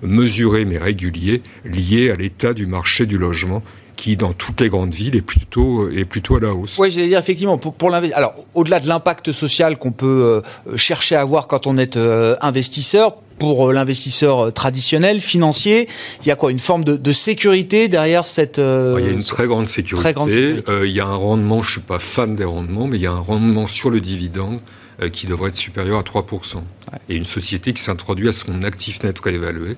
mesuré 0.02 0.64
mais 0.64 0.78
régulier 0.78 1.44
lié 1.66 2.12
à 2.12 2.16
l'état 2.16 2.54
du 2.54 2.66
marché 2.66 3.06
du 3.06 3.18
logement 3.18 3.62
qui, 3.98 4.16
dans 4.16 4.32
toutes 4.32 4.62
les 4.62 4.70
grandes 4.70 4.96
villes, 4.96 5.18
est 5.18 5.22
plutôt, 5.22 5.90
est 5.90 6.06
plutôt 6.06 6.38
à 6.38 6.40
la 6.40 6.54
hausse. 6.54 6.80
Oui, 6.80 6.90
j'allais 6.90 7.10
dire 7.10 7.20
effectivement, 7.20 7.58
pour, 7.58 7.74
pour. 7.74 7.94
Alors, 7.94 8.34
au-delà 8.54 8.80
de 8.80 8.88
l'impact 8.88 9.34
social 9.34 9.78
qu'on 9.78 9.92
peut 9.92 10.42
euh, 10.68 10.78
chercher 10.78 11.18
à 11.18 11.22
avoir 11.22 11.48
quand 11.48 11.68
on 11.68 11.78
est 11.78 11.98
euh, 11.98 12.38
investisseur, 12.42 13.18
pour 13.38 13.74
l'investisseur 13.74 14.54
traditionnel, 14.54 15.20
financier, 15.20 15.90
il 16.22 16.28
y 16.28 16.32
a 16.32 16.36
quoi 16.36 16.52
Une 16.52 16.60
forme 16.60 16.86
de, 16.86 17.12
sécurité 17.12 17.90
derrière 17.90 18.28
cette... 18.28 18.60
il 18.60 19.06
y 19.06 19.10
a 19.10 19.12
une 19.12 19.24
très 19.24 19.48
grande 19.48 19.68
sécurité. 19.68 20.04
Très 20.04 20.14
grande 20.14 20.32
sécurité. 20.32 20.72
il 20.86 20.92
y 20.92 21.02
a 21.02 21.08
un 21.08 21.16
rendement, 21.16 21.62
je 21.62 21.68
ne 21.68 21.72
suis 21.72 21.82
pas 21.82 22.00
fan 22.00 22.36
des 22.36 22.46
rendements, 22.46 22.88
mais 22.88 22.98
il 22.98 23.04
y 23.04 23.08
a 23.08 23.12
un 23.12 23.20
rendement 23.20 23.68
sur 23.68 23.90
le 23.90 24.00
dividende 24.00 24.60
euh, 24.60 24.81
qui 25.10 25.28
devrait 25.28 25.50
être 25.50 25.56
supérieur 25.56 26.00
à 26.00 26.04
3%. 26.04 26.62
Et 27.10 27.16
une 27.16 27.26
société 27.26 27.74
qui 27.74 27.82
s'introduit 27.82 28.30
à 28.30 28.32
son 28.32 28.64
actif 28.64 29.04
net 29.04 29.18
réévalué, 29.20 29.78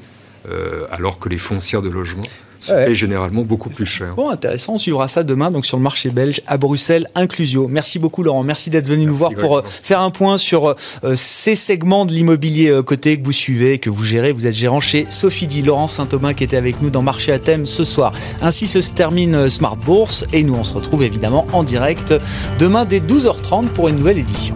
euh, 0.50 0.86
alors 0.92 1.20
que 1.20 1.30
les 1.30 1.38
foncières 1.38 1.82
de 1.82 1.90
logement 1.90 2.24
sont 2.60 2.94
généralement 2.94 3.42
beaucoup 3.42 3.70
plus 3.70 3.86
cher. 3.86 4.16
Bon, 4.16 4.30
intéressant. 4.30 4.76
On 4.76 4.78
suivra 4.78 5.10
ça 5.10 5.24
demain 5.24 5.52
donc 5.52 5.66
sur 5.66 5.76
le 5.76 5.84
marché 5.84 6.10
belge 6.10 6.42
à 6.48 6.56
Bruxelles, 6.58 7.08
Inclusio. 7.14 7.68
Merci 7.68 8.00
beaucoup, 8.00 8.24
Laurent. 8.24 8.44
Merci 8.44 8.70
d'être 8.70 8.88
venu 8.88 9.06
nous 9.06 9.16
voir 9.16 9.34
pour 9.34 9.58
euh, 9.58 9.62
faire 9.66 10.00
un 10.00 10.12
point 10.12 10.38
sur 10.38 10.74
ces 11.14 11.58
segments 11.58 12.06
de 12.06 12.14
l'immobilier 12.14 12.82
côté 12.86 13.20
que 13.20 13.26
vous 13.26 13.34
suivez, 13.34 13.80
que 13.80 13.90
vous 13.90 14.04
gérez. 14.04 14.32
Vous 14.32 14.48
êtes 14.48 14.56
gérant 14.56 14.80
chez 14.80 15.06
Sophie 15.10 15.48
Di 15.48 15.62
Laurent 15.62 15.88
Saint-Thomas 15.88 16.34
qui 16.34 16.46
était 16.46 16.58
avec 16.58 16.82
nous 16.82 16.90
dans 16.90 17.02
Marché 17.02 17.34
à 17.34 17.40
thème 17.40 17.66
ce 17.66 17.84
soir. 17.84 18.14
Ainsi 18.42 18.68
se 18.68 18.80
termine 18.92 19.50
Smart 19.50 19.76
Bourse 19.76 20.26
et 20.32 20.44
nous 20.44 20.56
on 20.56 20.64
se 20.64 20.74
retrouve 20.74 21.04
évidemment 21.04 21.46
en 21.52 21.64
direct 21.64 22.14
demain 22.60 22.86
dès 22.86 23.00
12h30 23.00 23.68
pour 23.68 23.90
une 23.90 23.98
nouvelle 23.98 24.20
édition. 24.20 24.56